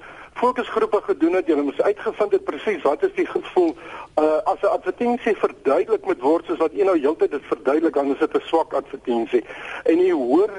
fokusgroepe 0.41 1.01
gedoen 1.05 1.35
het, 1.39 1.47
julle 1.47 1.63
moes 1.63 1.81
uitgevind 1.81 2.33
het 2.33 2.45
presies 2.45 2.83
wat 2.83 3.03
is 3.03 3.13
die 3.15 3.27
gevoel 3.27 3.75
uh, 4.21 4.39
as 4.53 4.61
'n 4.61 4.73
advertensie 4.77 5.37
verduidelik 5.37 6.05
moet 6.05 6.21
word 6.21 6.45
soos 6.47 6.59
wat 6.59 6.73
een 6.73 6.89
nou 6.91 6.99
heeltyd 6.99 7.31
dit 7.31 7.45
verduidelik 7.53 7.95
dan 7.95 8.13
is 8.13 8.19
dit 8.19 8.37
'n 8.37 8.41
swak 8.45 8.73
advertensie. 8.73 9.45
En 9.85 9.99
jy 9.99 10.13
hoor 10.13 10.51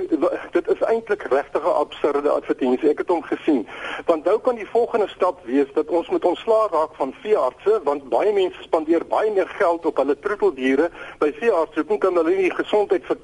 dit 0.51 0.67
is 0.67 0.81
eintlik 0.81 1.21
regtig 1.21 1.63
'n 1.63 1.79
absurde 1.83 2.29
advertensie. 2.29 2.89
Ek 2.89 2.97
het 2.97 3.07
hom 3.07 3.23
gesien. 3.23 3.67
Want 4.05 4.23
nou 4.23 4.39
kan 4.39 4.55
die 4.55 4.67
volgende 4.67 5.07
stap 5.07 5.45
wees 5.45 5.73
dat 5.73 5.87
ons 5.87 6.09
moet 6.09 6.25
ontslaa 6.25 6.67
raak 6.71 6.93
van 6.95 7.13
veeartse 7.21 7.81
want 7.83 8.09
baie 8.09 8.33
mense 8.33 8.61
spandeer 8.61 9.05
baie 9.05 9.31
meer 9.31 9.47
geld 9.47 9.85
op 9.85 9.97
hulle 9.97 10.19
troeteldiere 10.19 10.89
by 11.17 11.33
veeartse. 11.33 11.83
Hoe 11.87 11.97
kan 11.97 12.15
hulle 12.15 12.35
nie 12.35 12.51
gesondheid 12.51 13.05
vir 13.05 13.17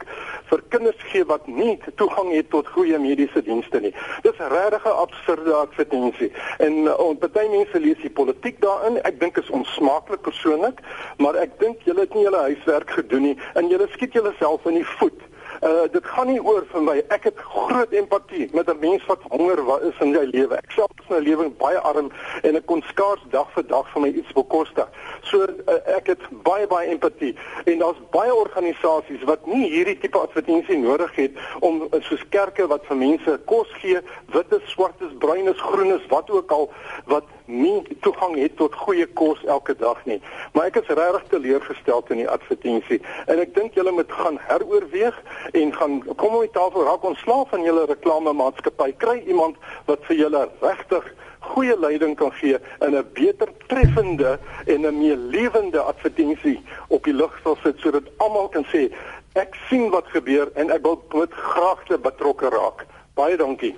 vir 0.50 0.62
kinders 0.70 1.04
gee 1.12 1.26
wat 1.26 1.48
nie 1.48 1.80
toegang 1.96 2.32
het 2.32 2.50
tot 2.50 2.67
goeie 2.67 3.00
mediese 3.00 3.41
dienste 3.43 3.80
nie? 3.80 3.93
Dis 4.22 4.38
regtig 4.38 4.86
'n 4.86 5.00
absurde 5.06 5.54
advertensie. 5.54 6.32
En 6.58 6.74
uh, 6.90 7.12
party 7.20 7.48
mense 7.52 7.80
lees 7.80 8.02
die 8.02 8.14
politiek 8.14 8.62
daarin. 8.62 9.02
Ek 9.08 9.20
dink 9.20 9.38
is 9.38 9.50
onsmaaklik 9.50 10.22
persoonlik, 10.26 10.82
maar 11.18 11.36
ek 11.40 11.60
dink 11.62 11.84
julle 11.88 12.06
het 12.06 12.14
nie 12.16 12.26
julle 12.28 12.44
huiswerk 12.50 12.92
gedoen 13.00 13.30
nie 13.32 13.38
en 13.60 13.70
julle 13.72 13.88
skiet 13.94 14.14
julleself 14.18 14.66
in 14.66 14.80
die 14.82 14.90
voet. 14.98 15.27
Uh 15.62 15.86
dit 15.91 16.06
gaan 16.06 16.28
nie 16.28 16.41
oor 16.43 16.65
vir 16.72 16.82
my. 16.82 16.98
Ek 17.10 17.24
het 17.24 17.38
groot 17.38 17.91
empatie 17.91 18.50
met 18.54 18.70
'n 18.70 18.80
mens 18.80 19.06
wat 19.06 19.22
honger 19.30 19.60
is 19.88 19.98
in 20.00 20.13
sy 20.13 20.26
lewe. 20.32 20.56
Ek 20.56 20.72
self 20.72 20.91
is 21.00 21.10
my 21.10 21.17
lewe 21.17 21.50
baie 21.50 21.80
arm 21.80 22.12
en 22.43 22.56
ek 22.56 22.65
kon 22.65 22.84
skaars 22.88 23.24
dag 23.30 23.48
vir 23.56 23.67
dag 23.67 23.89
vir 23.93 24.02
my 24.02 24.08
iets 24.08 24.34
bekostig. 24.34 24.88
So 25.24 25.43
uh, 25.43 25.96
ek 25.98 26.08
het 26.08 26.22
baie 26.43 26.67
baie 26.67 26.89
empatie 26.89 27.36
en 27.66 27.80
daar's 27.80 28.01
baie 28.12 28.36
organisasies 28.36 29.24
wat 29.24 29.45
nie 29.45 29.70
hierdie 29.70 29.97
tipe 29.97 30.20
advertensie 30.20 30.78
nodig 30.78 31.16
het 31.16 31.32
om 31.60 31.82
uh, 31.82 32.01
soos 32.01 32.24
kerke 32.30 32.68
wat 32.68 32.86
vir 32.86 32.97
mense 32.97 33.39
kos 33.45 33.72
gee, 33.82 34.01
wit 34.36 34.53
is, 34.53 34.70
swart 34.72 35.01
is, 35.01 35.18
bruin 35.20 35.47
is, 35.47 35.60
groen 35.60 35.91
is, 35.95 36.05
wat 36.14 36.30
ook 36.30 36.51
al 36.51 36.70
wat 37.05 37.26
nie 37.47 37.97
toegang 38.03 38.36
het 38.36 38.58
tot 38.60 38.76
goeie 38.76 39.05
kos 39.20 39.43
elke 39.45 39.76
dag 39.80 39.99
nie. 40.05 40.20
Maar 40.53 40.70
ek 40.72 40.82
is 40.82 40.89
regtig 40.91 41.28
teleurgesteld 41.32 42.12
in 42.12 42.24
die 42.24 42.30
advertensie 42.30 42.99
en 43.26 43.39
ek 43.39 43.53
dink 43.55 43.78
julle 43.80 43.93
moet 43.95 44.12
gaan 44.12 44.39
heroorweeg 44.49 45.16
en 45.52 45.74
gaan 45.74 46.04
kom 46.16 46.36
op 46.36 46.41
die 46.41 46.52
tafel 46.52 46.84
raak 46.84 47.04
ontslaaf 47.04 47.50
van 47.50 47.64
julle 47.64 47.86
reklame 47.86 48.34
maatskappy. 48.34 48.91
Kry 48.98 49.24
iemand 49.28 49.56
wat 49.86 50.00
vir 50.10 50.16
julle 50.16 50.50
regtig 50.62 51.14
goeie 51.48 51.80
leiding 51.80 52.16
kan 52.16 52.32
gee 52.39 52.58
in 52.86 52.95
'n 52.95 53.06
beter 53.14 53.50
treffende 53.68 54.39
en 54.66 54.86
'n 54.86 54.98
meer 54.98 55.18
lewende 55.18 55.80
advertensie 55.80 56.62
op 56.88 57.04
die 57.04 57.14
lug 57.14 57.39
sal 57.43 57.58
sit 57.64 57.80
sodat 57.80 58.04
almal 58.18 58.50
kan 58.50 58.66
sê 58.74 58.91
ek 59.34 59.56
sien 59.70 59.89
wat 59.89 60.06
gebeur 60.08 60.52
en 60.56 60.72
ek 60.72 60.82
wil 60.82 61.04
met 61.14 61.34
graagte 61.34 61.98
betrokke 61.98 62.50
raak. 62.50 62.86
Baie 63.18 63.38
dankie. 63.38 63.76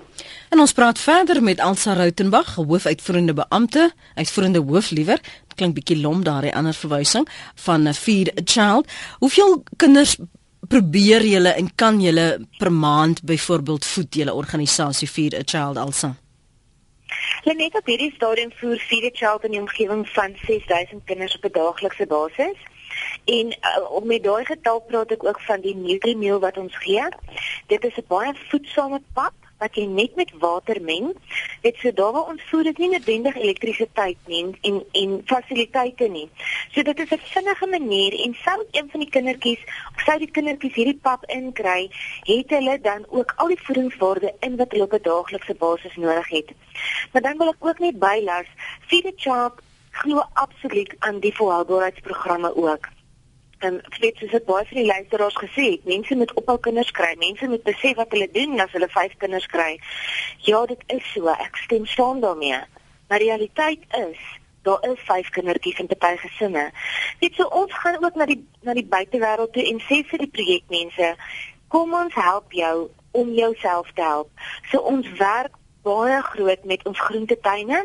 En 0.52 0.60
ons 0.60 0.72
praat 0.72 0.98
verder 0.98 1.42
met 1.42 1.58
Elsa 1.58 1.92
Rautenbach, 1.92 2.54
hoofuitvoerende 2.54 3.32
beampte, 3.34 3.92
uitvoerende 4.14 4.60
hoof 4.60 4.90
liewer. 4.90 5.20
Klink 5.54 5.74
bietjie 5.74 6.00
lom 6.00 6.24
daardie 6.24 6.54
ander 6.54 6.76
verwysing 6.76 7.28
van 7.54 7.88
'n 7.88 7.94
feed 7.94 8.28
a 8.28 8.42
child. 8.44 8.88
Hoeveel 9.18 9.62
kinders 9.76 10.16
probeer 10.68 11.24
julle 11.26 11.48
en 11.48 11.74
kan 11.74 12.00
julle 12.00 12.46
per 12.58 12.72
maand 12.72 13.22
byvoorbeeld 13.22 13.84
voed 13.84 14.14
julle 14.14 14.34
organisasie 14.34 15.08
feed 15.08 15.34
a 15.34 15.42
child 15.44 15.76
Elsa? 15.76 16.16
Lenet 17.44 17.74
op 17.74 17.86
hierdie 17.86 18.12
stadium 18.14 18.52
voer 18.60 18.78
Feed 18.78 19.04
a 19.04 19.10
Child 19.12 19.44
in 19.44 19.54
die 19.54 19.60
omgewing 19.60 20.08
van 20.08 20.34
6000 20.46 21.04
kinders 21.04 21.36
op 21.36 21.44
'n 21.44 21.52
daaglikse 21.52 22.06
basis. 22.06 22.58
En 23.24 23.46
uh, 23.46 23.90
om 23.90 24.06
met 24.06 24.22
daai 24.22 24.44
getal 24.44 24.80
praat 24.80 25.10
ek 25.10 25.24
ook 25.24 25.40
van 25.40 25.60
die 25.60 25.76
Nutri-meal 25.76 26.40
wat 26.40 26.56
ons 26.56 26.76
gee. 26.76 27.08
Dit 27.66 27.84
is 27.84 27.96
'n 27.96 28.04
baie 28.08 28.34
voedsame 28.50 29.00
pap 29.12 29.34
wat 29.60 29.76
jy 29.76 29.84
net 29.86 30.16
met 30.16 30.32
water 30.42 30.80
meng. 30.82 31.12
Dit 31.62 31.76
so 31.80 31.92
daar 31.92 32.12
waar 32.16 32.30
ons 32.32 32.42
voer 32.50 32.70
dit 32.70 32.78
nie 32.82 32.90
noodwendig 32.94 33.36
elektrisiteit 33.36 34.18
nie 34.26 34.42
en 34.68 34.82
en 35.02 35.16
fasiliteite 35.32 36.08
nie. 36.08 36.28
So 36.74 36.82
dit 36.82 36.98
is 36.98 37.12
'n 37.12 37.20
vinnige 37.34 37.66
manier 37.66 38.18
en 38.24 38.36
sou 38.44 38.58
een 38.70 38.88
van 38.90 39.00
die 39.00 39.10
kindertjies 39.10 39.62
of 39.94 40.02
sou 40.04 40.18
die 40.18 40.30
kindertjies 40.30 40.74
hierdie 40.74 41.00
pap 41.02 41.24
inkry, 41.24 41.90
het 42.22 42.50
hulle 42.50 42.80
dan 42.80 43.06
ook 43.08 43.32
al 43.36 43.48
die 43.48 43.62
voedingswaarde 43.62 44.34
in 44.40 44.56
wat 44.56 44.70
hulle 44.70 44.84
op 44.84 44.92
'n 44.92 45.02
daaglikse 45.02 45.54
basis 45.54 45.96
nodig 45.96 46.28
het. 46.28 46.48
Maar 47.12 47.22
dan 47.22 47.36
wil 47.36 47.48
ek 47.48 47.66
ook 47.66 47.78
net 47.78 47.98
bylas, 47.98 48.46
Feed 48.86 49.02
the 49.02 49.12
Child 49.16 49.52
glo 49.90 50.22
absoluut 50.32 50.94
aan 50.98 51.20
die 51.20 51.34
volhoubaarheidsprogramme 51.34 52.56
ook 52.56 52.88
en 53.66 53.80
weet 54.00 54.16
soos 54.16 54.34
dit 54.34 54.44
baie 54.48 54.66
van 54.68 54.80
die 54.80 54.86
luisteraars 54.86 55.38
gesê 55.42 55.66
het, 55.70 55.86
mense 55.88 56.16
moet 56.16 56.34
ophou 56.40 56.58
kinders 56.58 56.90
kry. 56.96 57.14
Mense 57.20 57.48
moet 57.48 57.62
besef 57.66 57.96
wat 58.00 58.12
hulle 58.16 58.28
doen 58.32 58.60
as 58.60 58.72
hulle 58.76 58.88
5 58.88 59.16
kinders 59.22 59.46
kry. 59.46 59.72
Ja, 60.48 60.64
dit 60.66 60.84
is 60.86 61.12
so. 61.12 61.32
Ek 61.32 61.56
stem 61.64 61.86
saam 61.86 62.20
daarmee. 62.24 62.60
Maar 63.08 63.18
die 63.18 63.32
realiteit 63.32 63.84
is 63.98 64.20
Daar 64.62 64.82
is 64.90 65.00
vyf 65.08 65.28
kindertjies 65.32 65.78
in 65.80 65.86
party 65.86 66.16
gesinne. 66.20 66.66
Dit 67.18 67.34
so 67.34 67.46
ons 67.48 67.72
gaan 67.72 68.04
ook 68.04 68.14
na 68.14 68.26
die 68.28 68.42
na 68.60 68.74
die 68.76 68.84
buitewêreld 68.84 69.52
toe 69.52 69.64
en 69.64 69.80
sê 69.86 70.02
vir 70.10 70.20
die 70.20 70.32
projekmense, 70.34 71.14
kom 71.72 71.94
ons 71.96 72.14
help 72.14 72.52
jou 72.52 72.90
om 73.16 73.32
jouself 73.32 73.88
te 73.94 74.04
help. 74.04 74.28
So 74.70 74.84
ons 74.92 75.08
werk 75.16 75.56
baie 75.82 76.22
groot 76.22 76.64
met 76.64 76.82
ons 76.86 77.00
groentetuine. 77.00 77.84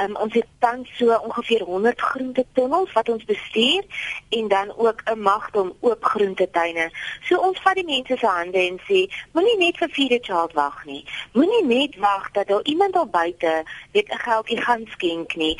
Um, 0.00 0.16
ons 0.16 0.34
het 0.34 0.46
tans 0.58 0.90
so 0.96 1.16
ongeveer 1.28 1.62
100 1.62 2.00
groentetunnels 2.00 2.92
wat 2.92 3.08
ons 3.08 3.24
bestuur 3.24 3.84
en 4.28 4.48
dan 4.48 4.72
ook 4.76 5.02
'n 5.04 5.20
magdom 5.20 5.72
oop 5.80 6.04
groentetuine. 6.04 6.90
So 7.22 7.38
ons 7.38 7.60
vat 7.60 7.74
die 7.74 7.84
mense 7.84 8.16
se 8.16 8.26
hande 8.26 8.58
en 8.58 8.78
sê, 8.88 9.08
moenie 9.32 9.58
net 9.58 9.76
vir 9.76 9.88
vierde 9.88 10.18
child 10.20 10.52
wag 10.52 10.84
nie. 10.84 11.04
Moenie 11.32 11.64
net 11.64 11.96
wag 11.96 12.30
dat 12.30 12.46
daar 12.46 12.62
iemand 12.62 12.92
daar 12.92 13.08
buite 13.08 13.64
net 13.92 14.08
'n 14.08 14.18
geldjie 14.18 14.60
gaan 14.60 14.86
skenk 14.86 15.34
nie. 15.36 15.56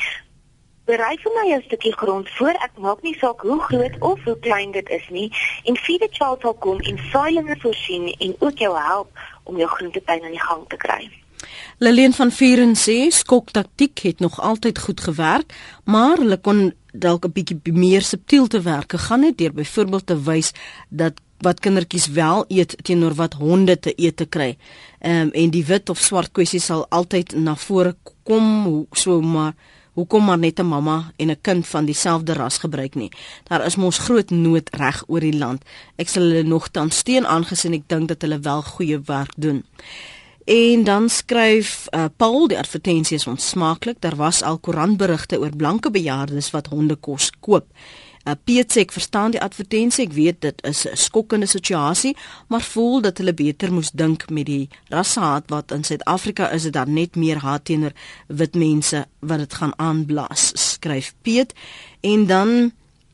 Bereik 0.85 1.19
vir 1.19 1.31
my 1.35 1.53
'n 1.53 1.61
stukkie 1.61 1.97
grond 1.97 2.29
voor 2.29 2.55
ek 2.65 2.77
maak 2.77 3.01
nie 3.01 3.17
saak 3.19 3.41
hoe 3.41 3.59
groot 3.59 3.95
of 3.99 4.23
hoe 4.23 4.39
klein 4.39 4.71
dit 4.71 4.89
is 4.89 5.09
nie 5.09 5.29
en 5.63 5.75
vierde 5.75 6.07
child 6.11 6.41
sal 6.41 6.53
kom 6.53 6.79
en 6.79 6.97
saailinge 7.11 7.55
voorsien 7.59 8.15
en 8.19 8.35
ook 8.39 8.57
jou 8.57 8.77
help 8.77 9.09
om 9.43 9.57
jou 9.57 9.69
groentetuin 9.69 10.23
aan 10.23 10.31
die 10.31 10.47
gang 10.49 10.69
te 10.69 10.77
kry. 10.77 11.26
Lelien 11.77 12.13
van 12.13 12.31
Vieren 12.31 12.75
sê 12.75 13.11
skok 13.13 13.51
taktiek 13.51 13.99
het 13.99 14.19
nog 14.19 14.41
altyd 14.41 14.79
goed 14.79 15.01
gewerk, 15.01 15.53
maar 15.85 16.17
hulle 16.17 16.37
kon 16.37 16.73
dalk 16.93 17.25
'n 17.25 17.31
bietjie 17.31 17.73
meer 17.73 18.01
subtiel 18.01 18.47
te 18.47 18.61
werk 18.61 18.91
gegaan 18.91 19.23
het 19.23 19.37
deur 19.37 19.53
byvoorbeeld 19.53 20.05
te 20.05 20.21
wys 20.23 20.51
dat 20.89 21.13
wat 21.37 21.59
kindertjies 21.59 22.07
wel 22.07 22.45
eet 22.47 22.75
teenoor 22.83 23.13
wat 23.13 23.33
honde 23.33 23.79
te 23.79 23.93
eet 23.95 24.15
te 24.17 24.25
kry. 24.25 24.57
Ehm 24.99 25.21
um, 25.21 25.29
en 25.31 25.49
die 25.49 25.65
wit 25.65 25.89
of 25.89 25.99
swart 25.99 26.31
kwessie 26.31 26.59
sal 26.59 26.85
altyd 26.89 27.35
na 27.35 27.55
vore 27.55 27.95
kom, 28.23 28.63
hoe 28.63 28.85
so 28.91 29.21
maar 29.21 29.53
hoekom 29.93 30.25
maar 30.25 30.37
net 30.37 30.59
'n 30.59 30.65
mamma 30.65 31.11
en 31.15 31.29
'n 31.29 31.41
kind 31.41 31.67
van 31.67 31.85
dieselfde 31.85 32.33
ras 32.33 32.57
gebruik 32.57 32.95
nie. 32.95 33.11
Daar 33.43 33.65
is 33.65 33.75
mos 33.75 33.97
groot 33.97 34.29
nood 34.29 34.69
reg 34.71 35.03
oor 35.07 35.19
die 35.19 35.37
land. 35.37 35.63
Ek 35.95 36.07
sal 36.09 36.23
hulle 36.23 36.43
nog 36.43 36.71
dan 36.71 36.89
steun 36.91 37.25
aangesien 37.25 37.73
ek 37.73 37.87
dink 37.87 38.07
dat 38.07 38.21
hulle 38.21 38.39
wel 38.39 38.61
goeie 38.61 38.99
werk 39.05 39.33
doen. 39.37 39.63
En 40.47 40.83
dan 40.83 41.09
skryf 41.09 41.87
uh, 41.91 42.05
Paul 42.15 42.47
die 42.47 42.57
advertensie 42.57 43.17
is 43.17 43.27
onsmaaklik. 43.27 43.97
Daar 43.99 44.15
was 44.15 44.43
al 44.43 44.57
koerantberigte 44.57 45.39
oor 45.39 45.55
blanke 45.55 45.91
bejaardes 45.91 46.51
wat 46.55 46.67
hondekos 46.71 47.31
koop. 47.39 47.65
Uh, 48.23 48.31
Piet 48.43 48.71
sê 48.71 48.85
ek 48.85 48.95
verstaan 48.95 49.35
die 49.35 49.41
advertensie. 49.43 50.05
Ek 50.07 50.15
weet 50.15 50.39
dit 50.45 50.63
is 50.63 50.85
'n 50.87 50.95
skokkende 50.95 51.49
situasie, 51.51 52.15
maar 52.47 52.63
voel 52.63 53.01
dat 53.01 53.17
hulle 53.17 53.33
beter 53.33 53.73
moes 53.73 53.91
dink 53.91 54.29
met 54.29 54.45
die 54.45 54.69
rassehaat 54.87 55.49
wat 55.51 55.71
in 55.71 55.83
Suid-Afrika 55.83 56.47
is, 56.55 56.63
dit 56.63 56.73
daar 56.73 56.89
net 56.89 57.15
meer 57.15 57.43
haat 57.43 57.65
teenoor 57.65 57.91
wit 58.27 58.55
mense 58.55 59.05
wat 59.19 59.39
dit 59.39 59.53
gaan 59.53 59.75
aanblaas, 59.75 60.51
skryf 60.55 61.13
Piet. 61.21 61.53
En 62.01 62.25
dan 62.25 62.71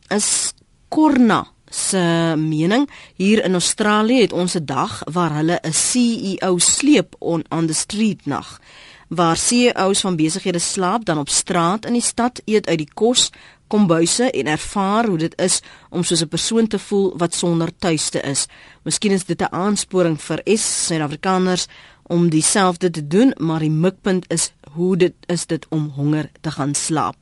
is 0.10 0.54
Korna 0.90 1.53
se 1.74 2.34
mening 2.38 2.90
hier 3.16 3.44
in 3.44 3.54
Australië 3.54 4.22
het 4.22 4.34
ons 4.34 4.56
'n 4.56 4.66
dag 4.66 5.02
waar 5.12 5.34
hulle 5.36 5.60
'n 5.62 5.74
CEO 5.74 6.58
sleep 6.58 7.16
on 7.20 7.44
on 7.50 7.66
the 7.68 7.74
street 7.74 8.26
nag 8.26 8.60
waar 9.08 9.38
CEOs 9.38 10.02
van 10.02 10.16
besighede 10.16 10.60
slaap 10.60 11.06
dan 11.06 11.18
op 11.18 11.30
straat 11.30 11.86
in 11.86 11.94
die 11.94 12.02
stad 12.02 12.42
eet 12.46 12.68
uit 12.68 12.78
die 12.78 12.94
kos 12.94 13.30
kombuise 13.68 14.32
en 14.32 14.48
ervaar 14.48 15.08
hoe 15.08 15.18
dit 15.18 15.34
is 15.42 15.62
om 15.90 16.04
soos 16.04 16.22
'n 16.22 16.28
persoon 16.28 16.68
te 16.68 16.80
voel 16.80 17.14
wat 17.18 17.34
sonder 17.34 17.70
tuiste 17.78 18.22
is. 18.22 18.46
Miskien 18.84 19.12
is 19.12 19.26
dit 19.26 19.42
'n 19.42 19.54
aansporing 19.54 20.22
vir 20.22 20.42
S 20.46 20.86
Suid-Afrikaners 20.86 21.68
om 22.04 22.30
dieselfde 22.30 22.90
te 22.90 23.08
doen, 23.08 23.34
maar 23.38 23.60
die 23.60 23.72
mikpunt 23.72 24.26
is 24.28 24.52
hoe 24.72 24.98
dit 24.98 25.14
is 25.26 25.46
dit 25.46 25.66
om 25.70 25.92
honger 25.96 26.30
te 26.42 26.52
gaan 26.52 26.76
slaap. 26.76 27.16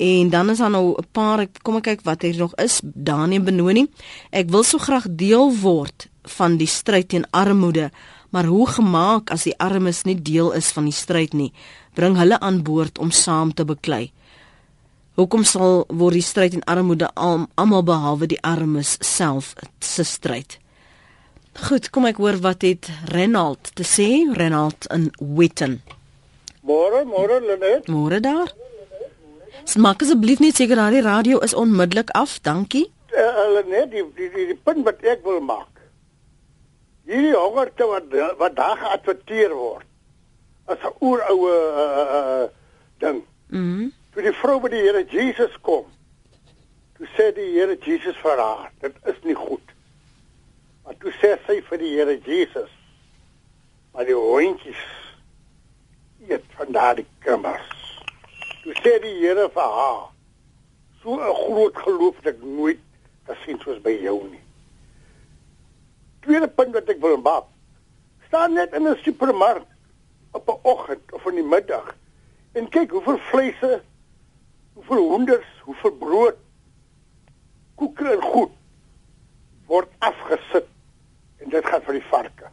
En 0.00 0.30
dan 0.30 0.50
is 0.50 0.58
daar 0.58 0.70
nou 0.70 0.94
'n 0.96 1.06
paar 1.12 1.46
kom 1.62 1.76
ek 1.76 1.82
kyk 1.82 2.00
wat 2.02 2.22
hier 2.22 2.36
nog 2.36 2.54
is. 2.54 2.80
Daniel 2.82 3.42
Benoni. 3.42 3.86
Ek 4.30 4.48
wil 4.50 4.62
so 4.62 4.78
graag 4.78 5.06
deel 5.08 5.56
word 5.56 6.08
van 6.22 6.56
die 6.56 6.66
stryd 6.66 7.08
teen 7.08 7.30
armoede, 7.30 7.90
maar 8.30 8.44
hoe 8.44 8.66
gemaak 8.66 9.30
as 9.30 9.42
die 9.42 9.58
armes 9.58 10.02
nie 10.02 10.22
deel 10.22 10.52
is 10.52 10.72
van 10.72 10.84
die 10.84 10.92
stryd 10.92 11.32
nie? 11.32 11.52
Bring 11.94 12.16
hulle 12.16 12.40
aan 12.40 12.62
boord 12.62 12.98
om 12.98 13.10
saam 13.10 13.54
te 13.54 13.64
beklei. 13.64 14.12
Hoekom 15.14 15.44
sal 15.44 15.84
word 15.88 16.12
die 16.12 16.22
stryd 16.22 16.50
teen 16.50 16.64
armoede 16.64 17.10
almal 17.54 17.82
behalwe 17.82 18.26
die 18.26 18.42
armes 18.42 18.96
self 19.00 19.54
se 19.80 20.04
stryd? 20.04 20.58
Goed, 21.68 21.90
kom 21.90 22.06
ek 22.06 22.16
hoor 22.16 22.36
wat 22.40 22.62
het 22.62 22.88
Renald 23.04 23.74
te 23.74 23.82
sê, 23.82 24.32
Renald 24.32 24.86
in 24.94 25.10
Witten. 25.18 25.82
Môre, 26.62 27.04
môre 27.04 27.40
Lenet. 27.40 27.88
Môre 27.88 28.20
daar. 28.20 28.69
Maak 29.76 30.02
asseblief 30.02 30.40
net 30.40 30.56
seker 30.56 30.76
dat 30.76 30.94
die 30.96 31.02
radio 31.02 31.38
is 31.38 31.54
onmiddellik 31.54 32.10
af. 32.10 32.40
Dankie. 32.40 32.90
Uh, 33.12 33.28
hulle 33.42 33.64
net 33.68 33.90
die, 33.90 34.04
die 34.16 34.30
die 34.34 34.46
die 34.52 34.58
punt 34.64 34.84
wat 34.84 35.02
ek 35.02 35.22
wil 35.26 35.40
maak. 35.40 35.80
Hierdie 37.10 37.36
hongerte 37.36 37.86
wat 37.86 38.18
wat 38.38 38.56
daar 38.56 38.76
geadverteer 38.76 39.54
word. 39.54 39.86
As 40.64 40.78
'n 40.82 40.94
oeroue 41.00 41.54
uh, 41.84 42.04
uh, 42.18 42.44
ding. 42.98 43.24
Mhm. 43.48 43.64
Mm 43.64 43.98
vir 44.14 44.26
die 44.26 44.36
vrou 44.40 44.58
wat 44.62 44.74
die 44.74 44.82
Here 44.82 45.02
Jesus 45.08 45.54
kom. 45.66 45.86
Toe 46.98 47.08
sê 47.14 47.30
die 47.34 47.52
Here 47.54 47.76
Jesus 47.78 48.18
vir 48.22 48.42
haar, 48.42 48.70
dit 48.82 48.96
is 49.12 49.20
nie 49.24 49.36
goed. 49.38 49.74
Maar 50.84 50.98
toe 51.02 51.12
sê 51.20 51.36
sy 51.46 51.60
vir 51.68 51.82
die 51.82 51.92
Here 51.94 52.16
Jesus, 52.26 52.72
maar 53.94 54.08
die 54.08 54.18
hondjies 54.18 54.82
eet 56.28 56.44
van 56.58 56.74
daardie 56.74 57.06
krummers. 57.24 57.79
Toe 58.62 58.74
sê 58.82 58.98
die 59.00 59.14
Here 59.20 59.48
vir 59.48 59.70
haar: 59.76 60.10
"So 61.02 61.16
'n 61.16 61.34
groot 61.44 61.76
geloof 61.76 62.16
het 62.16 62.26
ek 62.34 62.42
nooit 62.42 62.80
gesien 63.28 63.58
soos 63.60 63.80
by 63.80 63.90
jou 64.02 64.28
nie." 64.28 64.42
Tweede 66.20 66.48
punt 66.48 66.74
wat 66.74 66.88
ek 66.88 67.00
wil 67.00 67.16
maak. 67.16 67.44
Staan 68.26 68.52
net 68.52 68.72
in 68.72 68.86
'n 68.86 68.96
supermark 69.02 69.66
op 70.32 70.48
'n 70.48 70.60
oggend 70.62 71.12
of 71.12 71.26
in 71.26 71.34
die 71.34 71.50
middag 71.54 71.96
en 72.52 72.68
kyk 72.68 72.90
hoeveel 72.90 73.18
vleise, 73.18 73.82
hoeveel 74.74 75.08
honders, 75.08 75.50
hoeveel 75.64 75.92
brood, 75.92 76.36
koeke 77.74 78.12
en 78.12 78.22
goed 78.22 78.52
word 79.66 79.88
afgesit 79.98 80.66
en 81.38 81.48
dit 81.48 81.66
gaan 81.66 81.82
vir 81.82 81.92
die 81.92 82.08
varke. 82.10 82.48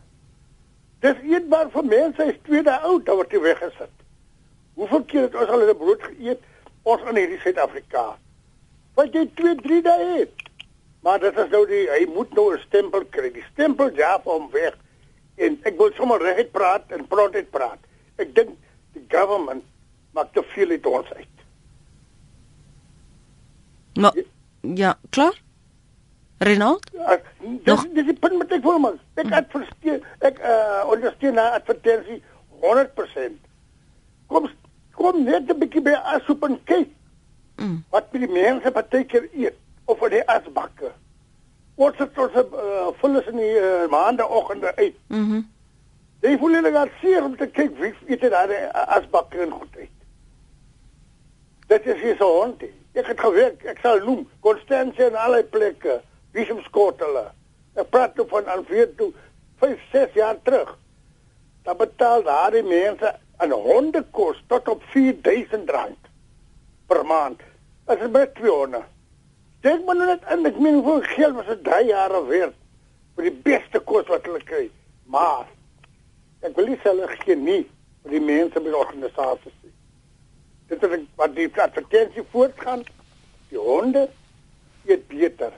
Dis 1.00 1.18
eetbaar 1.24 1.70
vir 1.70 1.84
mense, 1.84 2.24
hy's 2.24 2.40
2 2.48 2.64
dae 2.64 2.80
oud, 2.80 3.06
dan 3.06 3.16
word 3.16 3.32
hy 3.32 3.40
weggesit. 3.40 4.07
Hoeveel 4.78 5.04
keer 5.10 5.22
het 5.26 5.36
ons 5.36 5.50
al 5.50 5.64
'n 5.66 5.78
brood 5.78 6.04
geëet 6.04 6.42
ons 6.84 7.02
in 7.10 7.16
hierdie 7.16 7.40
Suid-Afrika? 7.42 8.18
Wat 8.94 9.14
jy 9.14 9.26
2, 9.36 9.56
3 9.56 9.82
dae 9.82 10.06
het. 10.18 10.44
Maar 11.02 11.20
dit 11.20 11.38
is 11.38 11.50
nou 11.50 11.66
die 11.68 11.86
hy 11.90 12.06
moet 12.14 12.34
nou 12.34 12.54
'n 12.54 12.60
stempel 12.68 13.06
kry. 13.06 13.32
Die 13.32 13.46
stempel 13.52 13.90
ja 13.96 14.20
van 14.22 14.50
weg. 14.52 14.78
En 15.36 15.60
ek 15.64 15.78
wil 15.78 15.92
sommer 15.94 16.22
reg 16.22 16.52
praat 16.52 16.92
en 16.92 17.08
protest 17.08 17.50
praat. 17.50 17.80
Ek 18.18 18.36
dink 18.36 18.50
die 18.94 19.06
government 19.08 19.64
maak 20.12 20.34
te 20.34 20.44
veel 20.44 20.70
uit 20.70 20.86
ons 20.86 21.14
uit. 21.14 21.36
Maar 23.94 24.14
ja, 24.62 24.98
klaar? 25.10 25.42
Renaud? 26.38 26.90
Ja, 26.94 27.20
dis 27.64 27.86
dis 27.94 28.06
die 28.06 28.14
punt 28.14 28.38
met 28.38 28.52
ek 28.52 28.64
wil 28.64 28.80
maak. 28.80 28.98
Ek 29.14 29.30
het 29.34 29.46
verstaan 29.50 30.02
ek 30.20 30.40
uh 30.40 30.84
ondersteun 30.86 31.34
na 31.34 31.50
advertensie 31.58 32.22
100%. 32.22 32.22
Kom 32.22 32.37
kom 35.18 35.26
net 35.26 35.50
'n 35.50 35.60
bietjie 35.60 35.82
by 35.82 35.96
asoop 36.14 36.44
en 36.44 36.60
kyk. 36.64 36.90
Mm. 37.58 37.84
Wat 37.90 38.12
die 38.12 38.28
mense 38.28 38.72
partykeer 38.72 39.30
eet 39.34 39.56
of 39.86 40.00
hulle 40.00 40.22
asbakke. 40.28 40.92
Wat 41.76 41.98
het 41.98 42.18
ons 42.18 42.34
uh, 42.34 42.88
vullis 43.02 43.28
in 43.28 43.38
die 43.38 43.58
uh, 43.60 43.88
maandagooggende 43.90 44.76
uit. 44.76 44.96
Mhm. 45.08 45.22
Mm 45.22 45.46
Jy 46.22 46.38
voel 46.42 46.56
hulle 46.58 46.72
gaan 46.74 46.90
seer 47.02 47.24
om 47.24 47.36
te 47.38 47.46
kyk 47.46 47.76
wie 47.78 47.94
eet 48.08 48.22
daar 48.22 48.50
asbakke 48.72 49.38
en 49.42 49.52
goed 49.52 49.76
uit. 49.78 49.98
Dit 51.68 51.86
is 51.86 52.02
hier 52.02 52.16
so 52.18 52.42
hontie. 52.42 52.74
Ek 52.94 53.06
het 53.06 53.20
gewerk, 53.20 53.62
ek 53.64 53.80
sal 53.84 54.02
noem 54.02 54.24
Constantia 54.42 55.08
en 55.08 55.16
alle 55.16 55.44
plekke. 55.44 56.02
Wisumskotele. 56.34 57.28
Ek 57.76 57.90
praat 57.90 58.16
toe 58.16 58.26
van 58.28 58.50
al 58.50 58.66
vier 58.66 58.90
toe 58.98 59.12
5, 59.62 59.78
6 59.92 60.14
jaar 60.14 60.42
terug. 60.42 60.74
Dan 61.64 61.78
betaal 61.78 62.24
daardie 62.24 62.64
mense 62.64 63.14
'n 63.40 63.52
hondekos 63.52 64.44
tot 64.48 64.68
op 64.68 64.84
4000 64.84 65.70
rand 65.70 65.98
per 66.88 67.06
maand. 67.06 67.42
Dit 67.86 68.02
is 68.02 68.12
baie 68.12 68.32
twee 68.32 68.84
Dink 69.62 69.86
maar 69.86 69.96
net 69.96 70.26
aan 70.26 70.46
ek 70.46 70.60
meen 70.60 70.84
hoe 70.84 71.02
geld 71.04 71.36
was 71.36 71.46
dit 71.46 71.64
3 71.64 71.86
jaar 71.86 72.28
werd 72.28 72.56
vir 73.16 73.24
die 73.30 73.38
beste 73.50 73.80
kos 73.80 74.08
wat 74.08 74.26
hulle 74.26 74.44
kry. 74.44 74.70
Maar 75.06 75.48
ek 76.46 76.56
wil 76.56 76.70
nie 76.72 76.80
hulle 76.84 77.08
gee 77.24 77.36
nie 77.36 77.64
vir 78.04 78.12
die 78.12 78.22
mense 78.22 78.60
by 78.60 78.70
die 78.70 78.78
organisasie. 78.78 79.54
Dit 80.68 80.84
is 80.84 81.08
wat 81.16 81.36
die 81.36 81.48
advertensie 81.56 82.24
voortgaan. 82.32 82.84
Die 83.50 83.60
honde 83.60 84.10
eet 84.86 85.08
beter. 85.08 85.54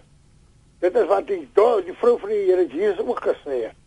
Dit 0.79 0.95
is 0.95 1.07
wat 1.09 1.27
die 1.27 1.41
die 1.53 1.95
vrou 1.99 2.15
van 2.19 2.29
die 2.29 2.43
Here 2.47 2.67
Jesus 2.67 3.03
ook 3.05 3.19
gesê 3.25 3.65
het. 3.65 3.77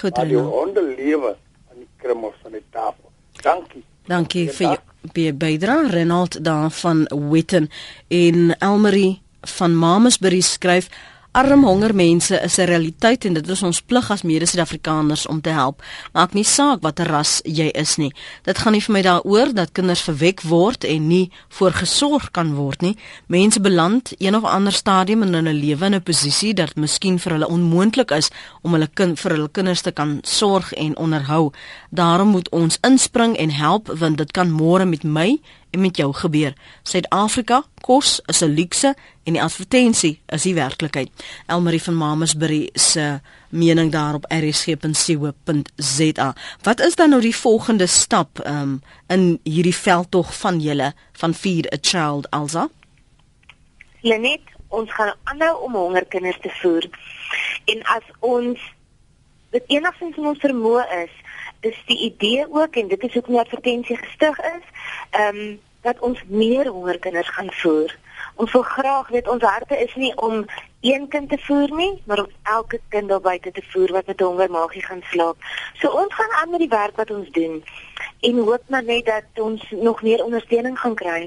Goed, 0.00 0.14
die 0.28 0.36
honde 0.36 0.82
lewe 0.82 1.36
aan 1.70 1.78
die 1.78 1.88
krummels 2.02 2.36
van 2.42 2.52
die 2.52 2.64
tafel. 2.70 3.03
Dankie. 3.44 3.84
Dankie 4.08 4.48
vir 4.52 4.78
jou 5.12 5.32
bydrae. 5.36 5.90
Renald 5.92 6.38
daar 6.44 6.70
van 6.70 7.04
Witten. 7.30 7.70
En 8.08 8.56
Elmarie 8.58 9.20
van 9.40 9.76
Mamasbury 9.76 10.40
skryf 10.40 10.88
Arm 11.34 11.64
honger 11.66 11.94
mense 11.94 12.40
is 12.40 12.58
'n 12.58 12.64
realiteit 12.64 13.24
en 13.24 13.32
dit 13.32 13.48
is 13.48 13.62
ons 13.62 13.80
plig 13.80 14.10
as 14.10 14.22
mede-Suid-Afrikaners 14.22 15.26
om 15.26 15.40
te 15.40 15.48
help. 15.50 15.82
Maak 16.12 16.32
nie 16.32 16.44
saak 16.44 16.82
watter 16.82 17.06
ras 17.06 17.40
jy 17.44 17.68
is 17.74 17.96
nie. 17.96 18.12
Dit 18.42 18.58
gaan 18.58 18.72
nie 18.72 18.82
vir 18.82 18.92
my 18.92 19.02
daaroor 19.02 19.54
dat 19.54 19.72
kinders 19.72 20.00
verwek 20.00 20.42
word 20.42 20.84
en 20.84 21.08
nie 21.08 21.30
voorgesorg 21.48 22.30
kan 22.30 22.54
word 22.54 22.80
nie. 22.80 22.96
Mense 23.26 23.60
beland 23.60 24.12
een 24.18 24.36
of 24.36 24.44
ander 24.44 24.72
stadium 24.72 25.22
in 25.22 25.34
hulle 25.34 25.52
lewe 25.52 25.84
in 25.86 25.94
'n 25.94 26.02
posisie 26.02 26.54
dat 26.54 26.76
miskien 26.76 27.18
vir 27.18 27.32
hulle 27.32 27.48
onmoontlik 27.48 28.10
is 28.10 28.30
om 28.62 28.72
hulle 28.72 28.88
kind 28.94 29.20
vir 29.20 29.30
hulle 29.30 29.48
kinders 29.48 29.82
te 29.82 29.90
kan 29.90 30.18
sorg 30.22 30.72
en 30.72 30.96
onderhou. 30.96 31.52
Daarom 31.90 32.28
moet 32.28 32.48
ons 32.50 32.78
inspring 32.80 33.36
en 33.36 33.50
help 33.50 33.90
want 33.98 34.18
dit 34.18 34.30
kan 34.32 34.50
môre 34.50 34.86
met 34.86 35.02
my 35.02 35.40
en 35.74 35.80
met 35.80 35.96
jou 35.96 36.14
gebeur. 36.14 36.52
Suid-Afrika, 36.82 37.64
kos 37.80 38.20
is 38.26 38.40
'n 38.40 38.54
luukse 38.54 38.94
en 39.22 39.32
die 39.32 39.42
advertensie 39.42 40.20
is 40.26 40.42
die 40.42 40.54
werklikheid. 40.54 41.10
Elmarie 41.46 41.82
van 41.82 41.96
Mamasbury 41.96 42.68
se 42.72 43.20
mening 43.48 43.92
daarop 43.92 44.24
rsg.co.za. 44.28 46.34
Wat 46.62 46.80
is 46.80 46.94
dan 46.94 47.08
nou 47.08 47.20
die 47.20 47.36
volgende 47.36 47.86
stap 47.86 48.46
um, 48.46 48.82
in 49.06 49.40
hierdie 49.42 49.76
veldtog 49.76 50.38
van 50.38 50.60
julle 50.60 50.94
van 51.12 51.34
Feed 51.34 51.72
a 51.72 51.76
Child 51.80 52.30
Alza? 52.30 52.68
Lenet, 54.00 54.40
ons 54.68 54.92
gaan 54.92 55.14
aanhou 55.24 55.62
om 55.62 55.74
hongerkinders 55.74 56.38
te 56.40 56.50
voer. 56.60 56.88
En 57.64 57.82
as 57.82 58.02
ons 58.18 58.58
dit 59.50 59.62
enigstens 59.66 60.16
in 60.16 60.26
ons 60.26 60.38
vermoë 60.38 61.02
is, 61.04 61.23
is 61.64 61.82
die 61.86 61.98
idee 62.10 62.46
ook 62.50 62.76
en 62.76 62.88
dit 62.88 63.02
is 63.02 63.12
hoekom 63.12 63.36
die 63.36 63.42
advertensie 63.42 63.96
gestig 63.96 64.40
is, 64.40 64.66
ehm 65.10 65.36
um, 65.36 65.60
dat 65.84 65.98
ons 66.00 66.22
meer 66.26 66.68
hongerkinders 66.72 67.28
gaan 67.28 67.52
voer. 67.52 67.92
Ons 68.40 68.52
wil 68.52 68.62
graag 68.62 69.08
weet 69.08 69.28
ons 69.28 69.42
harte 69.42 69.76
is 69.78 69.94
nie 69.94 70.16
om 70.16 70.46
een 70.80 71.08
kind 71.08 71.28
te 71.28 71.38
voer 71.38 71.70
nie, 71.76 72.02
maar 72.04 72.22
om 72.22 72.30
elke 72.42 72.80
kind 72.88 73.08
daar 73.08 73.20
buite 73.20 73.52
te 73.52 73.62
voer 73.68 73.92
wat 73.92 74.06
met 74.06 74.20
honger 74.20 74.50
maagie 74.50 74.84
gaan 74.84 75.04
slaap. 75.10 75.36
So 75.80 75.88
ons 75.88 76.14
gaan 76.14 76.32
aan 76.40 76.50
met 76.50 76.64
die 76.64 76.72
werk 76.72 76.96
wat 76.96 77.10
ons 77.10 77.30
doen 77.30 77.62
en 78.20 78.38
hoop 78.38 78.62
maar 78.68 78.84
net 78.84 79.04
dat 79.06 79.44
ons 79.44 79.70
nog 79.70 80.02
meer 80.02 80.24
ondersteuning 80.24 80.78
gaan 80.80 80.94
kry. 80.94 81.26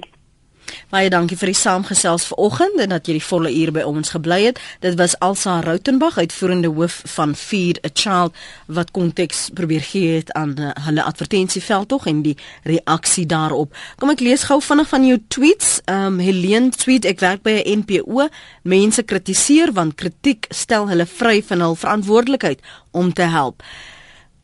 Baie 0.90 1.10
dankie 1.10 1.38
vir 1.38 1.52
die 1.52 1.58
saamgesels 1.58 2.28
vanoggend 2.32 2.80
en 2.80 2.94
dat 2.96 3.08
jy 3.08 3.18
die 3.18 3.24
volle 3.24 3.52
uur 3.52 3.72
by 3.76 3.84
ons 3.88 4.14
gebly 4.16 4.40
het. 4.46 4.60
Dit 4.84 4.96
was 5.00 5.18
Alsa 5.20 5.60
Rautenbach, 5.66 6.18
uitvoerende 6.18 6.72
hoof 6.72 7.02
van 7.18 7.36
Feed 7.36 7.82
a 7.86 7.92
Child 7.94 8.36
wat 8.66 8.92
konteks 8.96 9.50
probeer 9.54 9.84
gee 9.84 10.16
het 10.16 10.32
aan 10.32 10.56
uh, 10.60 10.72
hulle 10.88 11.04
advertensieveld 11.04 11.88
tog 11.88 12.08
en 12.08 12.22
die 12.22 12.38
reaksie 12.64 13.26
daarop. 13.26 13.76
Kom 14.00 14.14
ek 14.14 14.24
lees 14.24 14.48
gou 14.48 14.62
vinnig 14.64 14.88
van 14.94 15.06
jou 15.08 15.20
tweets. 15.28 15.82
Ehm 15.86 16.18
um, 16.18 16.24
Helene 16.28 16.72
tweet 16.72 17.06
ek 17.06 17.20
werk 17.20 17.44
by 17.44 17.60
'n 17.60 17.84
NPO. 17.84 18.30
Mense 18.64 19.04
kritiseer 19.04 19.74
want 19.74 19.96
kritiek 19.96 20.48
stel 20.50 20.88
hulle 20.90 21.06
vry 21.06 21.44
van 21.44 21.62
hul 21.62 21.76
verantwoordelikheid 21.76 22.60
om 22.92 23.14
te 23.14 23.28
help. 23.28 23.64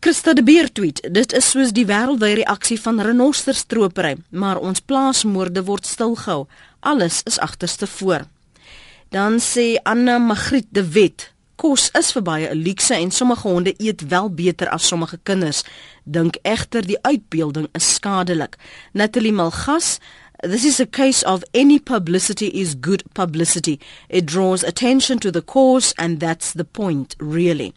Christa 0.03 0.33
de 0.33 0.43
Beer 0.43 0.71
tweet: 0.71 0.99
Dit 1.11 1.31
is 1.31 1.45
soos 1.53 1.69
die 1.71 1.85
wêreldwye 1.87 2.35
reaksie 2.41 2.75
van 2.75 2.97
renosterstropery, 3.07 4.17
maar 4.35 4.59
ons 4.59 4.81
plaasmoorde 4.83 5.61
word 5.63 5.87
stilgehou. 5.87 6.41
Alles 6.83 7.21
is 7.23 7.37
agterste 7.39 7.87
voor. 7.87 8.25
Dan 9.15 9.39
sê 9.39 9.77
Anna 9.87 10.17
Magriet 10.19 10.67
de 10.75 10.83
Wet: 10.91 11.29
Kos 11.55 11.87
is 11.95 12.11
vir 12.11 12.23
baie 12.27 12.49
'n 12.49 12.63
luukse 12.65 12.93
en 12.93 13.11
sommige 13.11 13.47
honde 13.47 13.73
eet 13.77 14.03
wel 14.07 14.29
beter 14.29 14.69
as 14.69 14.87
sommige 14.87 15.19
kinders. 15.23 15.63
Dink 16.03 16.35
egter 16.41 16.83
die 16.85 16.99
uitbeelding 17.01 17.67
is 17.71 17.93
skadelik. 17.93 18.57
Natalie 18.91 19.31
Malgas 19.31 19.99
This 20.43 20.65
is 20.65 20.79
a 20.79 20.85
case 20.85 21.25
of 21.25 21.43
any 21.53 21.79
publicity 21.79 22.47
is 22.47 22.75
good 22.81 23.03
publicity. 23.13 23.79
It 24.09 24.25
draws 24.25 24.65
attention 24.65 25.19
to 25.19 25.31
the 25.31 25.43
cause 25.43 25.93
and 25.95 26.19
that's 26.19 26.51
the 26.51 26.65
point, 26.65 27.15
really 27.17 27.73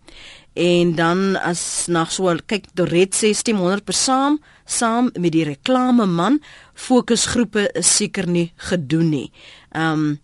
en 0.56 0.94
dan 0.96 1.36
as 1.36 1.86
na 1.92 2.06
so 2.08 2.32
kyk 2.48 2.70
Doret 2.74 3.12
sê 3.14 3.34
stem 3.36 3.60
100% 3.60 3.92
saam 3.92 4.38
saam 4.64 5.10
met 5.20 5.32
die 5.34 5.44
reklame 5.44 6.06
man 6.08 6.38
fokusgroepe 6.74 7.68
is 7.76 7.90
seker 7.98 8.26
nie 8.26 8.52
gedoen 8.70 9.10
nie. 9.10 9.28
Um 9.74 10.16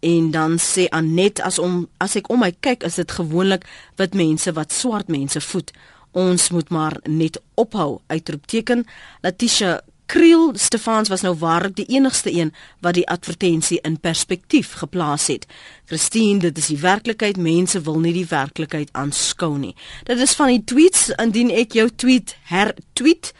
en 0.00 0.30
dan 0.32 0.56
sê 0.56 0.86
Anet 0.96 1.40
as 1.44 1.58
om 1.58 1.86
as 2.00 2.16
ek 2.16 2.28
om 2.32 2.40
my 2.40 2.52
kyk 2.64 2.84
is 2.88 2.96
dit 3.00 3.10
gewoonlik 3.12 3.66
wit 4.00 4.14
mense 4.16 4.52
wat 4.56 4.72
swart 4.72 5.08
mense 5.08 5.40
voed. 5.40 5.72
Ons 6.12 6.50
moet 6.50 6.70
maar 6.70 6.96
net 7.04 7.38
ophou 7.60 8.00
uitroepteken. 8.08 8.84
Latisha 9.22 9.80
Kriel 10.10 10.50
Stefans 10.58 11.08
was 11.08 11.20
nou 11.22 11.36
waarlik 11.38 11.76
die 11.76 11.84
enigste 11.94 12.32
een 12.34 12.48
wat 12.82 12.96
die 12.98 13.06
advertensie 13.08 13.78
in 13.86 14.00
perspektief 14.00 14.72
geplaas 14.72 15.28
het. 15.30 15.46
Christine, 15.86 16.40
dit 16.42 16.58
is 16.58 16.66
die 16.66 16.78
werklikheid, 16.82 17.36
mense 17.38 17.78
wil 17.86 18.00
nie 18.02 18.12
die 18.16 18.26
werklikheid 18.26 18.90
aanskou 18.92 19.52
nie. 19.58 19.76
Dit 20.10 20.18
is 20.18 20.34
van 20.34 20.50
die 20.50 20.64
tweets 20.66 21.12
indien 21.14 21.52
ek 21.54 21.78
jou 21.78 21.86
tweet 21.94 22.34
hertweet, 22.50 23.30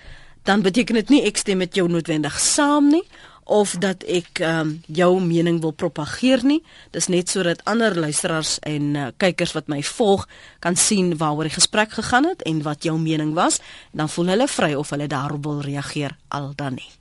dan 0.46 0.62
beteken 0.62 1.00
dit 1.00 1.10
nie 1.10 1.24
ek 1.26 1.42
stem 1.42 1.58
met 1.58 1.74
jou 1.74 1.88
noodwendig 1.90 2.38
saam 2.38 2.86
nie 2.94 3.02
of 3.50 3.74
dat 3.82 4.04
ek 4.06 4.38
um, 4.46 4.76
jou 4.86 5.10
mening 5.22 5.58
wil 5.60 5.74
propageer 5.74 6.44
nie. 6.46 6.60
Dis 6.94 7.10
net 7.10 7.32
sodat 7.32 7.64
ander 7.70 7.98
luisteraars 7.98 8.58
en 8.68 8.94
uh, 8.94 9.08
kykers 9.18 9.56
wat 9.58 9.66
my 9.72 9.82
volg 9.82 10.28
kan 10.62 10.78
sien 10.78 11.16
waaroor 11.18 11.50
die 11.50 11.58
gesprek 11.58 11.98
gegaan 11.98 12.30
het 12.30 12.46
en 12.46 12.62
wat 12.62 12.86
jou 12.86 12.94
mening 12.98 13.34
was, 13.34 13.58
dan 13.90 14.08
voel 14.08 14.34
hulle 14.36 14.48
vry 14.48 14.72
of 14.78 14.94
hulle 14.94 15.10
daarop 15.10 15.44
wil 15.44 15.62
reageer 15.66 16.14
al 16.28 16.52
dan 16.54 16.78
nie. 16.78 16.99